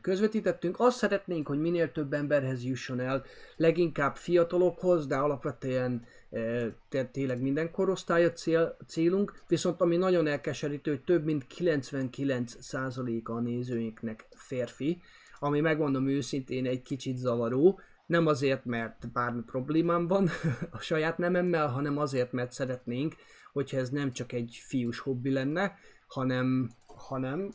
[0.00, 3.24] közvetítettünk, azt szeretnénk, hogy minél több emberhez jusson el,
[3.56, 10.26] leginkább fiatalokhoz, de alapvetően e, té- tényleg minden korosztály a cél, célunk, viszont ami nagyon
[10.26, 15.02] elkeserítő, hogy több mint 99%-a a nézőinknek férfi,
[15.38, 20.28] ami megmondom őszintén egy kicsit zavaró, nem azért, mert bármi problémám van
[20.70, 23.14] a saját nememmel, hanem azért, mert szeretnénk,
[23.52, 27.52] hogyha ez nem csak egy fiús hobbi lenne, hanem, hanem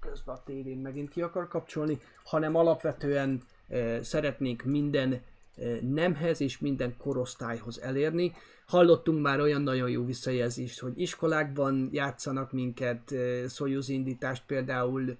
[0.00, 5.22] közben a tévén megint ki akar kapcsolni, hanem alapvetően e, szeretnénk minden
[5.80, 8.32] nemhez és minden korosztályhoz elérni.
[8.66, 13.14] Hallottunk már olyan nagyon jó visszajelzést, hogy iskolákban játszanak minket,
[13.48, 15.16] Soyuz indítást például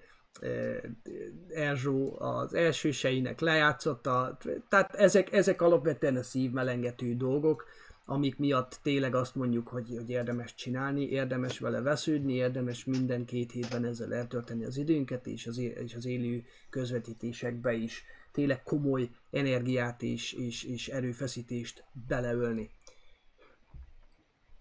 [1.49, 4.39] Erzsó az elsőseinek lejátszotta,
[4.69, 7.65] tehát ezek, ezek alapvetően a szívmelengető dolgok,
[8.05, 13.53] amik miatt tényleg azt mondjuk, hogy, hogy érdemes csinálni, érdemes vele vesződni, érdemes minden két
[13.53, 18.05] hétben ezzel eltölteni az időnket, és az, és az élő közvetítésekbe is
[18.39, 22.71] tényleg komoly energiát és, és, és erőfeszítést beleölni.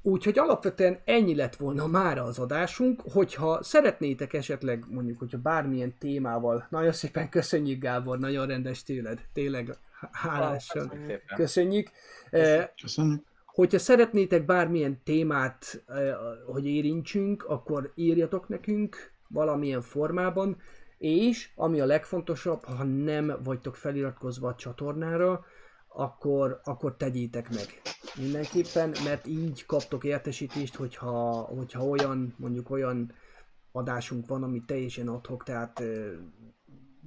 [0.01, 6.67] Úgyhogy alapvetően ennyi lett volna mára az adásunk, hogyha szeretnétek esetleg mondjuk, hogyha bármilyen témával,
[6.69, 9.77] nagyon szépen köszönjük Gábor, nagyon rendes tőled, tényleg
[10.11, 10.91] hálásan
[11.35, 11.89] köszönjük.
[12.29, 13.25] Eh, Köszönjük.
[13.45, 20.57] Hogyha szeretnétek bármilyen témát, eh, hogy érintsünk, akkor írjatok nekünk valamilyen formában,
[20.97, 25.45] és ami a legfontosabb, ha nem vagytok feliratkozva a csatornára,
[25.87, 27.81] akkor, akkor tegyétek meg.
[28.15, 33.13] Mindenképpen, mert így kaptok értesítést, hogyha, hogyha olyan, mondjuk olyan
[33.71, 35.83] adásunk van, ami teljesen adhok, tehát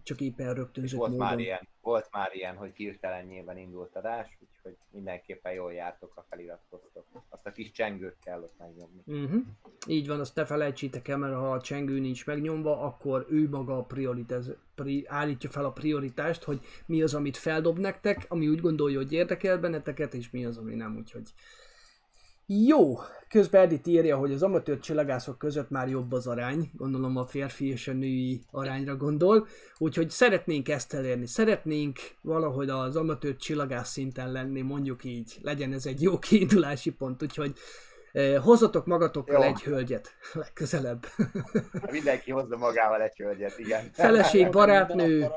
[0.02, 1.26] csak éppen rögtönzött volt módon.
[1.26, 6.26] már, ilyen, volt már ilyen, hogy hirtelen nyilván indult adás, úgyhogy mindenképpen jól jártok, ha
[6.28, 7.04] feliratkoztok.
[7.28, 9.02] Azt a kis csengőt kell ott megnyomni.
[9.06, 9.42] Uh-huh.
[9.86, 13.76] Így van, azt ne felejtsétek el, mert ha a csengő nincs megnyomva, akkor ő maga
[13.76, 18.60] a prioritez, pri, állítja fel a prioritást, hogy mi az, amit feldob nektek, ami úgy
[18.60, 21.32] gondolja, hogy érdekel benneteket, és mi az, ami nem, úgyhogy
[22.52, 22.98] jó,
[23.28, 27.68] közben Edith írja, hogy az amatőr csillagászok között már jobb az arány, gondolom a férfi
[27.68, 29.46] és a női arányra gondol,
[29.78, 35.86] úgyhogy szeretnénk ezt elérni, szeretnénk valahogy az amatőr csillagász szinten lenni, mondjuk így, legyen ez
[35.86, 37.52] egy jó kiindulási pont, úgyhogy
[38.12, 39.48] eh, hozzatok magatokkal Jó.
[39.48, 41.06] egy hölgyet legközelebb.
[41.90, 43.90] Mindenki hozza magával egy hölgyet, igen.
[43.92, 45.28] Feleség, barátnő,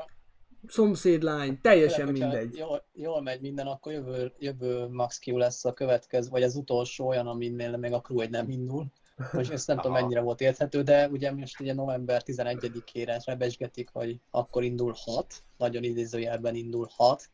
[0.66, 2.56] szomszédlány, teljesen hogyha mindegy.
[2.56, 7.06] Jól, jól megy minden, akkor jövő, jövő Max Q lesz a következő, vagy az utolsó
[7.06, 8.86] olyan, aminél még a crew egy nem indul.
[9.32, 14.20] Most ezt nem tudom mennyire volt érthető, de ugye most ugye november 11-ére rebesgetik, hogy
[14.30, 17.30] akkor indul 6, nagyon idézőjelben indul 6,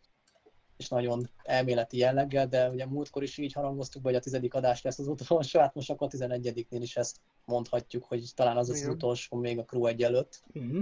[0.81, 4.99] és nagyon elméleti jelleggel, de ugye múltkor is így harangoztuk, hogy a tizedik adás lesz
[4.99, 9.37] az utolsó, hát most akkor a 11-nél is ezt mondhatjuk, hogy talán az az, utolsó
[9.37, 10.81] még a crew egy előtt, Uh-huh.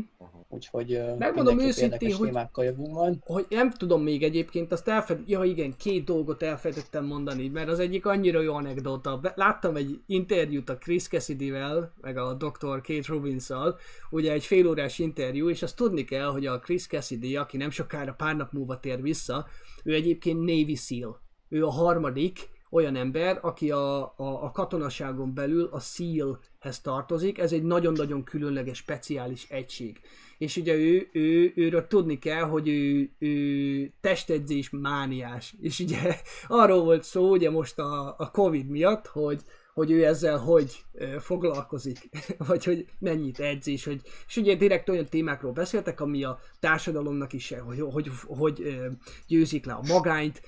[0.48, 3.16] úgyhogy ö, Megmondom őszintén, hogy- jövünk majd.
[3.24, 5.20] hogy nem tudom még egyébként, azt elfed...
[5.26, 9.16] Ja igen, két dolgot elfelejtettem mondani, mert az egyik annyira jó anekdota.
[9.18, 12.80] Be- Láttam egy interjút a Chris Cassidy-vel, meg a Dr.
[12.80, 13.76] Kate Robbins-szal,
[14.10, 18.12] ugye egy félórás interjú, és azt tudni kell, hogy a Chris Cassidy, aki nem sokára
[18.12, 19.46] pár nap múlva tér vissza,
[19.88, 21.20] ő egyébként Navy SEAL.
[21.48, 27.38] Ő a harmadik olyan ember, aki a, a, a katonaságon belül a SEAL-hez tartozik.
[27.38, 30.00] Ez egy nagyon-nagyon különleges, speciális egység.
[30.38, 35.54] És ugye ő, ő, őről tudni kell, hogy ő, ő testedzés mániás.
[35.60, 36.16] És ugye
[36.48, 39.42] arról volt szó ugye most a, a Covid miatt, hogy,
[39.78, 40.84] hogy ő ezzel hogy
[41.18, 41.98] foglalkozik,
[42.48, 47.32] vagy hogy mennyit edz, és, hogy, és ugye direkt olyan témákról beszéltek, ami a társadalomnak
[47.32, 48.78] is, hogy, hogy, hogy
[49.26, 50.42] győzik le a magányt,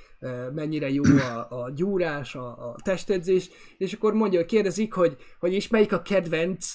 [0.55, 5.69] mennyire jó a, a gyúrás, a, a testedzés, és akkor mondja, kérdezik, hogy, hogy és
[5.69, 6.75] melyik a kedvenc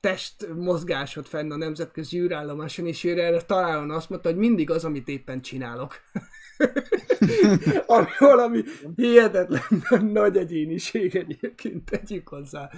[0.00, 5.08] testmozgásod fenn a nemzetközi űrállomáson, és ő erre találóan azt mondta, hogy mindig az, amit
[5.08, 5.94] éppen csinálok.
[7.86, 8.62] Ami valami
[8.96, 12.70] hihetetlen nagy egyéniség egyébként, tegyük hozzá.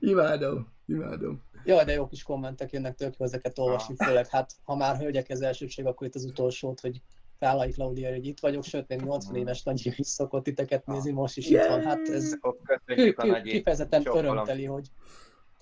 [0.00, 1.42] Imádom, imádom.
[1.64, 5.28] Jaj, de jó kis kommentek jönnek, tök jó ezeket olvasni, főleg hát, ha már hölgyek
[5.28, 7.00] ez elsőség, akkor itt az utolsót, hogy
[7.38, 11.36] Kálai Klaudia, hogy itt vagyok, sőt, még 80 éves nagy is szokott titeket nézni, most
[11.36, 14.86] is itt van, hát ez Akkor kü- köszönjük a kü- nagy kifejezetten örömteli, hogy,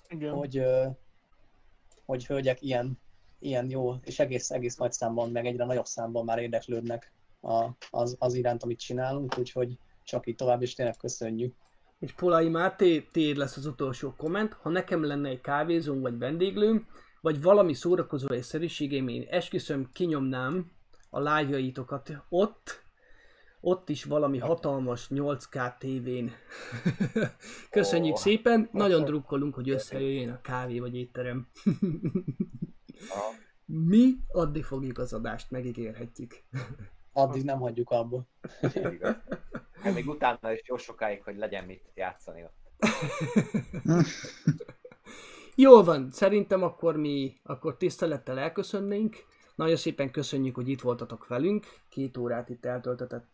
[0.09, 0.33] Igen.
[0.33, 0.63] hogy,
[2.05, 2.99] hogy hölgyek ilyen,
[3.39, 8.15] ilyen jó, és egész, egész nagy számban, meg egyre nagyobb számban már érdeklődnek a, az,
[8.19, 11.55] az iránt, amit csinálunk, úgyhogy csak így tovább, és tényleg köszönjük.
[11.99, 14.53] És Polai Máté, tiéd lesz az utolsó komment.
[14.53, 16.87] Ha nekem lenne egy kávézóm vagy vendéglőm,
[17.21, 20.71] vagy valami szórakozó egyszerűségém, én esküszöm, kinyomnám
[21.09, 22.83] a live-jaitokat ott,
[23.61, 26.31] ott is valami hatalmas 8K tévén.
[27.69, 28.17] Köszönjük Ó.
[28.17, 31.47] szépen, nagyon drukkolunk, hogy összejöjjön a kávé vagy étterem.
[33.65, 36.43] Mi addig fogjuk az adást, megígérhetjük.
[37.19, 38.25] Addig nem hagyjuk abba.
[38.73, 39.15] Igaz.
[39.93, 42.57] Még utána is jó sokáig, hogy legyen mit játszani ott.
[45.55, 49.15] Jól van, szerintem akkor mi akkor tisztelettel elköszönnénk.
[49.55, 51.65] Nagyon szépen köszönjük, hogy itt voltatok velünk.
[51.89, 52.67] Két órát itt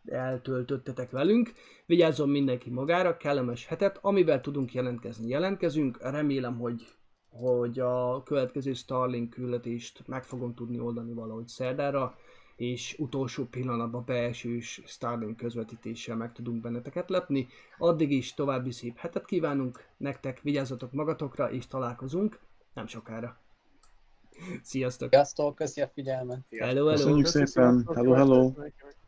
[0.05, 1.53] eltöltöttetek velünk.
[1.85, 3.99] Vigyázzon mindenki magára, kellemes hetet.
[4.01, 6.01] Amivel tudunk jelentkezni, jelentkezünk.
[6.01, 6.95] Remélem, hogy
[7.29, 12.17] hogy a következő Starlink küldetést meg fogom tudni oldani valahogy szerdára,
[12.55, 17.47] és utolsó pillanatban beesős Starlink közvetítéssel meg tudunk benneteket lepni.
[17.77, 22.39] Addig is további szép hetet kívánunk nektek, vigyázzatok magatokra, és találkozunk
[22.73, 23.37] nem sokára.
[24.61, 25.09] Sziasztok!
[25.09, 26.39] Sziasztok, köszi a figyelmet!
[26.49, 26.91] Hello, hello!
[26.91, 27.87] Köszönjük szépen.
[27.93, 28.51] Hello, hello.
[28.51, 29.04] következő.